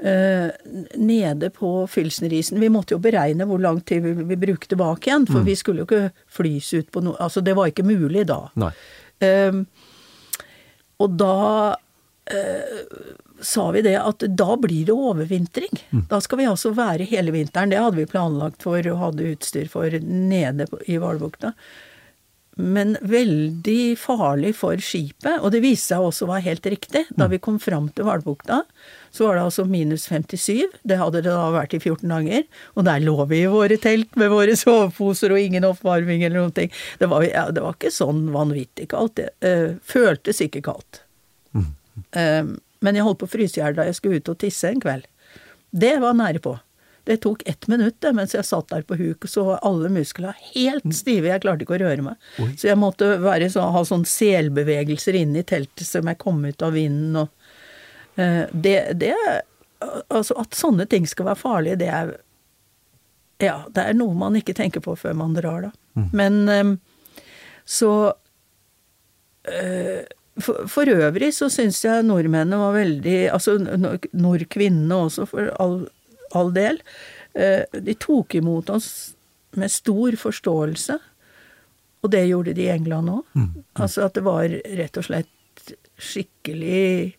eh, 0.03 0.51
nede 0.99 1.51
på 1.51 1.87
fylsenrisen, 1.87 2.61
Vi 2.61 2.69
måtte 2.69 2.95
jo 2.95 2.99
beregne 2.99 3.47
hvor 3.47 3.61
lang 3.61 3.81
tid 3.81 4.03
vi 4.03 4.13
vi 4.13 4.37
bruke 4.37 4.67
tilbake 4.67 5.09
igjen, 5.09 5.27
for 5.27 5.45
vi 5.47 5.55
skulle 5.55 5.85
jo 5.85 5.89
ikke 5.89 6.13
flys 6.27 6.73
ut 6.75 6.91
på 6.91 7.03
noe 7.03 7.17
Altså, 7.21 7.41
det 7.41 7.55
var 7.57 7.71
ikke 7.71 7.87
mulig 7.87 8.27
da. 8.27 8.51
Nei. 8.57 8.73
Og 11.03 11.19
da 11.21 11.77
eh, 12.31 12.83
sa 13.43 13.69
vi 13.75 13.83
det 13.85 13.97
at 13.99 14.25
da 14.39 14.57
blir 14.61 14.87
det 14.89 14.95
overvintring. 14.95 15.81
Da 16.11 16.21
skal 16.23 16.43
vi 16.43 16.51
altså 16.51 16.75
være 16.77 17.09
hele 17.11 17.35
vinteren. 17.35 17.73
Det 17.73 17.81
hadde 17.81 17.99
vi 17.99 18.11
planlagt 18.11 18.63
for 18.63 18.79
og 18.93 19.01
hadde 19.01 19.33
utstyr 19.35 19.71
for 19.73 19.99
nede 20.03 20.69
i 20.87 20.99
Hvalbukta. 21.03 21.53
Men 22.61 22.99
veldig 23.01 23.97
farlig 23.97 24.53
for 24.59 24.77
skipet, 24.77 25.41
og 25.41 25.55
det 25.55 25.63
viste 25.65 25.95
seg 25.95 26.05
også 26.05 26.27
å 26.27 26.35
være 26.35 26.47
helt 26.51 26.67
riktig. 26.69 27.07
Da 27.17 27.31
vi 27.33 27.41
kom 27.43 27.59
fram 27.63 27.89
til 27.97 28.07
Hvalbukta, 28.07 28.63
så 29.13 29.27
var 29.29 29.37
det 29.37 29.45
altså 29.45 29.67
minus 29.69 30.07
57. 30.09 30.73
Det 30.89 30.97
hadde 30.97 31.21
det 31.21 31.31
da 31.35 31.51
vært 31.53 31.77
i 31.77 31.81
14 31.83 32.09
dager. 32.09 32.47
Og 32.75 32.87
der 32.89 33.05
lå 33.05 33.17
vi 33.29 33.43
i 33.45 33.53
våre 33.53 33.77
telt 33.81 34.17
med 34.17 34.33
våre 34.33 34.57
soveposer 34.57 35.35
og 35.35 35.41
ingen 35.41 35.69
oppvarming 35.69 36.25
eller 36.25 36.41
noen 36.41 36.57
ting. 36.57 36.73
Det 36.99 37.11
var, 37.13 37.27
ja, 37.29 37.47
det 37.53 37.65
var 37.65 37.77
ikke 37.77 37.93
sånn 37.93 38.25
vanvittig 38.33 38.89
kaldt. 38.95 39.21
Det 39.21 39.31
uh, 39.45 39.79
føltes 39.85 40.41
ikke 40.45 40.65
kaldt. 40.65 41.03
Eh, 42.17 42.45
men 42.83 42.97
jeg 42.97 43.07
holdt 43.07 43.21
på 43.23 43.29
å 43.29 43.35
fryse 43.37 43.59
i 43.59 43.63
hjel 43.63 43.77
da 43.77 43.87
jeg 43.89 43.99
skulle 43.99 44.21
ut 44.21 44.33
og 44.33 44.41
tisse 44.43 44.71
en 44.71 44.81
kveld. 44.83 45.09
Det 45.73 45.97
var 46.03 46.17
nære 46.17 46.41
på. 46.45 46.57
Det 47.05 47.17
tok 47.25 47.43
ett 47.51 47.67
minutt 47.67 47.97
det, 48.05 48.13
mens 48.15 48.35
jeg 48.37 48.47
satt 48.47 48.69
der 48.71 48.85
på 48.87 48.95
huk, 48.95 49.27
så 49.27 49.43
var 49.49 49.63
alle 49.67 49.91
muskler 49.91 50.37
helt 50.53 50.87
stive. 50.95 51.33
Jeg 51.33 51.43
klarte 51.43 51.67
ikke 51.67 51.75
å 51.75 51.83
røre 51.83 52.05
meg. 52.07 52.29
Oi. 52.39 52.53
Så 52.55 52.69
jeg 52.69 52.79
måtte 52.79 53.17
være 53.23 53.49
så, 53.51 53.65
ha 53.75 53.83
sånn 53.87 54.05
selbevegelser 54.07 55.19
inne 55.19 55.43
i 55.43 55.47
teltet 55.47 55.87
som 55.89 56.07
jeg 56.07 56.21
kom 56.23 56.39
ut 56.47 56.63
av 56.63 56.77
vinden 56.79 57.25
og 57.25 57.41
det, 58.17 58.77
det 59.01 59.15
Altså, 60.13 60.37
at 60.39 60.55
sånne 60.55 60.85
ting 60.87 61.07
skal 61.11 61.27
være 61.27 61.41
farlige, 61.41 61.79
det 61.81 61.89
er 61.91 62.11
Ja, 63.43 63.65
det 63.75 63.83
er 63.89 63.95
noe 63.99 64.15
man 64.15 64.37
ikke 64.39 64.55
tenker 64.55 64.81
på 64.85 64.95
før 65.01 65.17
man 65.19 65.33
drar, 65.35 65.65
da. 65.69 65.71
Men 66.15 66.37
eh, 66.49 66.69
så 67.67 68.13
eh, 69.51 70.05
for, 70.41 70.69
for 70.71 70.89
øvrig 70.89 71.33
så 71.35 71.49
syns 71.53 71.83
jeg 71.85 72.05
nordmennene 72.07 72.57
var 72.61 72.73
veldig 72.79 73.17
Altså 73.35 73.57
nordkvinnene 74.13 74.95
også, 75.09 75.27
for 75.29 75.51
all, 75.61 75.89
all 76.33 76.53
del. 76.55 76.79
eh, 77.35 77.65
De 77.83 77.95
tok 78.01 78.35
imot 78.39 78.71
oss 78.71 78.89
med 79.59 79.69
stor 79.71 80.15
forståelse. 80.17 80.97
Og 82.03 82.11
det 82.11 82.23
gjorde 82.31 82.55
de 82.57 82.65
i 82.65 82.71
England 82.73 83.11
òg. 83.13 83.27
Altså 83.79 84.07
at 84.07 84.15
det 84.17 84.23
var 84.27 84.47
rett 84.49 84.97
og 84.99 85.05
slett 85.11 85.75
skikkelig 86.03 87.15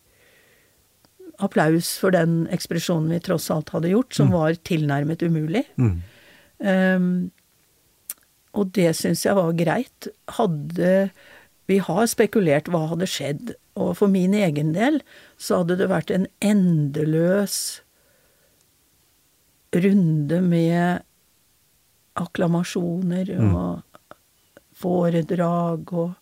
applaus 1.44 1.94
for 2.02 2.16
den 2.16 2.44
ekspedisjonen 2.54 3.12
vi 3.14 3.22
tross 3.24 3.50
alt 3.54 3.74
hadde 3.76 3.92
gjort, 3.94 4.14
som 4.16 4.34
var 4.34 4.58
tilnærmet 4.68 5.24
umulig. 5.26 5.66
Mm. 5.78 5.96
Um, 6.64 7.08
og 8.54 8.74
det 8.78 8.92
syns 8.98 9.26
jeg 9.26 9.36
var 9.38 9.56
greit. 9.58 10.10
Hadde 10.38 11.10
Vi 11.70 11.78
har 11.80 12.06
spekulert 12.12 12.68
hva 12.72 12.86
hadde 12.92 13.08
skjedd, 13.08 13.54
og 13.80 13.96
for 13.98 14.12
min 14.12 14.36
egen 14.36 14.74
del 14.76 15.00
så 15.40 15.62
hadde 15.62 15.80
det 15.80 15.90
vært 15.90 16.12
en 16.12 16.28
endeløs 16.44 17.82
runde 19.74 20.42
med 20.44 21.02
akklamasjoner 22.20 23.32
og 23.40 23.82
foredrag 24.78 25.94
og 25.96 26.14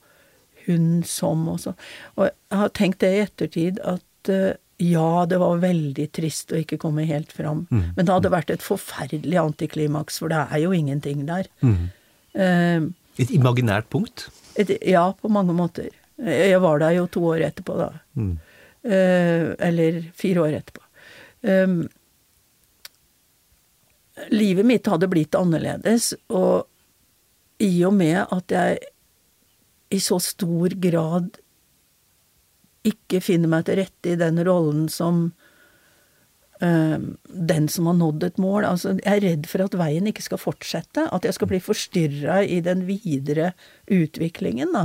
hun 0.65 1.01
som 1.07 1.47
og 1.49 1.59
så. 1.63 1.73
Og 2.15 2.29
jeg 2.29 2.59
har 2.61 2.73
tenkt 2.77 3.01
det 3.03 3.11
i 3.15 3.23
ettertid 3.25 3.81
at 3.83 4.31
eh, 4.31 4.59
ja, 4.81 5.25
det 5.29 5.37
var 5.41 5.59
veldig 5.61 6.07
trist 6.15 6.51
å 6.55 6.59
ikke 6.61 6.79
komme 6.81 7.05
helt 7.05 7.31
fram. 7.35 7.67
Men 7.69 8.01
det 8.01 8.09
hadde 8.09 8.31
vært 8.33 8.49
et 8.53 8.63
forferdelig 8.65 9.37
antiklimaks, 9.37 10.17
for 10.21 10.31
det 10.33 10.39
er 10.49 10.63
jo 10.63 10.71
ingenting 10.73 11.25
der. 11.27 11.49
Eh, 11.61 12.81
Et 13.21 13.33
imaginært 13.35 13.89
punkt. 13.93 14.29
et, 14.57 14.71
ja, 14.87 15.11
på 15.13 15.29
mange 15.29 15.53
måter. 15.53 15.89
Jeg 16.17 16.61
var 16.61 16.79
der 16.81 16.95
jo 16.97 17.07
to 17.07 17.23
år 17.33 17.45
etterpå, 17.51 17.77
da. 17.77 17.89
Eh, 18.83 19.51
eller 19.69 20.01
fire 20.17 20.47
år 20.47 20.57
etterpå. 20.61 20.81
Um, 21.41 21.87
livet 24.29 24.65
mitt 24.65 24.85
hadde 24.89 25.09
blitt 25.09 25.37
annerledes, 25.37 26.11
og 26.29 26.67
i 27.61 27.83
og 27.85 27.93
med 27.97 28.25
at 28.33 28.53
jeg 28.53 28.81
i 29.91 29.99
så 30.01 30.19
stor 30.23 30.73
grad 30.81 31.37
ikke 32.87 33.19
finner 33.21 33.49
meg 33.51 33.65
til 33.67 33.77
rette 33.81 34.13
i 34.13 34.17
den 34.19 34.39
rollen 34.47 34.87
som 34.89 35.33
øh, 36.63 36.99
den 37.51 37.67
som 37.69 37.85
har 37.91 37.97
nådd 37.99 38.23
et 38.25 38.37
mål. 38.41 38.65
Altså, 38.65 38.95
jeg 39.03 39.17
er 39.19 39.25
redd 39.27 39.45
for 39.49 39.63
at 39.65 39.77
veien 39.77 40.07
ikke 40.09 40.23
skal 40.25 40.41
fortsette. 40.41 41.07
At 41.13 41.25
jeg 41.27 41.33
skal 41.37 41.47
bli 41.51 41.59
forstyrra 41.61 42.39
i 42.43 42.59
den 42.65 42.85
videre 42.89 43.51
utviklingen, 43.91 44.73
da. 44.73 44.83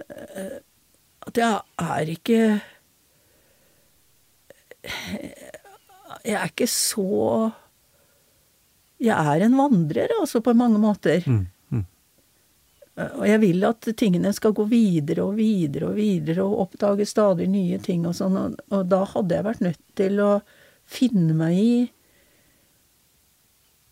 Eh, 0.00 0.58
At 1.26 1.36
jeg 1.36 1.60
er 1.78 2.08
ikke 2.16 2.40
Jeg 6.24 6.36
er 6.36 6.46
ikke 6.48 6.66
så 6.68 7.50
Jeg 9.00 9.16
er 9.34 9.44
en 9.46 9.56
vandrer, 9.56 10.08
altså, 10.20 10.40
på 10.44 10.52
mange 10.56 10.78
måter. 10.80 11.24
Og 13.20 13.24
jeg 13.28 13.40
vil 13.42 13.64
at 13.68 13.88
tingene 13.98 14.32
skal 14.36 14.54
gå 14.56 14.66
videre 14.70 15.24
og 15.28 15.38
videre 15.38 15.90
og 15.90 15.98
videre, 15.98 16.44
og 16.44 16.66
oppdage 16.66 17.06
stadig 17.08 17.48
nye 17.50 17.78
ting 17.82 18.06
og 18.08 18.16
sånn, 18.18 18.36
og, 18.38 18.60
og 18.74 18.86
da 18.90 19.04
hadde 19.14 19.38
jeg 19.38 19.46
vært 19.46 19.64
nødt 19.64 19.82
til 20.00 20.22
å 20.24 20.30
finne 20.90 21.36
meg 21.38 21.58
i 21.58 21.74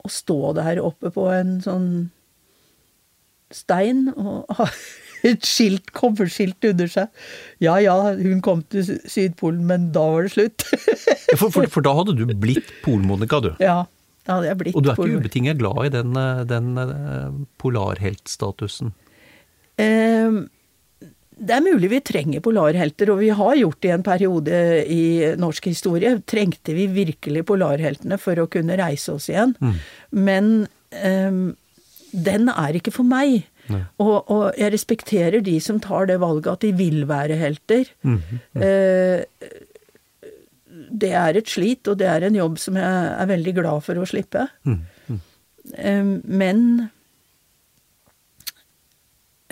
å 0.05 0.11
stå 0.13 0.55
der 0.59 0.81
oppe 0.83 1.13
på 1.15 1.27
en 1.33 1.59
sånn 1.65 1.91
stein 3.55 4.09
og 4.15 4.49
ha 4.59 4.69
et 5.27 5.47
skilt, 5.47 5.91
kobberskilt 5.97 6.63
under 6.69 6.91
seg. 6.91 7.23
Ja 7.65 7.79
ja, 7.83 7.97
hun 8.15 8.43
kom 8.45 8.63
til 8.71 8.87
Sydpolen, 9.11 9.65
men 9.67 9.89
da 9.95 10.05
var 10.15 10.29
det 10.29 10.35
slutt. 10.37 10.67
For, 11.35 11.51
for, 11.51 11.67
for 11.67 11.85
da 11.85 11.95
hadde 11.99 12.15
du 12.19 12.23
blitt 12.39 12.71
Polmonica, 12.85 13.41
du. 13.43 13.51
ja, 13.63 13.83
da 14.29 14.37
hadde 14.37 14.51
jeg 14.51 14.61
blitt 14.61 14.77
Og 14.77 14.85
du 14.85 14.91
er 14.93 14.99
ikke 15.01 15.23
ubetinget 15.23 15.59
glad 15.61 15.89
i 15.89 15.91
den, 15.97 16.15
eh, 16.21 16.45
den 16.51 16.71
eh, 16.85 17.43
polarheltstatusen? 17.63 18.93
Eh, 19.81 20.39
Det 21.39 21.55
er 21.55 21.63
mulig 21.63 21.89
vi 21.93 22.01
trenger 22.03 22.43
polarhelter, 22.43 23.13
og 23.13 23.21
vi 23.23 23.29
har 23.31 23.55
gjort 23.55 23.79
det 23.81 23.91
i 23.93 23.95
en 23.95 24.03
periode 24.03 24.57
i 24.91 25.03
norsk 25.39 25.69
historie. 25.71 26.17
Trengte 26.27 26.75
vi 26.75 26.89
virkelig 26.91 27.45
polarheltene 27.47 28.19
for 28.19 28.35
å 28.43 28.49
kunne 28.51 28.75
reise 28.81 29.13
oss 29.15 29.29
igjen. 29.31 29.55
Men 30.11 30.67
um, 30.91 31.55
den 32.11 32.51
er 32.51 32.75
ikke 32.81 32.91
for 32.91 33.07
meg. 33.07 33.47
Og, 34.03 34.17
og 34.27 34.59
jeg 34.59 34.73
respekterer 34.75 35.45
de 35.47 35.61
som 35.63 35.79
tar 35.79 36.09
det 36.11 36.19
valget 36.19 36.51
at 36.57 36.67
de 36.67 36.73
vil 36.75 37.07
være 37.07 37.39
helter. 37.39 37.87
Eh, 38.59 39.23
det 40.91 41.13
er 41.17 41.39
et 41.39 41.51
slit, 41.51 41.89
og 41.89 41.99
det 42.01 42.09
er 42.11 42.27
en 42.29 42.39
jobb 42.39 42.59
som 42.61 42.79
jeg 42.79 43.09
er 43.15 43.31
veldig 43.31 43.55
glad 43.61 43.85
for 43.87 44.01
å 44.01 44.07
slippe. 44.09 44.47
Eh, 45.75 46.05
men 46.25 46.63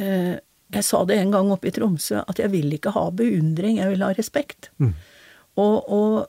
eh, 0.01 0.37
jeg 0.77 0.85
sa 0.85 1.03
det 1.09 1.19
en 1.21 1.35
gang 1.35 1.53
oppe 1.55 1.71
i 1.71 1.75
Tromsø, 1.75 2.23
at 2.27 2.41
jeg 2.43 2.53
vil 2.55 2.73
ikke 2.77 2.95
ha 2.97 3.09
beundring, 3.15 3.81
jeg 3.83 3.93
vil 3.95 4.07
ha 4.07 4.13
respekt. 4.17 4.71
Og, 5.57 5.77
og 5.93 6.27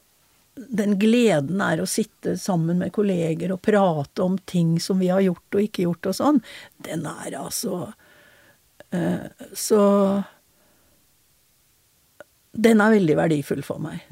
den 0.57 0.95
gleden 0.99 1.61
er 1.61 1.81
å 1.81 1.89
sitte 1.89 2.37
sammen 2.39 2.79
med 2.81 2.93
kolleger 2.95 3.51
og 3.53 3.61
prate 3.65 4.23
om 4.23 4.37
ting 4.49 4.77
som 4.81 4.99
vi 5.01 5.11
har 5.11 5.21
gjort 5.25 5.57
og 5.57 5.65
ikke 5.65 5.85
gjort 5.85 6.09
og 6.09 6.17
sånn, 6.17 6.39
den 6.85 7.05
er 7.09 7.37
altså 7.37 7.91
eh, 8.95 9.27
Så 9.53 9.79
Den 12.57 12.81
er 12.81 12.95
veldig 12.95 13.17
verdifull 13.19 13.61
for 13.65 13.83
meg. 13.83 14.07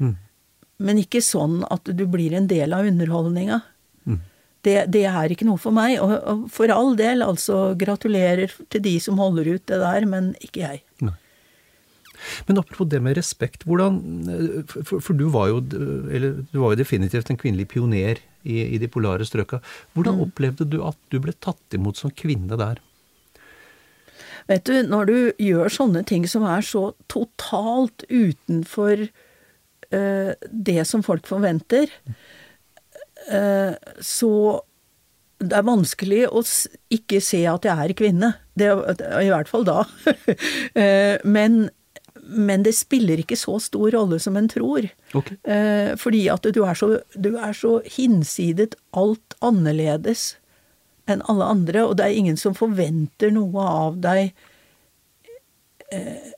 Men 0.82 1.00
ikke 1.00 1.22
sånn 1.24 1.62
at 1.72 1.88
du 1.88 2.04
blir 2.10 2.34
en 2.36 2.48
del 2.50 2.74
av 2.76 2.88
underholdninga. 2.88 3.62
Det, 4.66 4.80
det 4.90 5.04
er 5.06 5.30
ikke 5.30 5.46
noe 5.46 5.60
for 5.62 5.74
meg. 5.74 6.00
Og, 6.02 6.12
og 6.26 6.46
for 6.50 6.72
all 6.74 6.96
del, 6.98 7.22
altså, 7.22 7.70
gratulerer 7.78 8.50
til 8.72 8.82
de 8.82 8.96
som 9.02 9.20
holder 9.22 9.52
ut 9.54 9.64
det 9.70 9.78
der, 9.78 10.06
men 10.10 10.32
ikke 10.42 10.64
jeg. 10.64 10.82
Men 12.48 12.58
apropos 12.58 12.88
det 12.90 13.02
med 13.04 13.16
respekt, 13.18 13.66
hvordan 13.68 13.98
For, 14.72 15.02
for 15.04 15.12
du 15.14 15.26
var 15.30 15.50
jo 15.50 15.58
eller 15.60 16.40
du 16.50 16.58
var 16.62 16.72
jo 16.72 16.80
definitivt 16.80 17.30
en 17.30 17.38
kvinnelig 17.38 17.68
pioner 17.74 18.22
i, 18.42 18.62
i 18.64 18.80
de 18.80 18.88
polare 18.90 19.26
strøka. 19.28 19.60
Hvordan 19.94 20.22
opplevde 20.24 20.66
du 20.72 20.80
at 20.86 20.98
du 21.12 21.20
ble 21.22 21.36
tatt 21.44 21.76
imot 21.76 22.00
som 22.00 22.10
kvinne 22.10 22.58
der? 22.58 22.80
Vet 24.48 24.66
du, 24.66 24.74
når 24.86 25.10
du 25.10 25.16
gjør 25.42 25.72
sånne 25.74 26.02
ting 26.08 26.26
som 26.30 26.46
er 26.48 26.64
så 26.64 26.88
totalt 27.12 28.06
utenfor 28.08 29.08
det 29.90 30.82
som 30.88 31.02
folk 31.06 31.28
forventer, 31.28 31.92
eh, 33.30 33.74
så 34.02 34.32
det 35.36 35.56
er 35.58 35.66
vanskelig 35.66 36.22
å 36.32 36.42
ikke 36.96 37.20
se 37.24 37.42
at 37.48 37.66
jeg 37.68 37.76
er 37.76 37.96
kvinne. 37.98 38.30
Det, 38.56 38.70
I 39.20 39.32
hvert 39.32 39.50
fall 39.50 39.66
da. 39.68 39.82
Eh, 40.76 41.16
men, 41.24 41.70
men 42.20 42.64
det 42.66 42.74
spiller 42.76 43.20
ikke 43.22 43.38
så 43.38 43.54
stor 43.62 43.94
rolle 43.94 44.18
som 44.20 44.36
en 44.36 44.48
tror. 44.50 44.88
Ok. 45.16 45.30
Eh, 45.48 45.94
fordi 46.00 46.26
at 46.32 46.44
du 46.52 46.60
er, 46.64 46.76
så, 46.76 46.90
du 47.14 47.30
er 47.36 47.56
så 47.56 47.78
hinsidet 47.96 48.76
alt 48.96 49.36
annerledes 49.44 50.34
enn 51.08 51.22
alle 51.30 51.48
andre, 51.48 51.84
og 51.86 51.96
det 51.96 52.06
er 52.06 52.18
ingen 52.18 52.36
som 52.40 52.56
forventer 52.56 53.32
noe 53.32 53.62
av 53.62 54.00
deg 54.02 54.32
eh, 55.94 56.32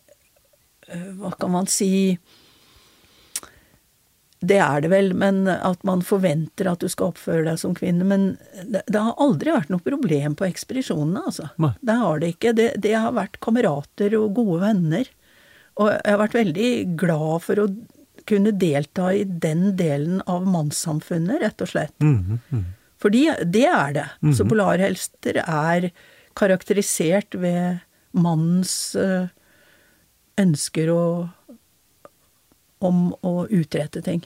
eh, 0.93 1.09
Hva 1.19 1.33
kan 1.41 1.55
man 1.55 1.71
si 1.73 1.91
Det 4.41 4.59
er 4.63 4.83
det 4.85 4.91
vel, 4.93 5.13
men 5.19 5.49
at 5.51 5.83
man 5.87 6.03
forventer 6.07 6.69
at 6.71 6.83
du 6.85 6.89
skal 6.93 7.11
oppføre 7.13 7.43
deg 7.49 7.59
som 7.59 7.75
kvinne. 7.75 8.07
Men 8.07 8.29
det, 8.63 8.85
det 8.87 9.03
har 9.03 9.19
aldri 9.19 9.55
vært 9.55 9.73
noe 9.73 9.83
problem 9.83 10.37
på 10.39 10.47
ekspedisjonene, 10.47 11.25
altså. 11.27 11.49
Nei. 11.59 11.73
Det 11.81 11.97
har 12.03 12.23
det 12.23 12.33
ikke. 12.37 12.55
Det, 12.55 12.69
det 12.85 12.95
har 12.95 13.17
vært 13.17 13.41
kamerater 13.45 14.15
og 14.21 14.37
gode 14.39 14.61
venner. 14.63 15.11
Og 15.79 15.91
jeg 15.91 16.13
har 16.15 16.21
vært 16.23 16.39
veldig 16.39 16.71
glad 16.99 17.45
for 17.47 17.63
å 17.63 17.69
kunne 18.29 18.53
delta 18.61 19.11
i 19.17 19.25
den 19.25 19.73
delen 19.79 20.21
av 20.29 20.47
mannssamfunnet, 20.47 21.41
rett 21.43 21.65
og 21.65 21.71
slett. 21.71 21.95
Fordi 22.99 23.25
det 23.47 23.67
er 23.71 23.95
det. 23.97 24.07
Så 24.37 24.47
polarhelster 24.47 25.41
er 25.45 25.91
karakterisert 26.39 27.35
ved 27.39 27.81
mannens 28.19 28.95
eh, 28.99 29.31
ønsker 30.39 30.91
og, 30.95 31.29
om 32.85 33.09
å 33.27 33.47
utrette 33.49 34.03
ting. 34.05 34.23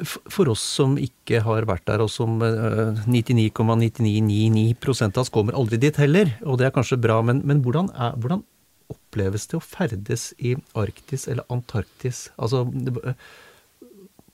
For- 0.00 0.22
For 0.32 0.48
oss 0.48 0.62
som 0.64 0.94
ikke 0.96 1.42
har 1.44 1.66
vært 1.68 1.84
der, 1.86 2.00
og 2.00 2.08
som 2.10 2.38
eh, 2.42 2.96
99,9999 3.04 4.72
av 5.10 5.18
oss 5.20 5.28
kommer 5.32 5.52
aldri 5.58 5.76
dit 5.82 5.96
heller, 6.00 6.30
og 6.42 6.56
det 6.58 6.66
er 6.70 6.72
kanskje 6.74 6.96
bra, 7.00 7.18
men, 7.22 7.42
men 7.44 7.60
hvordan, 7.62 7.90
er, 7.92 8.16
hvordan 8.16 8.40
oppleves 8.90 9.44
det 9.50 9.58
å 9.58 9.62
ferdes 9.62 10.30
i 10.40 10.54
Arktis 10.74 11.28
eller 11.28 11.44
Antarktis? 11.52 12.30
Altså, 12.40 12.64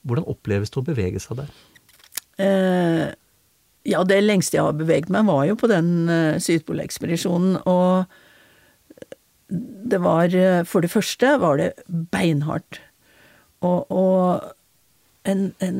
hvordan 0.06 0.28
oppleves 0.30 0.70
det 0.70 0.78
å 0.80 0.86
bevege 0.86 1.20
seg 1.20 1.42
der? 1.42 1.50
Eh, 2.38 3.08
ja, 3.90 4.04
det 4.06 4.20
lengste 4.22 4.58
jeg 4.60 4.64
har 4.68 4.78
beveget 4.78 5.10
meg, 5.10 5.26
var 5.26 5.44
jo 5.50 5.58
på 5.58 5.66
den 5.72 5.90
eh, 6.08 6.38
Sydpolekspedisjonen. 6.46 7.58
Og 7.66 8.06
det 9.48 10.00
var 10.02 10.34
eh, 10.34 10.64
For 10.66 10.82
det 10.82 10.90
første 10.90 11.36
var 11.42 11.60
det 11.60 11.72
beinhardt. 12.12 12.80
Og, 13.64 13.86
og 13.90 14.42
en, 15.26 15.52
en 15.62 15.78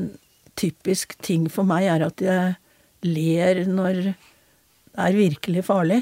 typisk 0.57 1.17
ting 1.23 1.49
for 1.53 1.67
meg 1.69 1.89
er 1.91 2.07
at 2.07 2.23
jeg 2.23 2.55
ler 3.07 3.65
når 3.69 4.01
det 4.07 4.15
er 4.97 5.19
virkelig 5.19 5.67
farlig. 5.67 6.01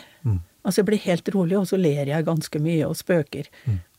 Altså 0.64 0.80
jeg 0.80 0.86
blir 0.88 1.02
helt 1.04 1.28
rolig, 1.34 1.56
og 1.58 1.66
så 1.68 1.76
ler 1.76 2.08
jeg 2.08 2.24
ganske 2.24 2.60
mye 2.62 2.86
og 2.86 2.96
spøker. 2.96 3.48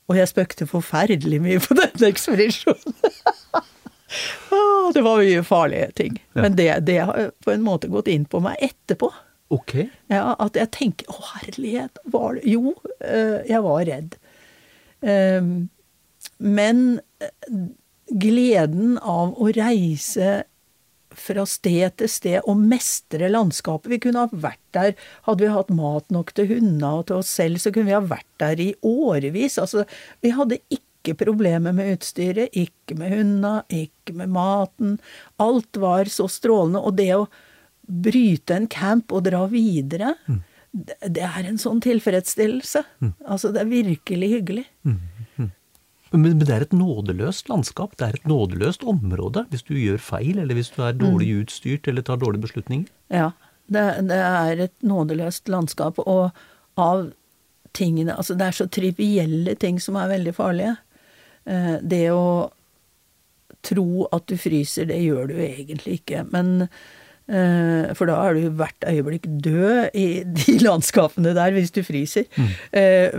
Og 0.08 0.18
jeg 0.18 0.30
spøkte 0.32 0.68
forferdelig 0.70 1.42
mye 1.42 1.60
på 1.62 1.78
denne 1.78 2.10
ekspedisjonen. 2.14 2.96
Det 4.96 5.02
var 5.04 5.20
mye 5.20 5.42
farlige 5.44 5.88
ting. 5.98 6.20
Men 6.38 6.54
det, 6.56 6.70
det 6.88 7.00
har 7.04 7.32
på 7.44 7.52
en 7.52 7.64
måte 7.66 7.90
gått 7.92 8.08
inn 8.08 8.24
på 8.30 8.40
meg 8.40 8.62
etterpå. 8.64 9.10
Ok. 9.54 9.76
Ja, 10.10 10.34
at 10.42 10.58
jeg 10.58 10.72
tenker 10.74 11.10
Å, 11.14 11.20
herlighet, 11.36 12.00
var 12.10 12.38
det 12.38 12.50
Jo, 12.50 12.74
eh, 13.00 13.44
jeg 13.46 13.62
var 13.66 13.86
redd. 13.86 14.18
Ehm, 15.06 15.70
men 16.42 17.00
eh, 17.22 17.54
gleden 18.10 18.98
av 18.98 19.36
å 19.38 19.52
reise 19.54 20.44
fra 21.16 21.46
sted 21.48 21.94
til 22.02 22.10
sted 22.12 22.48
og 22.50 22.60
mestre 22.60 23.30
landskapet 23.32 23.92
Vi 23.94 24.02
kunne 24.04 24.26
ha 24.26 24.32
vært 24.32 24.64
der, 24.76 24.96
hadde 25.28 25.46
vi 25.46 25.54
hatt 25.54 25.72
mat 25.72 26.10
nok 26.12 26.34
til 26.36 26.50
hundene 26.50 26.92
og 27.00 27.06
til 27.10 27.22
oss 27.22 27.32
selv, 27.38 27.62
så 27.62 27.72
kunne 27.72 27.92
vi 27.92 27.96
ha 27.96 28.04
vært 28.04 28.28
der 28.42 28.60
i 28.60 28.74
årevis. 28.84 29.60
Altså, 29.62 29.86
vi 30.26 30.34
hadde 30.36 30.60
ikke 30.74 31.16
problemer 31.22 31.76
med 31.76 31.94
utstyret, 31.94 32.52
ikke 32.58 32.98
med 33.00 33.14
hundene, 33.14 33.60
ikke 33.70 34.18
med 34.18 34.34
maten. 34.36 34.98
Alt 35.40 35.80
var 35.80 36.10
så 36.12 36.28
strålende. 36.32 36.82
Og 36.82 36.98
det 36.98 37.12
å 37.16 37.28
bryte 37.88 38.56
en 38.56 38.68
camp 38.72 39.12
og 39.14 39.26
dra 39.28 39.46
videre, 39.52 40.16
det, 40.76 40.98
det 41.16 41.24
er 41.24 41.48
en 41.48 41.60
sånn 41.62 41.82
tilfredsstillelse. 41.84 42.82
Altså, 43.26 43.52
det 43.56 43.62
er 43.64 43.70
virkelig 43.72 44.30
hyggelig. 44.34 44.66
Men, 46.16 46.22
men 46.32 46.40
det 46.44 46.54
er 46.54 46.66
et 46.66 46.76
nådeløst 46.76 47.50
landskap. 47.52 47.96
Det 48.00 48.08
er 48.08 48.18
et 48.20 48.28
nådeløst 48.30 48.86
område 48.88 49.46
hvis 49.52 49.66
du 49.68 49.74
gjør 49.78 50.00
feil, 50.02 50.38
eller 50.40 50.58
hvis 50.58 50.72
du 50.76 50.82
er 50.86 50.96
dårlig 50.98 51.32
utstyrt 51.42 51.88
eller 51.92 52.06
tar 52.06 52.22
dårlige 52.22 52.46
beslutninger. 52.48 52.90
Ja. 53.14 53.32
Det, 53.68 53.84
det 54.10 54.18
er 54.22 54.60
et 54.68 54.76
nådeløst 54.86 55.50
landskap, 55.50 55.98
og 56.06 56.36
av 56.78 57.08
tingene 57.76 58.14
Altså, 58.16 58.36
det 58.38 58.46
er 58.46 58.56
så 58.56 58.68
trivielle 58.72 59.56
ting 59.60 59.80
som 59.84 59.98
er 60.00 60.12
veldig 60.14 60.34
farlige. 60.38 60.76
Eh, 61.50 61.74
Det 61.82 62.06
å 62.14 62.52
tro 63.66 64.06
at 64.14 64.28
du 64.30 64.38
fryser, 64.38 64.86
det 64.92 65.02
gjør 65.02 65.32
du 65.32 65.40
egentlig 65.42 66.00
ikke. 66.00 66.22
Men 66.32 66.68
For 67.26 68.06
da 68.06 68.20
er 68.22 68.36
du 68.38 68.52
hvert 68.60 68.86
øyeblikk 68.86 69.24
død 69.42 69.96
i 69.98 70.08
de 70.30 70.58
landskapene 70.68 71.34
der, 71.34 71.56
hvis 71.56 71.74
du 71.74 71.82
fryser. 71.86 72.28
Mm. 72.38 72.52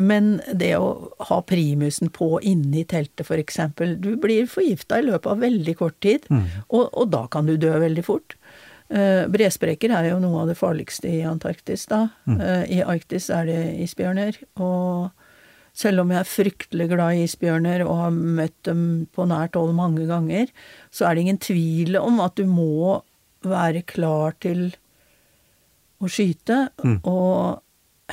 Men 0.07 0.28
det 0.54 0.76
å 0.78 1.11
ha 1.26 1.40
primusen 1.42 2.12
på 2.14 2.36
inne 2.38 2.84
i 2.84 2.86
teltet, 2.86 3.26
eksempel. 3.34 3.96
Du 3.98 4.12
blir 4.22 4.46
forgifta 4.46 5.00
i 5.00 5.09
løpet 5.09 5.32
av 5.32 5.42
veldig 5.42 5.74
kort 5.80 5.98
tid, 6.07 6.30
og, 6.30 6.86
og 6.86 7.11
da 7.11 7.24
kan 7.32 7.50
du 7.50 7.57
dø 7.59 7.74
veldig 7.82 8.07
fort. 8.07 8.38
Eh, 8.86 9.26
Bresprekker 9.26 9.90
er 9.90 10.11
jo 10.12 10.18
noe 10.22 10.44
av 10.44 10.50
det 10.52 10.59
farligste 10.59 11.11
i 11.11 11.22
Antarktis, 11.26 11.88
da. 11.90 12.07
Mm. 12.28 12.40
I 12.70 12.82
Arktis 12.86 13.28
er 13.34 13.48
det 13.48 13.61
isbjørner. 13.86 14.38
Og 14.62 15.11
selv 15.76 16.04
om 16.04 16.12
jeg 16.12 16.22
er 16.22 16.30
fryktelig 16.30 16.88
glad 16.92 17.16
i 17.16 17.26
isbjørner 17.26 17.84
og 17.86 18.00
har 18.04 18.14
møtt 18.14 18.57
dem 18.68 18.84
på 19.12 19.26
nært 19.28 19.59
hold 19.59 19.74
mange 19.76 20.07
ganger, 20.09 20.52
så 20.94 21.09
er 21.09 21.16
det 21.16 21.26
ingen 21.26 21.42
tvil 21.42 21.98
om 22.00 22.22
at 22.24 22.38
du 22.38 22.46
må 22.48 23.02
være 23.45 23.82
klar 23.89 24.37
til 24.41 24.70
å 26.01 26.09
skyte, 26.12 26.68
og 27.09 27.62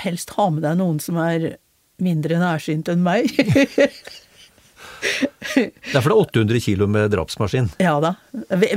helst 0.03 0.33
ha 0.37 0.49
med 0.49 0.63
deg 0.65 0.79
noen 0.79 0.99
som 1.03 1.19
er 1.21 1.53
mindre 2.03 2.39
nærsynt 2.41 2.89
enn 2.91 3.03
meg. 3.05 3.29
Derfor 5.55 6.09
er 6.09 6.13
det 6.13 6.19
800 6.43 6.59
kilo 6.65 6.87
med 6.89 7.11
drapsmaskin. 7.13 7.67
Ja 7.81 7.93
da. 8.03 8.13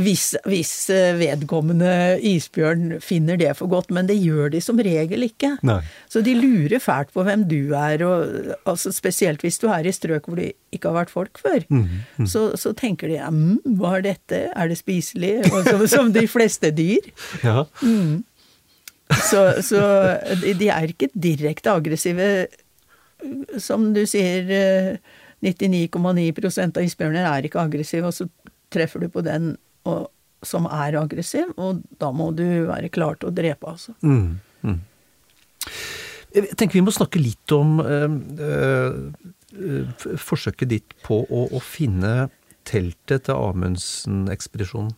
Hvis, 0.02 0.34
hvis 0.46 0.72
eh, 0.92 1.14
vedkommende 1.18 1.90
isbjørn 2.20 2.98
finner 3.04 3.38
det 3.40 3.54
for 3.58 3.70
godt, 3.72 3.90
men 3.96 4.08
det 4.10 4.18
gjør 4.20 4.50
de 4.52 4.60
som 4.64 4.78
regel 4.84 5.24
ikke. 5.28 5.54
Nei. 5.66 5.78
Så 6.12 6.22
de 6.26 6.34
lurer 6.36 6.80
fælt 6.82 7.12
på 7.16 7.24
hvem 7.26 7.46
du 7.48 7.72
er, 7.76 8.04
og 8.06 8.52
altså 8.68 8.92
spesielt 8.94 9.42
hvis 9.46 9.58
du 9.62 9.66
er 9.72 9.88
i 9.88 9.94
strøk 9.96 10.28
hvor 10.28 10.36
det 10.40 10.52
ikke 10.76 10.90
har 10.92 10.98
vært 11.04 11.14
folk 11.14 11.40
før. 11.40 11.64
Så, 12.28 12.46
så 12.60 12.74
tenker 12.76 13.08
de 13.12 13.20
mm, 13.22 13.76
hva 13.80 13.96
er 13.98 14.06
dette, 14.10 14.42
er 14.52 14.68
det 14.72 14.78
spiselig? 14.80 15.34
Som, 15.66 15.86
som 15.88 16.12
de 16.14 16.26
fleste 16.28 16.70
dyr. 16.76 17.06
Ja. 17.44 17.64
Så, 19.30 19.40
så 19.62 19.80
de- 20.42 20.54
de 20.58 20.68
er 20.74 20.90
ikke 20.90 21.08
direkte 21.14 21.70
aggressive, 21.72 22.26
som 23.62 23.92
du 23.94 24.02
sier. 24.06 24.98
Eh, 25.42 25.52
99,9% 25.52 26.80
av 26.80 26.86
isbjørner 26.86 27.28
er 27.30 27.48
ikke 27.48 27.62
aggressive, 27.62 28.08
og 28.08 28.14
så 28.16 28.28
treffer 28.72 29.04
du 29.04 29.10
på 29.12 29.24
den 29.26 29.54
og, 29.86 30.08
som 30.46 30.66
er 30.70 30.98
aggressiv, 31.00 31.52
og 31.56 31.82
da 32.00 32.10
må 32.14 32.30
du 32.36 32.44
være 32.68 32.90
klar 32.92 33.18
til 33.20 33.30
å 33.30 33.34
drepe, 33.34 33.72
altså. 33.72 33.94
Mm, 34.02 34.38
mm. 34.66 34.80
Jeg 36.36 36.58
tenker 36.58 36.78
vi 36.78 36.84
må 36.84 36.92
snakke 36.92 37.22
litt 37.22 37.52
om 37.54 37.78
øh, 37.80 38.16
øh, 38.36 40.04
forsøket 40.20 40.70
ditt 40.70 40.96
på 41.06 41.22
å, 41.24 41.46
å 41.48 41.62
finne 41.64 42.28
teltet 42.66 43.26
til 43.28 43.40
Amundsen-ekspedisjonen. 43.40 44.92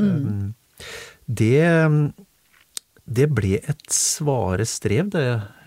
Eh, 0.00 0.86
det, 1.26 1.60
det 3.06 3.26
ble 3.34 3.56
et 3.58 3.82
svare 3.90 4.64
strev, 4.68 5.08
det, 5.10 5.22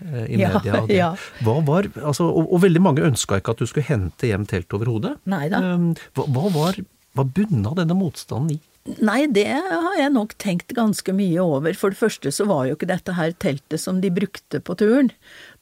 eh, 0.06 0.24
i 0.32 0.38
Ja, 0.40 0.54
media. 0.56 0.80
Det. 0.86 0.96
ja. 0.96 1.10
Var, 1.44 1.90
altså, 2.02 2.24
og, 2.30 2.48
og 2.52 2.62
veldig 2.62 2.80
mange 2.82 3.02
ønska 3.04 3.38
ikke 3.42 3.52
at 3.52 3.58
du 3.60 3.66
skulle 3.66 3.86
hente 3.86 4.26
hjem 4.30 4.46
telt 4.48 4.72
over 4.72 4.86
hodet. 4.86 5.16
da. 5.52 5.60
Eh, 5.60 6.06
Hva, 6.16 6.24
hva 6.32 6.48
var 6.54 6.80
hva 7.16 7.24
bunna 7.24 7.70
denne 7.76 7.94
motstanden 7.96 8.56
i? 8.56 8.60
Nei, 9.02 9.26
det 9.32 9.46
har 9.50 9.96
jeg 9.98 10.12
nok 10.14 10.34
tenkt 10.38 10.72
ganske 10.76 11.12
mye 11.16 11.42
over. 11.42 11.74
For 11.74 11.90
det 11.90 11.98
første 11.98 12.30
så 12.34 12.46
var 12.48 12.66
jo 12.68 12.76
ikke 12.76 12.88
dette 12.90 13.14
her 13.18 13.32
teltet 13.42 13.80
som 13.82 14.00
de 14.02 14.10
brukte 14.14 14.60
på 14.62 14.76
turen. 14.78 15.10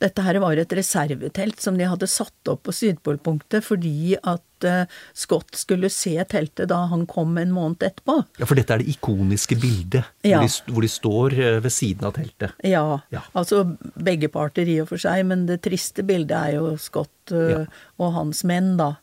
Dette 0.03 0.25
her 0.27 0.37
var 0.43 0.59
et 0.61 0.73
reservetelt 0.77 1.63
som 1.63 1.79
de 1.81 1.87
hadde 1.89 2.09
satt 2.11 2.51
opp 2.53 2.65
på 2.69 2.75
Sydpolpunktet 2.77 3.65
fordi 3.65 4.17
at 4.21 4.67
eh, 4.69 4.85
Scott 5.17 5.57
skulle 5.57 5.89
se 5.93 6.17
teltet 6.29 6.69
da 6.73 6.83
han 6.91 7.07
kom 7.11 7.37
en 7.41 7.53
måned 7.55 7.83
etterpå. 7.87 8.19
Ja, 8.41 8.49
For 8.51 8.59
dette 8.59 8.77
er 8.77 8.85
det 8.85 8.93
ikoniske 8.97 9.57
bildet, 9.63 10.05
Ja. 10.27 10.41
hvor, 10.43 10.49
de, 10.49 10.73
hvor 10.75 10.85
de 10.87 10.93
står 10.93 11.39
eh, 11.39 11.61
ved 11.65 11.73
siden 11.73 12.05
av 12.11 12.15
teltet. 12.19 12.53
Ja, 12.65 12.85
Ja. 13.15 13.23
altså 13.35 13.65
begge 13.97 14.29
parter 14.33 14.69
i 14.69 14.81
og 14.85 14.89
for 14.93 15.01
seg, 15.01 15.25
men 15.27 15.47
det 15.49 15.63
triste 15.65 16.05
bildet 16.05 16.37
er 16.37 16.59
jo 16.59 16.75
Scott 16.77 17.33
eh, 17.33 17.51
Ja. 17.55 17.65
og 17.99 18.13
hans 18.19 18.45
menn, 18.45 18.77
da. 18.77 18.95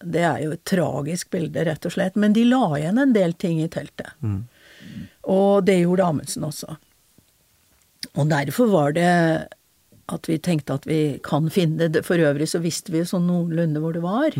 Det 0.00 0.22
er 0.24 0.42
jo 0.44 0.54
et 0.56 0.64
tragisk 0.64 1.30
bilde, 1.34 1.64
rett 1.68 1.86
og 1.86 1.94
slett. 1.94 2.16
Men 2.16 2.36
de 2.36 2.46
la 2.48 2.64
igjen 2.78 3.00
en 3.00 3.16
del 3.16 3.34
ting 3.34 3.60
i 3.62 3.68
teltet. 3.72 4.16
Og 5.30 5.64
det 5.66 5.82
gjorde 5.82 6.06
Amundsen 6.06 6.46
også. 6.48 6.76
Og 8.16 8.30
derfor 8.30 8.70
var 8.72 8.94
det 8.96 9.10
at 10.10 10.26
vi 10.28 10.38
tenkte 10.42 10.74
at 10.74 10.86
vi 10.88 11.20
kan 11.24 11.48
finne 11.52 11.88
det. 11.92 12.02
For 12.06 12.20
øvrig 12.20 12.48
så 12.50 12.60
visste 12.62 12.92
vi 12.92 13.02
jo 13.02 13.08
sånn 13.12 13.28
noenlunde 13.28 13.82
hvor 13.82 13.94
det 13.94 14.02
var. 14.04 14.36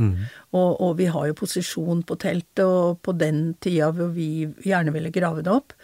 Og, 0.50 0.70
og 0.80 0.96
vi 0.98 1.08
har 1.12 1.28
jo 1.30 1.38
posisjon 1.38 2.02
på 2.06 2.18
teltet, 2.20 2.64
og 2.64 3.00
på 3.06 3.14
den 3.18 3.54
tida 3.62 3.92
hvor 3.94 4.12
vi 4.16 4.48
gjerne 4.66 4.94
ville 4.96 5.14
grave 5.14 5.44
det 5.46 5.54
opp, 5.54 5.74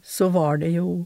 så 0.00 0.30
var 0.34 0.62
det 0.62 0.74
jo 0.76 1.04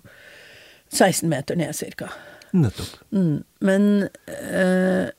16 0.95 1.29
meter 1.29 1.59
ned, 1.59 1.75
cirka. 1.77 2.13
Nettopp. 2.57 2.95
Mm. 3.13 3.43
Men 3.61 3.89
eh, 4.27 5.11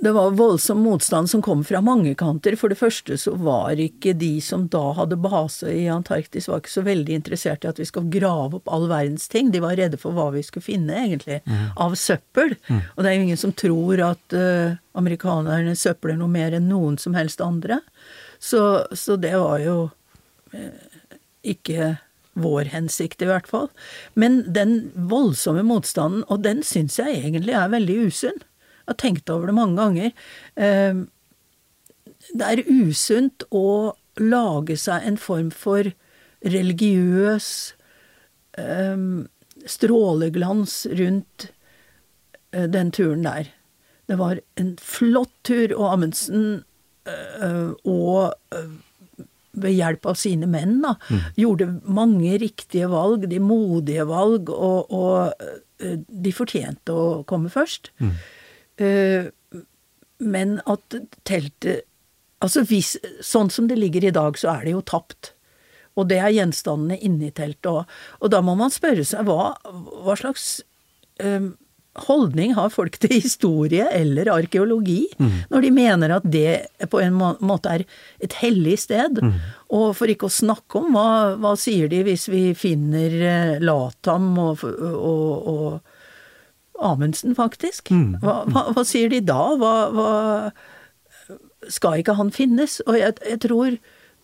det 0.00 0.12
var 0.12 0.30
voldsom 0.30 0.80
motstand 0.82 1.30
som 1.30 1.42
kom 1.42 1.64
fra 1.64 1.80
mange 1.84 2.14
kanter. 2.18 2.56
For 2.56 2.72
det 2.72 2.78
første 2.80 3.16
så 3.20 3.34
var 3.38 3.80
ikke 3.80 4.14
de 4.18 4.40
som 4.44 4.64
da 4.72 4.92
hadde 4.96 5.18
base 5.20 5.68
i 5.68 5.84
Antarktis, 5.92 6.48
var 6.48 6.62
ikke 6.62 6.72
så 6.72 6.84
veldig 6.86 7.18
interessert 7.18 7.64
i 7.64 7.70
at 7.70 7.80
vi 7.80 7.86
skal 7.88 8.08
grave 8.12 8.58
opp 8.58 8.70
all 8.72 8.88
verdens 8.90 9.28
ting. 9.32 9.52
De 9.52 9.62
var 9.62 9.76
redde 9.78 10.00
for 10.00 10.16
hva 10.16 10.30
vi 10.34 10.44
skulle 10.46 10.66
finne, 10.66 10.96
egentlig, 11.04 11.40
av 11.76 11.96
søppel. 11.98 12.56
Og 12.96 13.02
det 13.02 13.10
er 13.10 13.18
jo 13.18 13.26
ingen 13.28 13.40
som 13.40 13.54
tror 13.56 14.02
at 14.08 14.36
uh, 14.36 14.78
amerikanerne 14.98 15.76
søpler 15.78 16.18
noe 16.18 16.30
mer 16.32 16.56
enn 16.56 16.70
noen 16.72 16.98
som 17.00 17.16
helst 17.18 17.44
andre. 17.44 17.82
Så, 18.42 18.86
så 18.96 19.18
det 19.20 19.36
var 19.38 19.60
jo 19.62 19.76
ikke 21.42 21.96
vår 22.38 22.70
hensikt, 22.72 23.22
i 23.22 23.28
hvert 23.28 23.48
fall. 23.48 23.68
Men 24.14 24.40
den 24.56 24.90
voldsomme 24.96 25.64
motstanden, 25.66 26.24
og 26.32 26.42
den 26.46 26.62
syns 26.66 26.98
jeg 27.00 27.20
egentlig 27.20 27.54
er 27.58 27.72
veldig 27.72 27.98
usunn. 28.08 28.40
Jeg 28.92 28.98
har 28.98 29.02
tenkt 29.08 29.30
over 29.32 29.48
det 29.48 29.54
mange 29.56 29.76
ganger. 29.80 30.12
Eh, 30.56 31.02
Det 32.36 32.46
er 32.46 32.62
usunt 32.70 33.42
å 33.50 33.94
lage 34.20 34.76
seg 34.78 35.02
en 35.08 35.16
form 35.18 35.48
for 35.50 35.88
religiøs 36.44 37.48
eh, 38.58 38.96
stråleglans 39.66 40.86
rundt 40.98 41.48
eh, 42.52 42.68
den 42.70 42.90
turen 42.94 43.24
der. 43.26 43.50
Det 44.10 44.18
var 44.20 44.38
en 44.60 44.74
flott 44.82 45.32
tur, 45.46 45.72
og 45.78 45.92
Amundsen 45.94 46.64
eh, 47.06 47.72
og 47.88 48.34
eh, 48.54 48.70
ved 49.52 49.74
hjelp 49.76 50.06
av 50.08 50.16
sine 50.16 50.46
menn, 50.48 50.78
da, 50.84 50.94
gjorde 51.36 51.66
mange 51.84 52.38
riktige 52.40 52.86
valg, 52.88 53.26
de 53.28 53.38
modige 53.42 54.06
valg, 54.08 54.48
og, 54.48 54.88
og 54.88 55.32
de 56.08 56.32
fortjente 56.32 56.94
å 56.94 57.22
komme 57.28 57.50
først. 57.52 57.90
Eh, 58.00 58.14
men 58.80 60.60
at 60.70 60.96
teltet 61.28 61.84
Altså 62.42 62.64
hvis 62.66 62.96
Sånn 63.22 63.52
som 63.54 63.68
det 63.70 63.76
ligger 63.78 64.02
i 64.02 64.10
dag, 64.10 64.34
så 64.34 64.48
er 64.56 64.64
det 64.66 64.72
jo 64.72 64.80
tapt. 64.82 65.28
Og 65.94 66.08
det 66.10 66.18
er 66.18 66.32
gjenstandene 66.34 66.96
inni 67.04 67.28
teltet 67.30 67.68
òg. 67.70 67.90
Og 68.18 68.32
da 68.32 68.40
må 68.42 68.56
man 68.58 68.72
spørre 68.74 69.04
seg 69.06 69.28
hva, 69.28 69.52
hva 69.62 70.16
slags 70.18 70.62
um, 71.22 71.52
holdning 72.08 72.54
har 72.56 72.72
folk 72.72 72.96
til 73.02 73.12
historie 73.20 73.84
eller 73.92 74.30
arkeologi, 74.32 75.04
når 75.52 75.66
de 75.66 75.70
mener 75.76 76.14
at 76.16 76.24
det 76.24 76.88
på 76.90 77.02
en 77.04 77.18
måte 77.44 77.68
er 77.68 77.84
et 78.24 78.38
hellig 78.40 78.78
sted? 78.86 79.20
Og 79.70 79.92
for 79.98 80.08
ikke 80.08 80.30
å 80.30 80.32
snakke 80.32 80.80
om, 80.80 80.96
hva, 80.96 81.36
hva 81.36 81.52
sier 81.60 81.92
de 81.92 82.02
hvis 82.08 82.28
vi 82.32 82.54
finner 82.56 83.18
eh, 83.20 83.60
Latam 83.62 84.32
og, 84.40 84.64
og, 84.64 85.52
og 85.52 85.91
Amundsen, 86.84 87.36
faktisk? 87.38 87.90
Hva, 88.22 88.42
hva, 88.50 88.68
hva 88.74 88.84
sier 88.86 89.12
de 89.12 89.22
da? 89.24 89.40
Hva, 89.60 89.74
hva 89.94 90.12
skal 91.70 92.02
ikke 92.02 92.16
han 92.18 92.32
finnes? 92.34 92.80
Og 92.86 92.98
jeg, 92.98 93.16
jeg 93.26 93.42
tror 93.46 93.76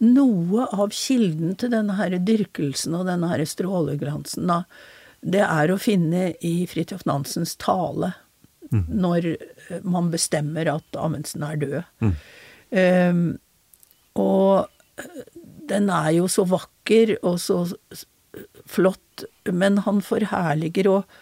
noe 0.04 0.68
av 0.70 0.94
kilden 0.94 1.56
til 1.58 1.72
denne 1.74 1.96
her 1.98 2.14
dyrkelsen 2.22 2.94
og 2.98 3.08
denne 3.08 3.30
her 3.32 3.42
stråleglansen, 3.46 4.46
da, 4.50 4.62
det 5.20 5.42
er 5.42 5.72
å 5.74 5.80
finne 5.82 6.32
i 6.46 6.54
Fridtjof 6.70 7.02
Nansens 7.08 7.56
tale 7.58 8.12
når 8.70 9.26
eh, 9.32 9.80
man 9.82 10.10
bestemmer 10.12 10.68
at 10.70 10.98
Amundsen 11.00 11.44
er 11.46 11.60
død. 11.62 11.78
Ehm, 12.76 13.38
og 14.18 14.68
eh, 15.00 15.22
den 15.70 15.88
er 15.92 16.10
jo 16.18 16.28
så 16.30 16.44
vakker 16.48 17.16
og 17.22 17.38
så 17.40 17.62
flott, 18.68 19.24
men 19.48 19.80
han 19.86 20.02
forherliger 20.04 20.90
og 20.92 21.18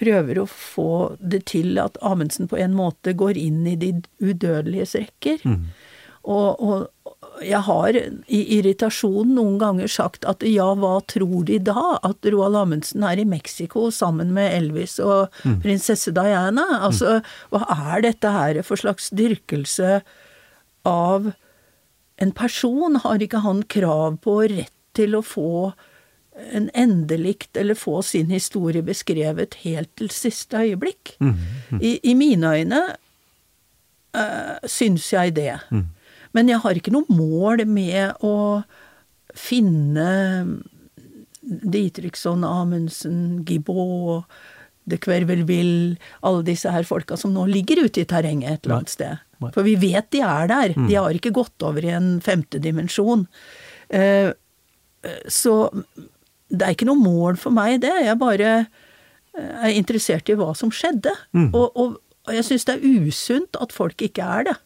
prøver 0.00 0.40
å 0.40 0.48
få 0.48 0.90
det 1.20 1.44
til 1.52 1.78
at 1.82 1.98
Amundsen 2.04 2.48
på 2.50 2.58
en 2.60 2.74
måte 2.76 3.14
går 3.16 3.38
inn 3.40 3.62
i 3.68 3.76
de 3.78 3.94
udødeliges 4.24 4.96
rekker. 4.98 5.44
Og, 6.20 6.60
og 6.60 7.44
jeg 7.44 7.60
har 7.64 7.96
i 7.96 8.40
irritasjon 8.58 9.30
noen 9.36 9.56
ganger 9.60 9.88
sagt 9.88 10.26
at 10.28 10.44
ja, 10.44 10.68
hva 10.76 10.98
tror 11.08 11.46
de 11.48 11.56
da? 11.64 11.96
At 12.04 12.26
Roald 12.28 12.58
Amundsen 12.60 13.04
er 13.06 13.20
i 13.20 13.28
Mexico 13.28 13.88
sammen 13.94 14.34
med 14.36 14.52
Elvis 14.58 14.98
og 15.00 15.32
prinsesse 15.64 16.12
Diana? 16.16 16.66
Altså, 16.84 17.20
hva 17.52 17.64
er 17.94 18.04
dette 18.04 18.34
her 18.34 18.60
for 18.66 18.80
slags 18.80 19.08
dyrkelse 19.16 20.00
av 20.88 21.32
en 22.20 22.34
person? 22.36 23.00
Har 23.00 23.24
ikke 23.24 23.44
han 23.46 23.64
krav 23.64 24.20
på 24.24 24.42
rett 24.52 24.76
til 24.96 25.16
å 25.16 25.24
få 25.24 25.72
en 26.52 26.70
endelikt 26.74 27.56
eller 27.56 27.78
få 27.78 28.00
sin 28.06 28.30
historie 28.32 28.82
beskrevet 28.86 29.58
helt 29.64 29.90
til 29.98 30.10
siste 30.14 30.56
øyeblikk? 30.56 31.16
I, 31.80 31.98
I 32.02 32.14
mine 32.14 32.54
øyne 32.56 32.82
uh, 34.16 34.56
syns 34.66 35.12
jeg 35.12 35.36
det. 35.36 35.54
Men 36.32 36.48
jeg 36.48 36.62
har 36.62 36.78
ikke 36.78 36.94
noe 36.94 37.06
mål 37.10 37.64
med 37.66 38.22
å 38.22 38.62
finne 39.34 40.10
Dietrichson, 41.42 42.44
Amundsen, 42.46 43.42
Gibault, 43.46 44.28
de 44.90 44.98
Quervelville, 44.98 45.98
alle 46.26 46.44
disse 46.46 46.70
her 46.72 46.86
folka 46.88 47.18
som 47.20 47.34
nå 47.34 47.46
ligger 47.50 47.84
ute 47.86 48.02
i 48.02 48.08
terrenget 48.08 48.50
et 48.50 48.64
eller 48.64 48.80
annet 48.80 48.92
sted. 48.92 49.24
Nei. 49.40 49.50
For 49.54 49.64
vi 49.66 49.76
vet 49.80 50.10
de 50.12 50.22
er 50.26 50.50
der. 50.50 50.74
De 50.76 50.96
har 50.96 51.16
ikke 51.16 51.34
gått 51.36 51.64
over 51.64 51.84
i 51.84 51.92
en 51.94 52.12
femte 52.24 52.60
dimensjon. 52.62 53.26
Eh, 53.88 54.32
så 55.30 55.54
det 56.50 56.66
er 56.66 56.74
ikke 56.74 56.88
noe 56.90 56.98
mål 57.00 57.38
for 57.40 57.54
meg, 57.54 57.80
det. 57.82 57.94
Jeg 58.04 58.18
bare 58.20 58.52
eh, 58.60 58.68
er 59.38 59.74
interessert 59.78 60.28
i 60.28 60.36
hva 60.38 60.52
som 60.58 60.70
skjedde. 60.74 61.12
Og, 61.54 61.66
og, 61.78 61.98
og 62.28 62.34
jeg 62.36 62.44
syns 62.44 62.66
det 62.68 62.76
er 62.76 63.06
usunt 63.06 63.56
at 63.62 63.72
folk 63.72 64.02
ikke 64.02 64.22
er 64.22 64.50
det. 64.50 64.56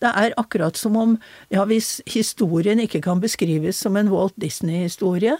Det 0.00 0.10
er 0.10 0.34
akkurat 0.40 0.78
som 0.80 0.96
om 0.96 1.16
ja, 1.52 1.64
hvis 1.68 2.00
historien 2.06 2.80
ikke 2.80 3.02
kan 3.04 3.20
beskrives 3.22 3.76
som 3.84 3.96
en 4.00 4.08
Walt 4.12 4.34
Disney-historie, 4.40 5.36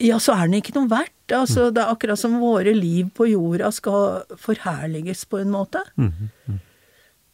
ja, 0.00 0.16
så 0.18 0.32
er 0.32 0.48
den 0.48 0.56
ikke 0.62 0.72
noe 0.78 0.88
verdt. 0.88 1.34
Altså, 1.36 1.68
det 1.70 1.82
er 1.82 1.92
akkurat 1.92 2.18
som 2.18 2.38
våre 2.40 2.72
liv 2.72 3.10
på 3.14 3.26
jorda 3.28 3.68
skal 3.74 4.22
forherliges 4.40 5.26
på 5.28 5.42
en 5.42 5.52
måte. 5.52 5.82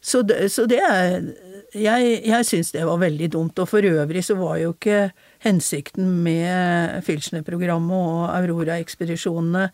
Så 0.02 0.22
det, 0.26 0.48
så 0.52 0.66
det 0.70 0.80
er 0.82 1.32
Jeg, 1.74 2.20
jeg 2.26 2.46
syns 2.46 2.72
det 2.72 2.84
var 2.86 2.98
veldig 2.98 3.28
dumt. 3.32 3.58
Og 3.58 3.68
for 3.68 3.84
øvrig 3.84 4.24
så 4.24 4.34
var 4.38 4.56
jo 4.56 4.72
ikke 4.74 5.10
hensikten 5.46 6.10
med 6.26 7.02
Filchner-programmet 7.06 7.96
og 7.96 8.28
Aurora-ekspedisjonene 8.34 9.68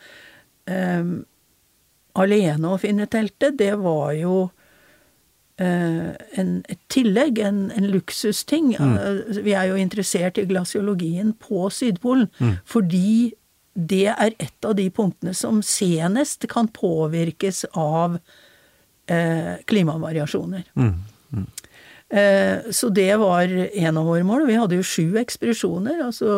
eh, 0.70 1.12
alene 2.22 2.72
å 2.72 2.80
finne 2.80 3.08
teltet. 3.10 3.58
Det 3.60 3.72
var 3.80 4.12
jo 4.18 4.36
eh, 5.60 6.12
en, 6.40 6.54
et 6.68 6.80
tillegg, 6.92 7.40
en, 7.40 7.64
en 7.74 7.90
luksusting. 7.92 8.74
Mm. 8.76 8.96
Vi 9.44 9.56
er 9.56 9.70
jo 9.72 9.80
interessert 9.80 10.40
i 10.40 10.48
glasiologien 10.48 11.34
på 11.40 11.68
Sydpolen 11.72 12.28
fordi 12.68 13.32
det 13.72 14.10
er 14.12 14.34
et 14.36 14.68
av 14.68 14.76
de 14.76 14.84
punktene 14.92 15.32
som 15.36 15.62
senest 15.64 16.44
kan 16.52 16.68
påvirkes 16.68 17.64
av 17.72 18.18
eh, 19.08 19.54
klimavariasjoner. 19.64 20.66
Eh, 20.76 20.92
så 22.12 22.90
det 22.92 23.10
var 23.20 23.48
en 23.48 23.96
av 23.96 24.04
våre 24.04 24.26
mål. 24.28 24.46
Vi 24.48 24.58
hadde 24.60 24.76
jo 24.76 24.84
sju 24.84 25.16
ekspedisjoner, 25.20 26.02
altså 26.10 26.34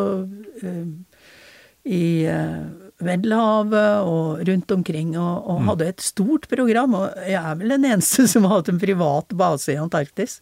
eh, 0.63 0.87
i 1.85 2.05
eh, 2.31 2.63
Vendelhavet 3.03 4.07
og 4.07 4.39
rundt 4.47 4.71
omkring, 4.71 5.17
og, 5.19 5.49
og 5.51 5.65
hadde 5.67 5.89
et 5.91 6.03
stort 6.03 6.47
program. 6.47 6.95
Og 6.95 7.27
jeg 7.27 7.41
er 7.41 7.59
vel 7.59 7.75
den 7.75 7.87
eneste 7.91 8.23
som 8.31 8.47
har 8.47 8.61
hatt 8.61 8.71
en 8.71 8.79
privat 8.79 9.35
base 9.35 9.75
i 9.75 9.79
Antarktis, 9.81 10.39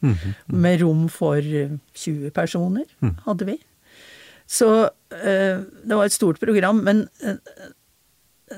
med 0.48 0.82
rom 0.84 1.08
for 1.12 1.42
eh, 1.42 1.74
20 1.98 2.34
personer, 2.36 2.86
hadde 3.26 3.50
vi. 3.50 3.58
Så 4.46 4.70
eh, 4.86 5.64
det 5.64 5.98
var 5.98 6.06
et 6.06 6.16
stort 6.16 6.40
program. 6.40 6.84
Men 6.86 7.08
eh, 7.26 7.40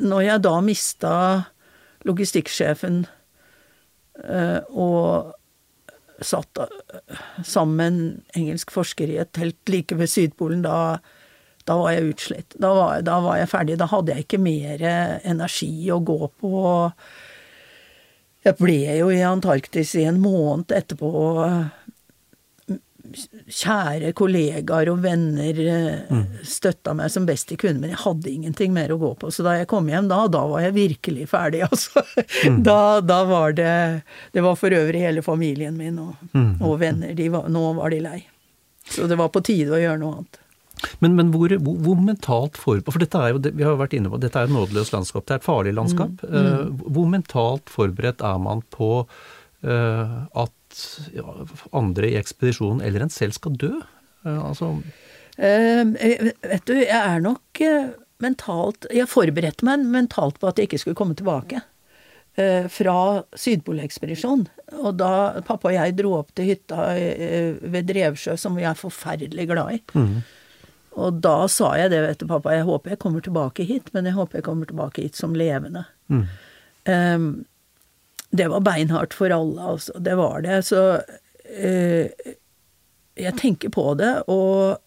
når 0.03 0.25
jeg 0.27 0.43
da 0.43 0.55
mista 0.65 1.13
logistikksjefen 2.05 3.05
eh, 4.27 4.59
og 4.75 5.14
satt 6.25 6.61
eh, 6.61 7.21
sammen 7.45 8.01
engelsk 8.37 8.73
forsker 8.73 9.11
i 9.11 9.19
et 9.23 9.31
telt 9.35 9.71
like 9.71 9.97
ved 9.97 10.11
Sydpolen, 10.11 10.65
da, 10.65 10.97
da 11.69 11.77
var 11.81 11.95
jeg 11.95 12.11
utslitt. 12.13 12.57
Da 12.61 12.73
var, 12.77 13.05
da 13.05 13.19
var 13.23 13.39
jeg 13.41 13.51
ferdig. 13.53 13.79
Da 13.81 13.89
hadde 13.91 14.15
jeg 14.15 14.27
ikke 14.27 14.41
mer 14.41 14.83
energi 15.23 15.71
å 15.93 16.01
gå 16.05 16.19
på. 16.41 16.65
Jeg 18.45 18.59
ble 18.59 18.77
jo 18.99 19.09
i 19.09 19.23
Antarktis 19.25 19.95
i 19.97 20.05
en 20.05 20.19
måned 20.21 20.73
etterpå. 20.75 21.09
Kjære 23.45 24.11
kollegaer 24.17 24.89
og 24.91 25.01
venner 25.03 25.59
eh, 25.61 26.13
støtta 26.45 26.95
meg 26.97 27.11
som 27.13 27.27
best 27.27 27.51
de 27.51 27.57
kunne, 27.59 27.79
men 27.81 27.93
jeg 27.93 28.01
hadde 28.03 28.31
ingenting 28.31 28.73
mer 28.75 28.93
å 28.93 28.99
gå 29.01 29.11
på. 29.21 29.31
Så 29.33 29.45
da 29.45 29.57
jeg 29.59 29.69
kom 29.71 29.89
hjem 29.91 30.09
da, 30.11 30.23
da 30.31 30.45
var 30.49 30.63
jeg 30.65 30.75
virkelig 30.77 31.27
ferdig, 31.31 31.63
altså. 31.69 32.03
Da, 32.65 33.01
da 33.01 33.19
var 33.29 33.55
det 33.57 33.73
Det 34.33 34.43
var 34.43 34.57
for 34.59 34.73
øvrig 34.75 35.03
hele 35.03 35.23
familien 35.25 35.77
min 35.77 35.99
og, 36.01 36.15
og 36.61 36.79
venner. 36.81 37.13
De 37.17 37.29
var, 37.33 37.49
nå 37.51 37.67
var 37.79 37.93
de 37.93 38.01
lei. 38.03 38.17
Så 38.89 39.07
det 39.09 39.17
var 39.17 39.31
på 39.33 39.43
tide 39.45 39.73
å 39.73 39.81
gjøre 39.81 40.01
noe 40.01 40.19
annet. 40.19 40.41
Men, 40.99 41.15
men 41.17 41.31
hvor, 41.33 41.49
hvor, 41.63 41.77
hvor 41.81 42.01
mentalt 42.03 42.57
forberedt 42.59 42.91
For 42.93 43.01
dette 43.01 43.21
er 43.21 43.31
jo, 43.31 43.39
vi 43.41 43.65
har 43.65 43.77
vært 43.79 43.95
inne 43.97 44.11
på, 44.11 44.19
dette 44.21 44.37
er 44.41 44.49
et 44.49 44.53
nådeløst 44.53 44.93
landskap. 44.93 45.25
Det 45.25 45.37
er 45.37 45.41
et 45.41 45.47
farlig 45.47 45.73
landskap. 45.77 46.21
Mm. 46.25 46.83
hvor 46.83 47.09
mentalt 47.09 47.71
forberedt 47.71 48.23
er 48.25 48.41
man 48.43 48.61
på 48.75 48.89
eh, 49.63 50.17
at 50.75 51.67
andre 51.75 52.09
i 52.11 52.17
ekspedisjonen 52.19 52.83
eller 52.85 53.05
en 53.05 53.13
selv 53.13 53.37
skal 53.37 53.55
dø? 53.59 53.73
Eh, 54.25 54.39
altså 54.39 54.73
uh, 54.75 55.93
vet 55.93 56.67
du, 56.67 56.75
jeg 56.79 56.97
er 56.97 57.23
nok 57.23 57.61
eh, 57.63 57.93
mentalt 58.23 58.87
Jeg 58.95 59.11
forberedte 59.11 59.67
meg 59.67 59.83
mentalt 59.91 60.39
på 60.39 60.49
at 60.49 60.59
jeg 60.59 60.69
ikke 60.69 60.81
skulle 60.83 60.99
komme 60.99 61.17
tilbake. 61.17 61.61
fra 62.35 63.23
Sydpolekspedisjonen. 63.39 64.49
Og 64.83 64.97
da 64.99 65.39
pappa 65.47 65.69
og 65.69 65.75
jeg 65.75 65.93
dro 65.95 66.17
opp 66.17 66.33
til 66.35 66.49
hytta 66.49 66.89
ved 67.63 67.87
Drevsjø, 67.87 68.33
som 68.35 68.57
vi 68.59 68.65
er 68.67 68.75
forferdelig 68.75 69.45
glad 69.47 69.77
i. 69.77 69.79
Og 70.99 71.21
da 71.23 71.47
sa 71.51 71.69
jeg 71.79 71.93
det, 71.93 72.01
vet 72.03 72.19
du, 72.19 72.25
pappa, 72.27 72.51
jeg 72.55 72.67
håper 72.67 72.91
jeg 72.91 72.99
kommer 72.99 73.23
tilbake 73.23 73.63
hit, 73.67 73.87
men 73.95 74.07
jeg 74.07 74.17
håper 74.17 74.39
jeg 74.39 74.47
kommer 74.49 74.67
tilbake 74.67 75.05
hit 75.05 75.15
som 75.15 75.35
levende. 75.35 75.85
Eh, 76.85 77.19
det 78.37 78.49
var 78.51 78.63
beinhardt 78.65 79.15
for 79.17 79.33
alle, 79.33 79.69
altså. 79.75 79.95
Det 79.99 80.15
var 80.19 80.43
det. 80.45 80.59
Så 80.67 80.81
eh, 81.45 82.33
jeg 83.15 83.37
tenker 83.39 83.71
på 83.73 83.93
det, 83.99 84.11
og 84.31 84.81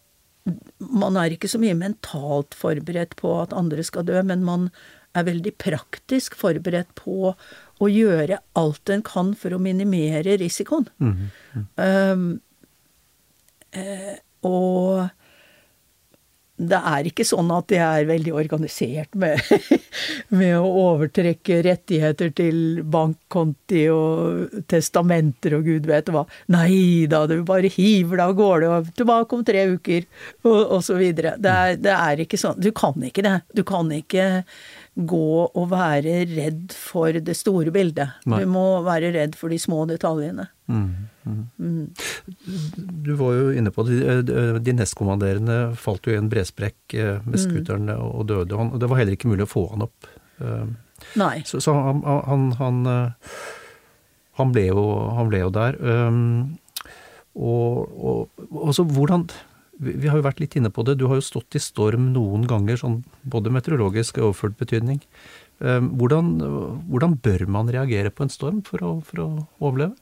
man 0.78 1.18
er 1.20 1.34
ikke 1.34 1.50
så 1.50 1.60
mye 1.60 1.76
mentalt 1.76 2.56
forberedt 2.56 3.16
på 3.20 3.34
at 3.42 3.56
andre 3.56 3.84
skal 3.84 4.06
dø, 4.08 4.20
men 4.24 4.46
man 4.46 4.68
er 5.16 5.26
veldig 5.26 5.54
praktisk 5.60 6.36
forberedt 6.38 6.90
på 6.98 7.32
å 7.32 7.88
gjøre 7.90 8.40
alt 8.58 8.92
en 8.92 9.04
kan 9.06 9.32
for 9.38 9.54
å 9.54 9.62
minimere 9.62 10.36
risikoen. 10.40 10.88
Um, 11.76 12.28
eh, 13.72 14.16
og 14.46 15.08
det 16.58 16.78
er 16.90 17.06
ikke 17.06 17.26
sånn 17.26 17.50
at 17.54 17.68
de 17.70 17.78
er 17.78 18.06
veldig 18.08 18.32
organisert 18.34 19.14
med, 19.18 19.38
med 20.40 20.56
å 20.58 20.66
overtrekke 20.90 21.60
rettigheter 21.66 22.32
til 22.34 22.80
bankkonti 22.82 23.84
og 23.94 24.58
testamenter 24.70 25.54
og 25.58 25.68
gud 25.70 25.86
vet 25.86 26.10
hva. 26.10 26.24
Nei 26.50 27.06
da, 27.10 27.22
du 27.30 27.38
bare 27.46 27.70
hiver 27.70 28.18
deg 28.18 28.24
av 28.26 28.34
gårde 28.40 28.72
og 28.74 28.90
tilbake 28.98 29.38
om 29.38 29.46
tre 29.46 29.64
uker, 29.70 30.08
og, 30.42 30.58
og 30.58 30.84
så 30.84 30.98
videre. 30.98 31.36
Det 31.38 31.54
er, 31.54 31.78
det 31.86 31.94
er 31.94 32.26
ikke 32.26 32.40
sånn. 32.40 32.58
Du 32.58 32.72
kan 32.74 33.06
ikke 33.06 33.26
det. 33.26 33.38
Du 33.54 33.62
kan 33.66 33.94
ikke 33.94 34.28
gå 34.98 35.32
og 35.46 35.70
være 35.70 36.24
redd 36.34 36.74
for 36.74 37.14
det 37.14 37.38
store 37.38 37.70
bildet. 37.74 38.18
Nei. 38.26 38.42
Du 38.42 38.50
må 38.50 38.80
være 38.86 39.14
redd 39.14 39.38
for 39.38 39.54
de 39.54 39.60
små 39.62 39.84
detaljene. 39.90 40.50
Mm, 40.68 41.08
mm. 41.24 41.84
Du 43.04 43.14
var 43.16 43.32
jo 43.38 43.46
inne 43.56 43.70
på 43.72 43.84
det. 43.88 43.98
De- 44.28 44.58
De 44.60 44.72
nestkommanderende 44.76 45.74
falt 45.80 46.04
jo 46.06 46.12
i 46.12 46.18
en 46.20 46.28
bresprekk 46.28 46.94
eh, 46.94 47.20
med 47.24 47.40
scooteren 47.40 47.88
og 47.96 48.26
døde. 48.28 48.56
Han, 48.58 48.72
og 48.76 48.80
det 48.82 48.88
var 48.90 49.00
heller 49.00 49.16
ikke 49.16 49.30
mulig 49.32 49.46
å 49.46 49.52
få 49.54 49.62
han 49.72 49.86
opp. 49.88 50.08
Eh, 50.40 50.66
Nei. 51.16 51.38
Så, 51.48 51.60
så 51.64 51.72
han, 51.72 52.02
han, 52.04 52.48
han, 52.58 52.80
eh, 52.86 53.34
han, 54.40 54.52
ble 54.52 54.66
jo, 54.68 54.84
han 55.16 55.28
ble 55.32 55.40
jo 55.46 55.50
der. 55.56 55.78
Og, 57.38 57.98
og, 58.02 58.46
og 58.50 58.72
så 58.74 58.84
hvordan 58.84 59.28
vi, 59.78 60.08
har 60.10 60.18
jo 60.18 60.24
vært 60.26 60.40
litt 60.42 60.56
inne 60.58 60.72
på 60.74 60.82
det. 60.84 60.96
Du 60.98 61.06
har 61.06 61.20
jo 61.20 61.24
stått 61.24 61.54
i 61.54 61.62
storm 61.62 62.10
noen 62.12 62.44
ganger, 62.50 62.80
sånn 62.80 63.04
både 63.30 63.52
meteorologisk 63.54 64.18
og 64.18 64.32
overført 64.32 64.56
betydning. 64.58 64.98
Hvordan, 65.62 66.32
hvordan 66.90 67.14
bør 67.22 67.44
man 67.50 67.70
reagere 67.70 68.10
på 68.14 68.26
en 68.26 68.30
storm 68.34 68.58
for 68.66 68.82
å, 68.82 68.90
for 69.06 69.22
å 69.22 69.28
overleve? 69.62 69.94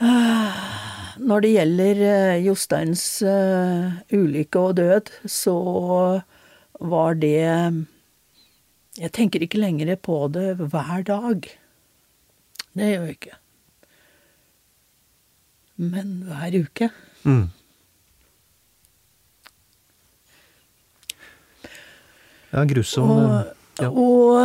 Når 0.00 1.40
det 1.44 1.50
gjelder 1.54 2.00
eh, 2.08 2.42
Josteins 2.44 3.04
eh, 3.22 3.92
ulykke 4.12 4.58
og 4.58 4.76
død, 4.80 5.12
så 5.30 5.54
var 6.80 7.14
det 7.14 7.38
Jeg 8.98 9.12
tenker 9.14 9.42
ikke 9.42 9.62
lenger 9.62 9.94
på 9.96 10.28
det 10.34 10.56
hver 10.58 11.02
dag. 11.06 11.46
Det 12.74 12.90
gjør 12.90 13.04
jeg 13.06 13.10
ikke. 13.18 13.36
Men 15.76 16.22
hver 16.26 16.58
uke. 16.64 16.90
Mm. 17.22 17.48
Ja, 22.54 22.64
grusom 22.70 23.10
Og, 23.10 23.22
eh, 23.34 23.44
ja. 23.82 23.88
og 23.90 24.38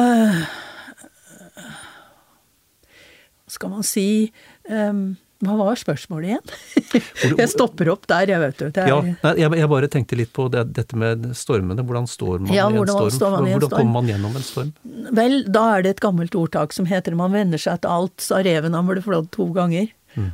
Hva 3.46 3.54
skal 3.54 3.70
man 3.74 3.84
si 3.86 4.32
em, 4.70 5.18
Hva 5.40 5.54
var 5.56 5.78
spørsmålet 5.80 6.34
igjen? 6.34 7.04
Jeg 7.40 7.48
stopper 7.54 7.88
opp 7.94 8.08
der, 8.12 8.28
jeg, 8.34 8.40
vet 8.44 8.58
du. 8.60 8.66
Det 8.76 8.82
er, 8.84 8.90
Ja, 9.40 9.48
jeg, 9.56 9.68
bare 9.72 9.88
tenkte 9.92 10.18
litt 10.20 10.34
på 10.36 10.50
det, 10.52 10.66
dette 10.76 10.98
med 11.00 11.30
stormene. 11.38 11.86
Hvordan 11.88 12.10
står 12.12 12.42
man 12.44 12.52
Ja, 12.52 12.66
i 12.68 12.76
en 12.76 12.90
storm? 12.92 13.38
man 13.38 13.48
i 13.48 13.54
en 13.54 13.56
hvordan 13.56 13.70
storm? 13.70 13.78
kommer 13.78 13.94
man 14.02 14.10
gjennom 14.12 14.36
en 14.36 14.44
storm? 14.44 14.74
Vel, 15.16 15.38
da 15.48 15.64
er 15.78 15.86
det 15.86 15.94
et 15.96 16.04
gammelt 16.04 16.36
ordtak 16.36 16.76
som 16.76 16.90
heter 16.90 17.16
'man 17.16 17.32
venner 17.32 17.58
seg 17.62 17.80
til 17.82 17.90
alt', 17.90 18.20
sa 18.20 18.42
reven 18.44 18.76
han 18.76 18.88
ble 18.88 19.02
flådd 19.06 19.32
to 19.32 19.48
ganger. 19.56 19.88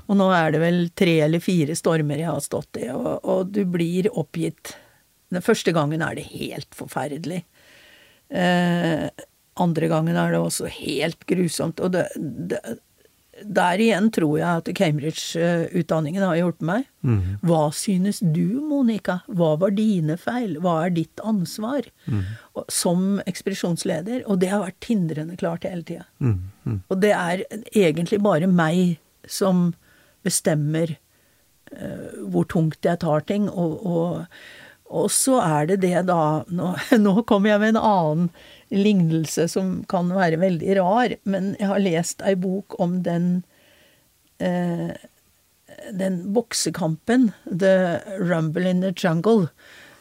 Og 0.08 0.16
nå 0.18 0.32
er 0.34 0.52
det 0.56 0.60
vel 0.62 0.90
tre 0.96 1.20
eller 1.22 1.40
fire 1.44 1.76
stormer 1.76 2.18
jeg 2.18 2.32
har 2.32 2.40
stått 2.42 2.80
i, 2.82 2.90
og, 2.90 3.20
og 3.24 3.52
du 3.52 3.64
blir 3.66 4.08
oppgitt. 4.18 4.74
Den 5.30 5.42
første 5.46 5.72
gangen 5.76 6.02
er 6.02 6.16
det 6.16 6.26
helt 6.32 6.74
forferdelig. 6.74 7.44
Eh, 8.32 9.10
andre 9.62 9.88
gangen 9.88 10.16
er 10.18 10.32
det 10.34 10.40
også 10.42 10.68
helt 10.72 11.26
grusomt. 11.30 11.80
Og 11.80 11.92
det, 11.94 12.08
det, 12.16 12.60
der 13.44 13.82
igjen 13.84 14.08
tror 14.16 14.38
jeg 14.40 14.62
at 14.62 14.70
Cambridge-utdanningen 14.78 16.24
har 16.24 16.38
hjulpet 16.40 16.68
meg. 16.68 16.86
Hva 17.46 17.68
synes 17.76 18.22
du, 18.24 18.62
Monica? 18.64 19.20
Hva 19.28 19.56
var 19.60 19.76
dine 19.76 20.16
feil? 20.18 20.56
Hva 20.64 20.86
er 20.86 20.96
ditt 20.96 21.20
ansvar? 21.24 21.90
Mm. 22.08 22.24
som 22.72 23.20
ekspedisjonsleder. 23.28 24.24
Og 24.32 24.40
det 24.40 24.52
har 24.54 24.64
vært 24.64 24.80
tindrende 24.84 25.36
klart 25.36 25.68
hele 25.68 25.84
tida. 25.84 26.06
Mm, 26.24 26.52
mm. 26.64 26.78
Og 26.88 27.02
det 27.02 27.12
er 27.12 27.44
egentlig 27.76 28.22
bare 28.24 28.48
meg 28.48 29.02
som 29.28 29.74
bestemmer 30.26 30.96
uh, 31.76 32.14
hvor 32.32 32.48
tungt 32.50 32.86
jeg 32.86 33.02
tar 33.04 33.26
ting. 33.28 33.50
Og, 33.50 33.76
og, 33.86 34.26
og 34.88 35.12
så 35.12 35.42
er 35.44 35.72
det 35.74 35.82
det 35.84 36.06
da 36.10 36.46
nå, 36.48 36.76
nå 37.06 37.16
kommer 37.28 37.54
jeg 37.54 37.64
med 37.66 37.76
en 37.76 37.84
annen 37.84 38.30
lignelse 38.78 39.48
som 39.52 39.84
kan 39.92 40.10
være 40.16 40.38
veldig 40.42 40.76
rar, 40.80 41.16
men 41.24 41.54
jeg 41.60 41.68
har 41.72 41.80
lest 41.84 42.22
ei 42.26 42.36
bok 42.36 42.76
om 42.84 43.02
den 43.06 43.44
eh, 44.40 44.92
den 45.92 46.22
boksekampen, 46.34 47.32
The 47.46 48.00
Rumble 48.20 48.70
in 48.70 48.82
the 48.82 48.94
Jungle. 48.96 49.48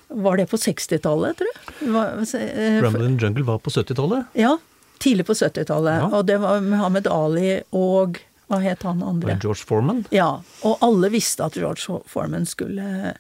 Var 0.09 0.37
det 0.37 0.47
på 0.51 0.57
60-tallet, 0.61 1.37
tror 1.41 1.49
jeg? 1.51 1.89
Hva- 1.91 2.41
eh, 2.41 2.79
Rumble 2.85 3.07
in 3.09 3.19
the 3.19 3.27
Jungle 3.27 3.45
var 3.49 3.59
på 3.59 3.71
70-tallet. 3.75 4.27
ja, 4.39 4.57
tidlig 5.03 5.27
på 5.27 5.35
70-tallet. 5.35 5.99
Ja. 6.01 6.07
Og 6.17 6.27
det 6.27 6.39
var 6.41 6.61
Muhammed 6.61 7.07
Ali 7.11 7.61
og 7.73 8.21
Hva 8.49 8.61
het 8.63 8.83
han 8.85 9.03
andre? 9.03 9.33
var 9.35 9.41
George 9.43 9.65
Foreman. 9.67 10.05
Ja, 10.15 10.43
og 10.63 10.79
alle 10.85 11.09
visste 11.11 11.45
at 11.49 11.57
George 11.57 12.01
Foreman 12.07 12.45
skulle 12.47 13.15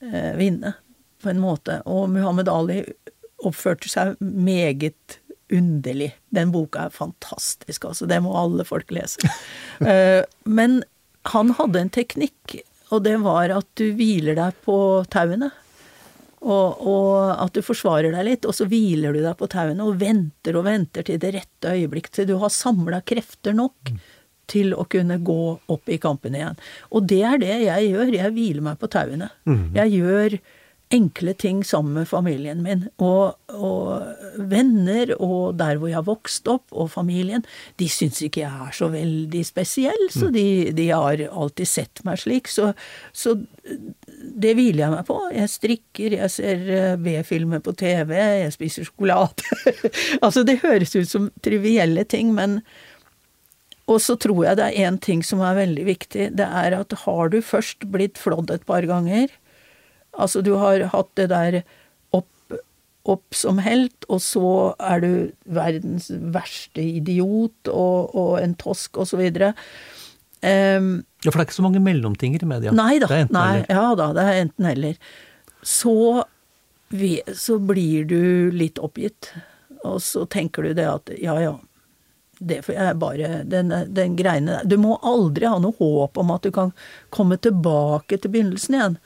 eh, 0.00 0.32
vinne, 0.38 0.74
på 1.22 1.30
en 1.32 1.40
måte. 1.42 1.80
Og 1.88 2.08
Muhammed 2.12 2.48
Ali 2.48 2.82
oppførte 3.46 3.90
seg 3.90 4.16
meget 4.20 5.18
underlig. 5.52 6.10
Den 6.34 6.52
boka 6.52 6.86
er 6.86 6.94
fantastisk, 6.94 7.86
altså. 7.88 8.08
Det 8.08 8.20
må 8.24 8.34
alle 8.38 8.66
folk 8.68 8.92
lese. 8.94 9.22
Eh, 9.78 10.24
men 10.42 10.80
han 11.30 11.52
hadde 11.54 11.78
en 11.78 11.90
teknikk, 11.94 12.56
og 12.90 13.04
det 13.04 13.12
var 13.22 13.52
at 13.54 13.68
du 13.78 13.92
hviler 13.94 14.34
deg 14.34 14.56
på 14.64 14.74
tauene. 15.06 15.52
Og, 16.42 16.80
og 16.82 17.12
at 17.44 17.54
du 17.54 17.62
forsvarer 17.62 18.10
deg 18.10 18.26
litt, 18.26 18.48
og 18.48 18.56
så 18.58 18.66
hviler 18.66 19.14
du 19.14 19.20
deg 19.22 19.36
på 19.38 19.46
tauene 19.52 19.86
og 19.86 20.00
venter 20.02 20.58
og 20.58 20.66
venter 20.66 21.06
til 21.06 21.20
det 21.22 21.30
rette 21.36 21.76
øyeblikk, 21.78 22.10
til 22.10 22.26
du 22.26 22.34
har 22.42 22.50
samla 22.50 23.04
krefter 23.06 23.54
nok 23.54 23.92
til 24.50 24.74
å 24.74 24.82
kunne 24.90 25.20
gå 25.22 25.42
opp 25.70 25.90
i 25.92 26.00
kampen 26.02 26.34
igjen. 26.34 26.58
Og 26.90 27.06
det 27.10 27.22
er 27.28 27.38
det 27.42 27.56
jeg 27.68 27.90
gjør. 27.92 28.14
Jeg 28.18 28.34
hviler 28.34 28.66
meg 28.70 28.78
på 28.82 28.90
tauene. 28.90 29.30
Jeg 29.78 29.94
gjør 30.00 30.38
enkle 30.94 31.34
ting 31.34 31.60
sammen 31.64 31.92
med 31.92 32.08
familien 32.08 32.62
min. 32.64 32.86
Og, 33.02 33.36
og 33.52 34.40
venner, 34.50 35.12
og 35.20 35.58
der 35.60 35.78
hvor 35.78 35.90
jeg 35.90 35.98
har 35.98 36.06
vokst 36.08 36.48
opp, 36.48 36.64
og 36.72 36.90
familien, 36.92 37.44
de 37.80 37.88
syns 37.92 38.20
ikke 38.24 38.42
jeg 38.44 38.68
er 38.68 38.76
så 38.76 38.88
veldig 38.92 39.44
spesiell, 39.46 40.08
så 40.14 40.30
de, 40.34 40.46
de 40.76 40.88
har 40.90 41.22
alltid 41.28 41.68
sett 41.68 42.04
meg 42.08 42.20
slik. 42.22 42.48
Så, 42.52 42.72
så 43.12 43.36
det 44.18 44.54
hviler 44.56 44.86
jeg 44.86 44.94
meg 44.94 45.08
på. 45.08 45.18
Jeg 45.34 45.52
strikker, 45.52 46.18
jeg 46.22 46.34
ser 46.34 46.68
eh, 46.74 46.92
B-filmer 47.00 47.62
på 47.64 47.74
TV, 47.78 48.14
jeg 48.44 48.54
spiser 48.54 48.88
sjokolade. 48.88 49.44
altså, 50.24 50.44
det 50.46 50.60
høres 50.64 50.96
ut 50.96 51.10
som 51.10 51.32
trivielle 51.44 52.06
ting, 52.08 52.32
men 52.36 52.62
Og 53.88 54.02
så 54.04 54.18
tror 54.20 54.42
jeg 54.44 54.56
det 54.58 54.64
er 54.66 54.84
én 54.84 54.98
ting 55.00 55.22
som 55.24 55.40
er 55.40 55.54
veldig 55.56 55.84
viktig. 55.86 56.24
Det 56.36 56.44
er 56.44 56.74
at 56.76 56.92
har 57.06 57.30
du 57.32 57.38
først 57.40 57.86
blitt 57.88 58.18
flådd 58.20 58.50
et 58.52 58.66
par 58.68 58.84
ganger, 58.84 59.32
altså 60.18 60.42
du 60.44 60.54
har 60.60 60.88
hatt 60.92 61.10
det 61.18 61.28
der 61.32 61.60
opp, 62.16 62.56
opp 63.08 63.36
som 63.36 63.60
helt, 63.64 64.06
og 64.08 64.20
så 64.24 64.48
er 64.78 65.04
du 65.04 65.12
verdens 65.58 66.10
verste 66.34 66.82
idiot 66.84 67.70
og, 67.72 68.14
og 68.14 68.34
en 68.42 68.56
tosk 68.60 69.00
og 69.00 69.08
så 69.10 69.20
videre. 69.20 69.54
Um, 70.42 71.04
Ja, 71.24 71.32
for 71.32 71.40
det 71.40 71.42
er 71.42 71.48
ikke 71.48 71.56
så 71.58 71.66
mange 71.66 71.82
mellomtinger 71.82 72.42
i 72.44 72.46
media. 72.46 72.70
Nei 72.70 72.98
da. 73.02 73.08
Det 73.10 73.16
er 73.16 73.24
enten 73.26 73.34
Nei, 73.34 73.54
eller. 73.56 73.70
ja 73.74 73.86
da, 73.98 74.10
det 74.14 74.26
er 74.26 74.42
enten 74.44 74.68
eller. 74.70 74.98
Så, 75.66 75.94
så 77.34 77.56
blir 77.58 78.04
du 78.06 78.20
litt 78.54 78.78
oppgitt, 78.78 79.32
og 79.82 79.98
så 80.04 80.22
tenker 80.30 80.68
du 80.68 80.76
det 80.78 80.86
at 80.86 81.10
ja 81.18 81.34
ja, 81.42 81.56
det 82.38 82.60
får 82.66 82.76
jeg 82.76 82.98
bare 83.02 83.28
Den, 83.50 83.72
den 83.90 84.12
greiene 84.14 84.60
der 84.60 84.66
Du 84.70 84.76
må 84.78 84.94
aldri 85.02 85.48
ha 85.50 85.56
noe 85.58 85.74
håp 85.74 86.20
om 86.22 86.28
at 86.30 86.44
du 86.46 86.52
kan 86.54 86.70
komme 87.10 87.34
tilbake 87.42 88.14
til 88.14 88.30
begynnelsen 88.30 88.76
igjen. 88.78 88.98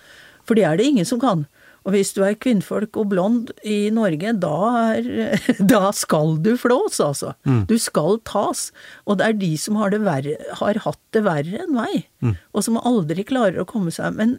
For 0.48 0.58
det 0.58 0.64
er 0.66 0.78
det 0.78 0.88
ingen 0.90 1.08
som 1.08 1.20
kan. 1.22 1.46
Og 1.82 1.96
hvis 1.96 2.12
du 2.14 2.20
er 2.22 2.38
kvinnfolk 2.38 2.94
og 3.00 3.08
blond 3.10 3.50
i 3.66 3.90
Norge, 3.94 4.34
da, 4.38 4.58
er, 4.94 5.08
da 5.72 5.90
skal 5.96 6.36
du 6.42 6.52
flås, 6.60 7.00
altså. 7.02 7.32
Du 7.66 7.74
skal 7.82 8.20
tas. 8.28 8.68
Og 9.06 9.18
det 9.18 9.26
er 9.26 9.40
de 9.40 9.50
som 9.58 9.80
har, 9.80 9.90
det 9.90 10.02
verre, 10.06 10.36
har 10.60 10.78
hatt 10.84 11.00
det 11.14 11.24
verre 11.26 11.64
enn 11.64 11.74
meg, 11.74 12.06
og 12.52 12.62
som 12.66 12.78
aldri 12.78 13.26
klarer 13.26 13.62
å 13.62 13.68
komme 13.68 13.90
seg 13.94 14.14
Men 14.18 14.36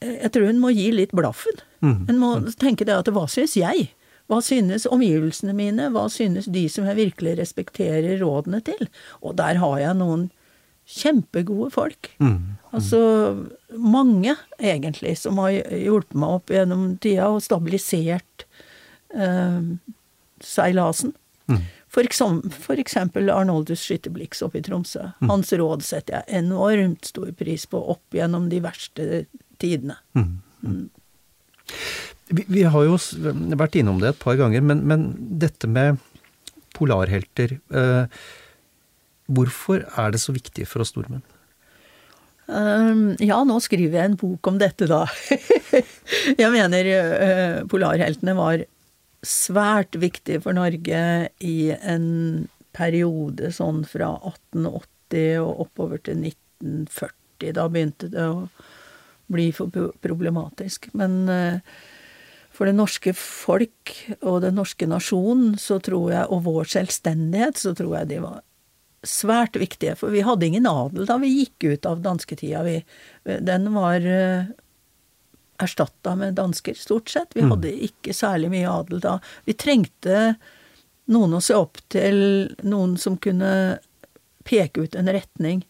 eh, 0.00 0.20
jeg 0.22 0.34
tror 0.34 0.46
hun 0.52 0.62
må 0.62 0.70
gi 0.74 0.90
litt 0.94 1.14
blaffen. 1.16 1.58
Hun 2.08 2.18
må 2.22 2.30
tenke 2.56 2.86
det 2.86 2.94
at 2.96 3.10
hva 3.12 3.26
syns 3.28 3.58
jeg? 3.58 3.90
Hva 4.30 4.38
synes 4.40 4.86
omgivelsene 4.88 5.52
mine? 5.52 5.90
Hva 5.92 6.06
synes 6.08 6.46
de 6.48 6.62
som 6.72 6.86
jeg 6.88 6.96
virkelig 6.96 7.34
respekterer 7.42 8.22
rådene 8.22 8.62
til? 8.64 8.86
Og 9.20 9.34
der 9.36 9.58
har 9.60 9.80
jeg 9.82 9.98
noen 9.98 10.30
kjempegode 10.88 11.70
folk. 11.74 12.08
Altså 12.74 13.00
mange, 13.78 14.34
egentlig, 14.58 15.16
som 15.20 15.38
har 15.42 15.52
hjulpet 15.54 16.16
meg 16.18 16.38
opp 16.38 16.50
gjennom 16.50 16.86
tida 17.02 17.28
og 17.30 17.42
stabilisert 17.44 18.46
eh, 19.14 19.60
seilasen. 20.42 21.14
For, 21.94 22.02
eksempel, 22.02 22.50
for 22.50 22.80
eksempel 22.80 23.30
Arnoldus 23.30 23.84
Skytterblix 23.86 24.42
oppe 24.42 24.58
i 24.58 24.64
Tromsø. 24.66 25.04
Hans 25.28 25.52
råd 25.54 25.84
setter 25.86 26.18
jeg 26.18 26.40
enormt 26.42 27.06
stor 27.12 27.30
pris 27.38 27.68
på 27.70 27.78
opp 27.94 28.16
gjennom 28.16 28.48
de 28.50 28.58
verste 28.64 29.24
tidene. 29.62 30.00
Mm. 30.18 30.88
Vi, 32.34 32.46
vi, 32.48 32.64
har 32.66 32.88
jo 32.88 32.96
vært 33.54 33.78
innom 33.78 34.00
det 34.02 34.14
et 34.14 34.22
par 34.24 34.40
ganger, 34.40 34.64
men, 34.64 34.82
men 34.88 35.06
dette 35.40 35.70
med 35.70 36.00
polarhelter 36.74 37.58
eh, 37.60 38.24
Hvorfor 39.24 39.86
er 39.96 40.10
det 40.12 40.18
så 40.20 40.34
viktig 40.36 40.66
for 40.68 40.84
oss 40.84 40.92
nordmenn? 40.98 41.22
Um, 42.46 43.14
ja, 43.24 43.38
nå 43.46 43.56
skriver 43.64 43.98
jeg 43.98 44.10
en 44.10 44.18
bok 44.20 44.50
om 44.50 44.58
dette, 44.60 44.88
da. 44.90 45.04
jeg 46.42 46.50
mener 46.52 46.90
uh, 46.92 47.58
polarheltene 47.70 48.36
var 48.36 48.66
svært 49.24 49.96
viktige 49.96 50.42
for 50.44 50.56
Norge 50.56 51.00
i 51.40 51.58
en 51.72 52.08
periode 52.76 53.48
sånn 53.54 53.84
fra 53.88 54.12
1880 54.20 55.40
og 55.40 55.64
oppover 55.66 56.02
til 56.04 56.20
1940. 56.20 57.54
Da 57.56 57.68
begynte 57.72 58.12
det 58.12 58.28
å 58.28 58.46
bli 59.32 59.48
for 59.56 59.72
problematisk. 60.04 60.90
Men 60.92 61.22
uh, 61.30 61.60
for 62.54 62.68
det 62.68 62.76
norske 62.76 63.14
folk 63.16 63.94
og 64.20 64.42
den 64.44 64.58
norske 64.60 64.86
nasjonen 64.90 65.56
så 65.58 65.80
tror 65.82 66.12
jeg, 66.12 66.28
og 66.28 66.44
vår 66.44 66.68
selvstendighet, 66.76 67.58
så 67.58 67.72
tror 67.76 68.02
jeg 68.02 68.12
de 68.12 68.20
var 68.22 68.42
svært 69.08 69.56
viktige. 69.60 69.94
For 70.00 70.12
vi 70.14 70.24
hadde 70.26 70.46
ingen 70.48 70.68
adel 70.68 71.08
da 71.08 71.18
vi 71.22 71.32
gikk 71.32 71.66
ut 71.68 71.88
av 71.88 72.02
dansketida. 72.04 72.62
Vi, 72.66 72.76
den 73.24 73.70
var 73.74 74.04
uh, 74.04 74.50
erstatta 75.62 76.14
med 76.18 76.34
dansker, 76.38 76.74
stort 76.78 77.08
sett. 77.12 77.34
Vi 77.34 77.44
mm. 77.44 77.54
hadde 77.54 77.74
ikke 77.88 78.16
særlig 78.16 78.50
mye 78.54 78.70
adel 78.70 79.02
da. 79.04 79.18
Vi 79.48 79.56
trengte 79.58 80.34
noen 81.12 81.36
å 81.36 81.42
se 81.44 81.56
opp 81.56 81.80
til, 81.92 82.48
noen 82.64 82.96
som 83.00 83.18
kunne 83.20 83.78
peke 84.48 84.86
ut 84.86 84.96
en 84.96 85.10
retning. 85.12 85.64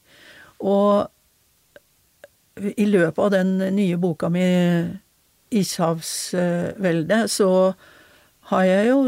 Og 0.63 1.11
i 2.55 2.87
løpet 2.87 3.19
av 3.19 3.33
den 3.35 3.59
nye 3.75 3.99
boka 3.99 4.31
mi, 4.31 4.45
'Ishavsveldet', 5.51 7.31
så 7.31 7.75
har 8.51 8.65
jeg 8.65 8.89
jo 8.89 8.99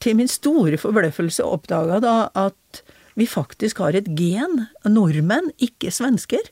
til 0.00 0.16
min 0.16 0.30
store 0.30 0.78
forbløffelse 0.80 1.44
oppdaga 1.44 2.00
da 2.02 2.16
at 2.38 2.82
vi 3.18 3.26
faktisk 3.26 3.80
har 3.82 3.96
et 3.98 4.08
gen. 4.18 4.66
Nordmenn, 4.88 5.50
ikke 5.62 5.92
svensker, 5.94 6.50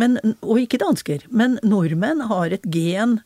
men, 0.00 0.18
og 0.40 0.62
ikke 0.62 0.80
dansker, 0.82 1.26
men 1.30 1.58
nordmenn 1.66 2.24
har 2.30 2.54
et 2.54 2.64
gen 2.72 3.20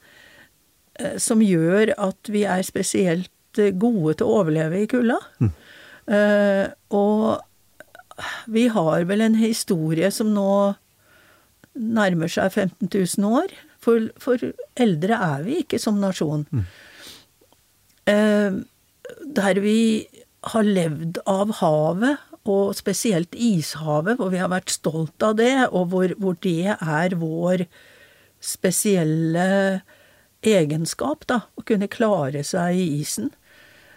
eh, 0.99 1.16
som 1.22 1.45
gjør 1.45 1.95
at 1.97 2.33
vi 2.33 2.45
er 2.49 2.64
spesielt 2.66 3.61
eh, 3.61 3.74
gode 3.74 4.18
til 4.18 4.29
å 4.29 4.41
overleve 4.43 4.83
i 4.83 4.89
kulda. 4.91 5.20
Mm. 5.41 5.53
Eh, 6.16 6.64
og 6.97 7.45
vi 8.51 8.66
har 8.72 9.07
vel 9.09 9.24
en 9.24 9.39
historie 9.41 10.11
som 10.14 10.33
nå 10.35 10.51
nærmer 11.77 12.31
seg 12.33 12.53
15 12.53 12.89
000 12.89 13.41
år. 13.43 13.57
For, 13.83 14.09
for 14.18 14.41
eldre 14.81 15.18
er 15.22 15.45
vi 15.47 15.61
ikke 15.62 15.79
som 15.83 16.01
nasjon. 16.03 16.47
Mm. 16.51 16.64
Eh, 18.11 18.62
der 19.37 19.61
vi 19.62 19.79
har 20.53 20.66
levd 20.66 21.20
av 21.27 21.53
havet 21.61 22.26
og 22.49 22.76
spesielt 22.78 23.34
Ishavet, 23.34 24.18
hvor 24.20 24.32
vi 24.32 24.40
har 24.40 24.51
vært 24.53 24.72
stolt 24.74 25.22
av 25.26 25.36
det, 25.40 25.68
og 25.70 25.90
hvor, 25.92 26.14
hvor 26.20 26.38
det 26.44 26.76
er 26.76 27.16
vår 27.20 27.66
spesielle 28.42 29.47
egenskap, 30.47 31.26
da, 31.26 31.42
å 31.59 31.64
kunne 31.66 31.90
klare 31.90 32.44
seg 32.47 32.78
i 32.78 32.86
isen. 33.01 33.32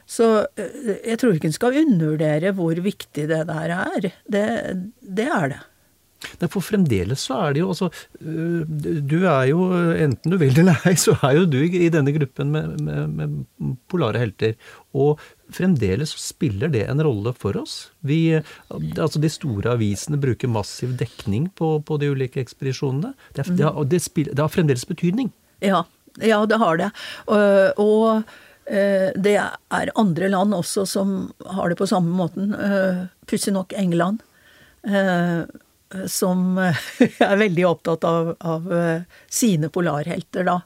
Så 0.09 0.29
eh, 0.57 0.95
jeg 1.11 1.19
tror 1.21 1.37
ikke 1.37 1.51
en 1.51 1.57
skal 1.57 1.81
undervurdere 1.83 2.53
hvor 2.57 2.79
viktig 2.81 3.27
det 3.29 3.43
der 3.49 3.75
er. 3.75 4.09
Det, 4.25 4.45
det 5.01 5.27
er 5.29 5.51
det. 5.53 5.59
Nei, 6.39 6.49
for 6.51 6.63
fremdeles 6.63 7.21
så 7.29 7.37
er 7.45 7.55
det 7.55 7.61
jo 7.61 7.69
altså 7.71 7.87
Du 8.19 9.17
er 9.23 9.45
jo, 9.49 9.69
enten 10.03 10.33
du 10.33 10.37
vil 10.41 10.57
eller 10.59 10.79
ei, 10.89 10.95
så 10.99 11.15
er 11.23 11.37
jo 11.37 11.45
du 11.47 11.59
i 11.63 11.87
denne 11.93 12.11
gruppen 12.15 12.51
med, 12.51 12.81
med, 12.83 13.13
med 13.15 13.77
polare 13.91 14.19
helter. 14.19 14.57
Og 14.97 15.21
fremdeles 15.55 16.11
spiller 16.19 16.71
det 16.73 16.83
en 16.91 17.03
rolle 17.05 17.33
for 17.37 17.57
oss. 17.59 17.77
Vi, 18.05 18.35
altså 18.69 19.21
De 19.21 19.31
store 19.31 19.77
avisene 19.77 20.19
bruker 20.19 20.51
massiv 20.51 20.97
dekning 20.99 21.47
på, 21.55 21.77
på 21.87 21.99
de 22.01 22.11
ulike 22.11 22.43
ekspedisjonene. 22.43 23.13
Det, 23.31 23.45
er, 23.45 23.55
det, 23.55 23.69
har, 23.69 23.79
det, 23.87 24.03
spiller, 24.03 24.35
det, 24.35 24.43
har, 24.43 24.53
fremdeles 24.53 24.85
betydning. 24.89 25.31
Ja, 25.63 25.85
ja 26.19 26.43
det 26.49 26.59
har 26.59 26.83
det. 26.83 26.91
Og, 27.31 27.79
og 27.79 28.35
det 28.69 29.33
er 29.39 29.89
andre 29.97 30.27
land 30.29 30.53
også 30.53 30.83
som 30.85 31.31
har 31.55 31.71
det 31.71 31.79
på 31.79 31.87
samme 31.89 32.11
måten. 32.13 32.51
Pussig 33.25 33.55
nok 33.55 33.73
England 33.79 34.21
som 36.09 36.57
er 36.61 37.39
veldig 37.41 37.65
opptatt 37.69 38.03
av, 38.05 38.35
av, 38.39 38.67
sine 39.31 39.71
polarhelter, 39.73 40.45
da. 40.45 40.59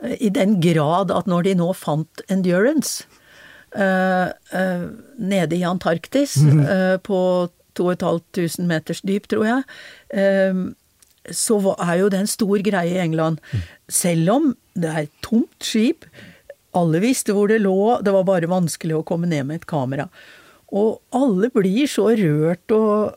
I 0.00 0.30
den 0.32 0.58
grad 0.64 1.12
at 1.12 1.28
når 1.28 1.46
de 1.46 1.56
nå 1.60 1.72
fant 1.76 2.22
Endurance 2.32 3.04
uh, 3.76 4.32
uh, 4.54 4.86
nede 5.18 5.58
i 5.58 5.64
Antarktis, 5.66 6.38
mm. 6.40 6.60
uh, 6.64 6.96
på 7.04 7.20
2500 7.78 8.66
meters 8.66 9.02
dyp, 9.06 9.28
tror 9.30 9.46
jeg, 9.46 9.62
så 11.30 11.56
er 11.76 12.00
jo 12.00 12.08
det 12.10 12.18
en 12.18 12.28
stor 12.28 12.64
greie 12.66 12.96
i 12.96 13.00
England. 13.00 13.38
Mm. 13.52 13.62
Selv 13.94 14.32
om 14.34 14.48
det 14.74 14.90
er 14.90 15.06
et 15.06 15.22
tomt 15.24 15.64
skip, 15.64 16.08
alle 16.76 17.00
visste 17.02 17.34
hvor 17.36 17.48
det 17.48 17.60
lå, 17.62 18.00
det 18.02 18.12
var 18.14 18.26
bare 18.26 18.50
vanskelig 18.50 18.98
å 18.98 19.06
komme 19.06 19.30
ned 19.30 19.46
med 19.48 19.60
et 19.60 19.68
kamera. 19.70 20.08
Og 20.76 20.98
alle 21.16 21.48
blir 21.54 21.88
så 21.90 22.10
rørt 22.18 22.74
og 22.74 23.16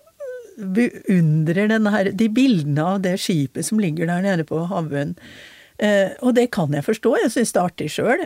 beundrer 0.58 1.74
her, 1.94 2.12
de 2.14 2.30
bildene 2.30 2.86
av 2.96 3.02
det 3.06 3.18
skipet 3.22 3.66
som 3.68 3.82
ligger 3.82 4.10
der 4.10 4.24
nede 4.26 4.46
på 4.48 4.64
havbunnen. 4.70 5.18
Eh, 5.82 6.14
og 6.22 6.36
det 6.38 6.52
kan 6.54 6.74
jeg 6.76 6.86
forstå, 6.86 7.16
jeg 7.24 7.34
syns 7.34 7.54
det 7.54 7.60
er 7.60 7.70
artig 7.72 7.90
sjøl. 7.92 8.26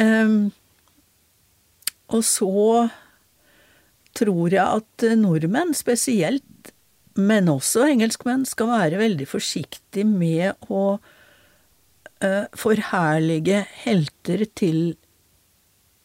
Eh, 0.00 0.36
og 2.12 2.24
så 2.26 2.88
tror 4.16 4.52
jeg 4.52 4.64
at 4.64 5.06
nordmenn 5.18 5.72
spesielt, 5.76 6.72
men 7.16 7.50
også 7.52 7.86
engelskmenn, 7.90 8.44
skal 8.48 8.70
være 8.72 9.00
veldig 9.00 9.28
forsiktige 9.28 10.08
med 10.08 10.56
å 10.72 10.96
eh, 12.24 12.44
forherlige 12.56 13.62
helter 13.84 14.46
til 14.56 14.80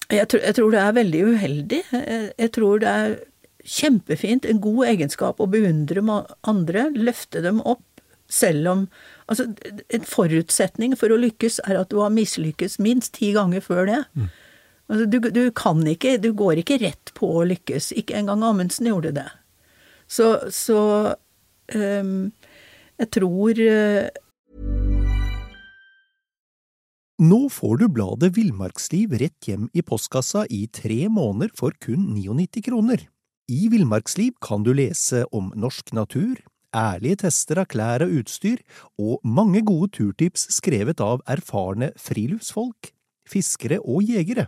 Jeg, 0.08 0.24
tror, 0.30 0.40
jeg, 0.40 0.54
tror 0.56 0.70
det 0.72 0.80
er 0.80 1.00
veldig 1.02 1.22
uheldig. 1.34 1.82
Jeg, 1.92 2.32
jeg 2.32 2.50
tror 2.56 2.80
det 2.80 2.88
er 2.88 3.20
kjempefint, 3.64 4.46
en 4.46 4.60
god 4.62 4.86
egenskap 4.92 5.40
å 5.40 5.48
beundre 5.50 6.02
andre, 6.48 6.88
løfte 6.96 7.42
dem 7.44 7.62
opp, 7.64 7.84
selv 8.30 8.68
om 8.70 8.84
Altså, 9.30 9.46
en 9.94 10.06
forutsetning 10.10 10.96
for 10.98 11.12
å 11.14 11.18
lykkes 11.22 11.60
er 11.62 11.76
at 11.78 11.92
du 11.92 12.00
har 12.02 12.10
mislykkes 12.10 12.80
minst 12.82 13.12
ti 13.20 13.28
ganger 13.36 13.62
før 13.62 13.84
det. 13.86 13.98
Mm. 14.18 14.24
Altså, 14.90 15.04
du, 15.06 15.18
du, 15.30 15.44
kan 15.54 15.84
ikke 15.86 16.16
Du 16.18 16.32
går 16.34 16.64
ikke 16.64 16.80
rett 16.82 17.12
på 17.14 17.28
å 17.38 17.44
lykkes. 17.46 17.92
Ikke 17.94 18.16
engang 18.18 18.42
Amundsen 18.42 18.90
gjorde 18.90 19.14
det. 19.20 19.28
Så, 20.10 20.32
så 20.50 20.80
um, 21.70 22.32
Jeg 22.98 23.10
tror 23.14 23.62
uh... 23.62 24.10
Nå 27.20 27.40
får 27.52 27.78
du 27.82 27.86
bladet 27.92 28.32
Villmarksliv 28.34 29.14
rett 29.20 29.46
hjem 29.46 29.68
i 29.76 29.84
postkassa 29.86 30.46
i 30.50 30.64
tre 30.72 31.04
måneder 31.12 31.52
for 31.54 31.76
kun 31.78 32.08
99 32.16 32.64
kroner. 32.64 33.04
I 33.50 33.66
Villmarksliv 33.66 34.36
kan 34.38 34.62
du 34.62 34.70
lese 34.76 35.24
om 35.34 35.48
norsk 35.58 35.88
natur, 35.96 36.36
ærlige 36.76 37.16
tester 37.24 37.58
av 37.58 37.66
klær 37.72 38.04
og 38.04 38.12
utstyr, 38.20 38.60
og 38.94 39.18
mange 39.26 39.64
gode 39.66 39.90
turtips 39.96 40.46
skrevet 40.54 41.00
av 41.02 41.18
erfarne 41.26 41.90
friluftsfolk, 41.98 42.94
fiskere 43.26 43.80
og 43.82 44.06
jegere. 44.06 44.46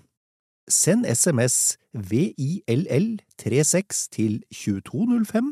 Send 0.70 1.02
SMS 1.10 1.82
VILL36 1.98 4.06
til 4.14 4.46
2205 4.54 5.50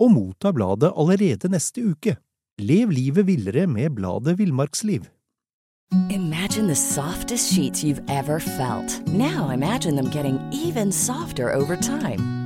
og 0.00 0.08
motta 0.14 0.48
bladet 0.56 0.88
allerede 0.96 1.52
neste 1.52 1.84
uke. 1.84 2.16
Lev 2.56 2.88
livet 2.96 3.28
villere 3.28 3.68
med 3.68 3.92
bladet 3.98 4.38
Villmarksliv. 4.40 5.04
Imagine 6.10 6.66
the 6.66 6.74
softest 6.74 7.52
sheets 7.52 7.84
you've 7.84 8.02
ever 8.08 8.40
felt. 8.40 9.06
Now 9.06 9.50
imagine 9.50 9.94
them 9.94 10.10
getting 10.10 10.40
even 10.50 10.90
softer 10.90 11.52
over 11.52 11.76
time. 11.76 12.45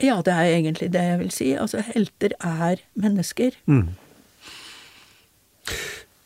Ja, 0.00 0.20
det 0.24 0.32
er 0.32 0.52
egentlig 0.54 0.90
det 0.94 1.02
jeg 1.06 1.18
vil 1.20 1.34
si. 1.34 1.50
Altså, 1.60 1.82
helter 1.92 2.34
er 2.40 2.80
mennesker. 2.94 3.56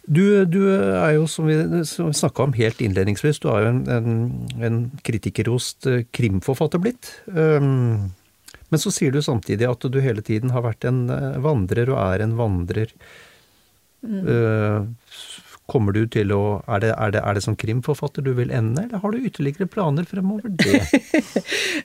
Du, 0.04 0.44
du 0.44 0.60
er 0.68 1.14
jo, 1.16 1.24
som 1.30 1.48
vi 1.48 1.56
snakka 1.84 2.44
om 2.44 2.56
helt 2.58 2.82
innledningsvis, 2.84 3.40
du 3.40 3.48
er 3.52 3.64
jo 3.64 3.70
en, 3.72 3.80
en, 3.88 4.18
en 4.68 4.82
kritikerrost 5.06 5.88
eh, 5.88 6.04
krimforfatter 6.12 6.82
blitt. 6.82 7.08
Um, 7.32 8.12
men 8.68 8.82
så 8.82 8.92
sier 8.92 9.14
du 9.14 9.22
samtidig 9.24 9.68
at 9.70 9.86
du 9.88 10.00
hele 10.04 10.24
tiden 10.24 10.52
har 10.52 10.66
vært 10.66 10.84
en 10.88 11.06
eh, 11.12 11.40
vandrer 11.44 11.88
og 11.94 12.00
er 12.02 12.26
en 12.26 12.36
vandrer. 12.36 12.92
Uh, 14.04 14.84
kommer 15.70 15.96
du 15.96 16.02
til 16.12 16.32
å 16.36 16.60
er 16.68 16.82
det, 16.84 16.90
er, 16.92 17.14
det, 17.14 17.22
er 17.24 17.38
det 17.38 17.42
som 17.46 17.56
krimforfatter 17.56 18.24
du 18.24 18.34
vil 18.36 18.52
ende, 18.52 18.84
eller 18.84 19.00
har 19.00 19.14
du 19.14 19.24
ytterligere 19.24 19.68
planer 19.70 20.04
fremover 20.08 20.52
det? 20.60 20.82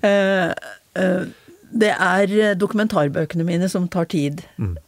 uh, 0.04 0.52
eh, 1.00 1.24
det 1.72 1.92
er 1.94 2.56
dokumentarbøkene 2.58 3.46
mine 3.48 3.70
som 3.70 3.88
tar 3.92 4.10
tid. 4.10 4.42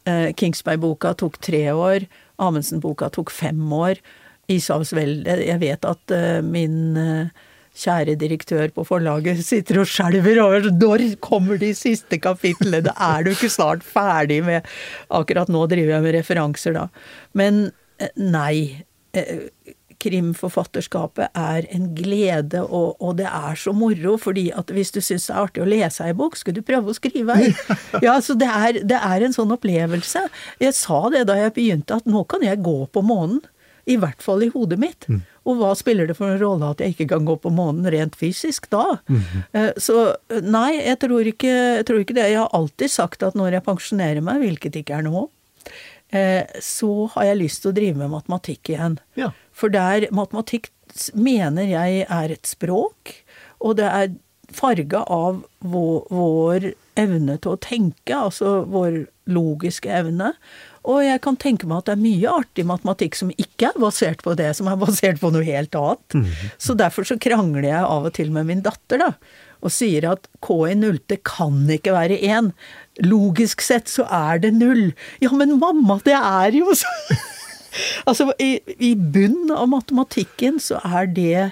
Eh, 0.09 0.31
Kingsberg-boka 0.37 1.13
tok 1.19 1.37
tre 1.43 1.67
år. 1.73 2.07
Amundsen-boka 2.41 3.11
tok 3.13 3.31
fem 3.33 3.61
år. 3.73 4.01
Ishavs 4.51 4.93
velde 4.95 5.37
Jeg 5.45 5.61
vet 5.61 5.87
at 5.87 6.13
eh, 6.15 6.41
min 6.43 6.97
eh, 6.99 7.47
kjære 7.77 8.17
direktør 8.19 8.71
på 8.75 8.85
forlaget 8.87 9.43
sitter 9.47 9.81
og 9.83 9.89
skjelver 9.89 10.41
over 10.43 10.69
når 10.73 11.05
kommer 11.23 11.59
de 11.61 11.73
siste 11.77 12.19
kapitlene? 12.21 12.83
Da 12.87 12.95
er 13.13 13.25
du 13.25 13.33
ikke 13.33 13.51
snart 13.51 13.85
ferdig 13.87 14.41
med 14.47 14.67
Akkurat 15.09 15.51
nå 15.51 15.65
driver 15.71 15.97
jeg 15.97 16.07
med 16.07 16.17
referanser, 16.19 16.77
da. 16.77 16.87
Men 17.37 17.67
eh, 17.99 18.13
nei. 18.17 18.83
Krimforfatterskapet 20.01 21.29
er 21.37 21.67
en 21.75 21.91
glede, 21.95 22.61
og, 22.65 22.97
og 23.03 23.15
det 23.19 23.27
er 23.29 23.55
så 23.59 23.73
moro, 23.75 24.17
fordi 24.21 24.47
at 24.57 24.71
hvis 24.73 24.91
du 24.95 24.99
syns 25.03 25.27
det 25.29 25.35
er 25.35 25.41
artig 25.45 25.63
å 25.63 25.69
lese 25.69 26.05
ei 26.07 26.15
bok, 26.17 26.37
skulle 26.39 26.59
du 26.61 26.67
prøve 26.67 26.91
å 26.91 26.97
skrive 26.97 27.37
ei. 27.37 27.51
Ja, 28.05 28.17
så 28.23 28.35
det 28.39 28.49
er, 28.49 28.81
det 28.87 28.97
er 28.99 29.25
en 29.27 29.35
sånn 29.35 29.53
opplevelse. 29.53 30.25
Jeg 30.61 30.75
sa 30.77 31.01
det 31.13 31.25
da 31.29 31.37
jeg 31.39 31.53
begynte, 31.57 31.99
at 32.01 32.09
nå 32.09 32.23
kan 32.31 32.43
jeg 32.45 32.61
gå 32.65 32.77
på 32.91 33.03
månen. 33.05 33.41
I 33.89 33.95
hvert 33.97 34.21
fall 34.21 34.43
i 34.45 34.47
hodet 34.53 34.77
mitt. 34.77 35.07
Og 35.49 35.55
hva 35.57 35.71
spiller 35.75 36.05
det 36.05 36.13
for 36.13 36.29
en 36.29 36.37
rolle 36.37 36.67
at 36.69 36.83
jeg 36.83 36.93
ikke 36.93 37.07
kan 37.15 37.25
gå 37.25 37.33
på 37.41 37.49
månen 37.49 37.87
rent 37.89 38.13
fysisk 38.15 38.67
da? 38.69 38.83
Eh, 39.57 39.71
Så 39.81 39.95
nei, 40.45 40.75
jeg 40.77 40.99
tror, 41.01 41.25
ikke, 41.31 41.49
jeg 41.79 41.87
tror 41.89 42.03
ikke 42.03 42.13
det. 42.19 42.27
Jeg 42.29 42.37
har 42.43 42.53
alltid 42.53 42.93
sagt 42.93 43.25
at 43.25 43.33
når 43.35 43.57
jeg 43.57 43.65
pensjonerer 43.65 44.21
meg, 44.21 44.37
hvilket 44.45 44.77
ikke 44.83 44.99
er 44.99 45.07
nå, 45.09 45.23
eh, 46.13 46.45
så 46.61 46.91
har 47.15 47.31
jeg 47.31 47.39
lyst 47.41 47.63
til 47.65 47.71
å 47.73 47.75
drive 47.81 47.97
med 48.03 48.13
matematikk 48.13 48.69
igjen. 48.75 48.99
Ja. 49.17 49.31
For 49.61 49.73
der 49.73 50.07
matematikk 50.15 50.71
mener 51.13 51.69
jeg 51.69 52.05
er 52.09 52.33
et 52.33 52.49
språk, 52.49 53.13
og 53.61 53.77
det 53.79 53.87
er 53.87 54.13
farga 54.51 55.05
av 55.07 55.43
vår, 55.63 56.07
vår 56.11 56.71
evne 56.99 57.37
til 57.39 57.53
å 57.53 57.61
tenke, 57.61 58.17
altså 58.17 58.61
vår 58.67 59.05
logiske 59.31 59.91
evne. 60.01 60.33
Og 60.89 61.03
jeg 61.05 61.21
kan 61.23 61.37
tenke 61.39 61.69
meg 61.69 61.83
at 61.83 61.91
det 61.91 61.93
er 61.93 62.01
mye 62.01 62.33
artig 62.41 62.65
matematikk 62.67 63.15
som 63.19 63.29
ikke 63.37 63.69
er 63.69 63.79
basert 63.79 64.23
på 64.25 64.33
det, 64.35 64.49
som 64.57 64.67
er 64.67 64.79
basert 64.81 65.21
på 65.21 65.29
noe 65.31 65.45
helt 65.45 65.77
annet. 65.77 66.17
Så 66.57 66.75
derfor 66.75 67.07
så 67.07 67.19
krangler 67.21 67.69
jeg 67.69 67.85
av 67.85 68.09
og 68.09 68.15
til 68.17 68.33
med 68.33 68.49
min 68.49 68.65
datter, 68.65 68.99
da. 68.99 69.11
Og 69.61 69.69
sier 69.69 70.07
at 70.09 70.25
K 70.41 70.55
i 70.71 70.75
nullte 70.75 71.19
kan 71.21 71.69
ikke 71.69 71.93
være 71.93 72.17
én. 72.25 72.49
Logisk 73.05 73.61
sett 73.61 73.91
så 73.93 74.07
er 74.09 74.41
det 74.41 74.55
null. 74.57 74.89
Ja, 75.21 75.29
men 75.37 75.59
mamma, 75.61 75.99
det 76.03 76.17
er 76.17 76.57
jo 76.57 76.73
så 76.73 76.89
Altså, 78.09 78.31
i, 78.39 78.59
i 78.79 78.95
bunnen 78.95 79.51
av 79.55 79.69
matematikken 79.71 80.59
så 80.59 80.81
er 80.83 81.07
det 81.07 81.51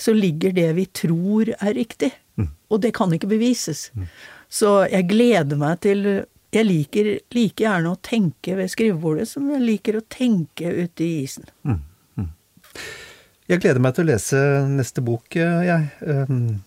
Så 0.00 0.14
ligger 0.16 0.52
det 0.56 0.68
vi 0.74 0.86
tror 0.86 1.52
er 1.58 1.74
riktig. 1.76 2.12
Og 2.70 2.80
det 2.80 2.94
kan 2.96 3.12
ikke 3.12 3.28
bevises. 3.30 3.90
Så 4.48 4.86
jeg 4.90 5.08
gleder 5.10 5.58
meg 5.58 5.80
til 5.84 6.06
Jeg 6.54 6.66
liker 6.66 7.10
like 7.34 7.62
gjerne 7.62 7.92
å 7.92 7.98
tenke 8.02 8.56
ved 8.58 8.70
skrivebordet 8.72 9.28
som 9.28 9.50
jeg 9.52 9.62
liker 9.62 9.98
å 9.98 10.06
tenke 10.08 10.72
ute 10.82 11.04
i 11.04 11.22
isen. 11.22 11.46
Jeg 13.50 13.58
gleder 13.64 13.82
meg 13.82 13.96
til 13.96 14.06
å 14.06 14.10
lese 14.12 14.40
neste 14.70 15.02
bok, 15.02 15.34
eh, 15.34 15.64
jeg. 15.66 15.88
Um, 16.06 16.62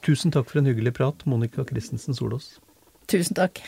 tusen 0.00 0.32
takk 0.32 0.48
for 0.48 0.62
en 0.62 0.70
hyggelig 0.70 0.94
prat, 0.96 1.20
Monica 1.28 1.66
Christensen 1.68 2.16
Solås. 2.16 2.54
Tusen 3.12 3.36
takk. 3.36 3.60